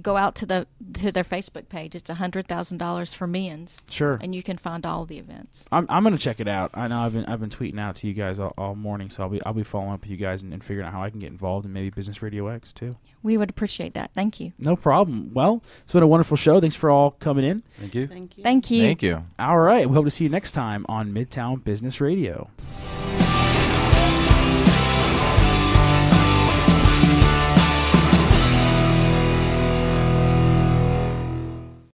go 0.00 0.16
out 0.16 0.34
to 0.36 0.46
the 0.46 0.66
to 0.94 1.12
their 1.12 1.24
Facebook 1.24 1.68
page. 1.68 1.94
It's 1.94 2.08
a 2.08 2.14
hundred 2.14 2.48
thousand 2.48 2.78
dollars 2.78 3.12
for 3.12 3.26
men's, 3.26 3.80
Sure. 3.90 4.18
and 4.22 4.34
you 4.34 4.42
can 4.42 4.56
find 4.56 4.86
all 4.86 5.04
the 5.04 5.18
events. 5.18 5.66
I'm, 5.70 5.86
I'm 5.88 6.02
gonna 6.02 6.16
check 6.18 6.40
it 6.40 6.48
out. 6.48 6.70
I 6.74 6.88
know 6.88 6.98
I've 7.00 7.12
been 7.12 7.26
I've 7.26 7.40
been 7.40 7.50
tweeting 7.50 7.78
out 7.78 7.96
to 7.96 8.06
you 8.06 8.14
guys 8.14 8.40
all, 8.40 8.54
all 8.56 8.74
morning, 8.74 9.10
so 9.10 9.22
I'll 9.22 9.28
be 9.28 9.42
I'll 9.44 9.52
be 9.52 9.62
following 9.64 9.92
up 9.92 10.00
with 10.00 10.10
you 10.10 10.16
guys 10.16 10.42
and, 10.42 10.52
and 10.52 10.64
figuring 10.64 10.86
out 10.86 10.92
how 10.94 11.02
I 11.02 11.10
can 11.10 11.18
get 11.18 11.30
involved 11.30 11.66
in 11.66 11.72
maybe 11.72 11.90
Business 11.90 12.22
Radio 12.22 12.46
X 12.48 12.72
too. 12.72 12.96
We 13.22 13.36
would 13.36 13.50
appreciate 13.50 13.94
that. 13.94 14.10
Thank 14.14 14.40
you. 14.40 14.52
No 14.58 14.74
problem. 14.76 15.30
Well, 15.32 15.62
it's 15.82 15.92
been 15.92 16.02
a 16.02 16.06
wonderful 16.06 16.36
show. 16.36 16.60
Thanks 16.60 16.74
for 16.76 16.90
all 16.90 17.12
coming 17.12 17.44
in. 17.44 17.62
Thank 17.78 17.94
you. 17.94 18.06
Thank 18.08 18.36
you. 18.38 18.42
Thank 18.42 18.70
you. 18.70 18.82
Thank 18.82 19.02
you. 19.02 19.24
All 19.38 19.58
right, 19.58 19.88
we 19.88 19.94
hope 19.94 20.04
to 20.06 20.10
see 20.10 20.24
you 20.24 20.30
next 20.30 20.52
time 20.52 20.84
on 20.88 21.12
Midtown 21.12 21.62
Business 21.62 22.00
Radio. 22.00 22.50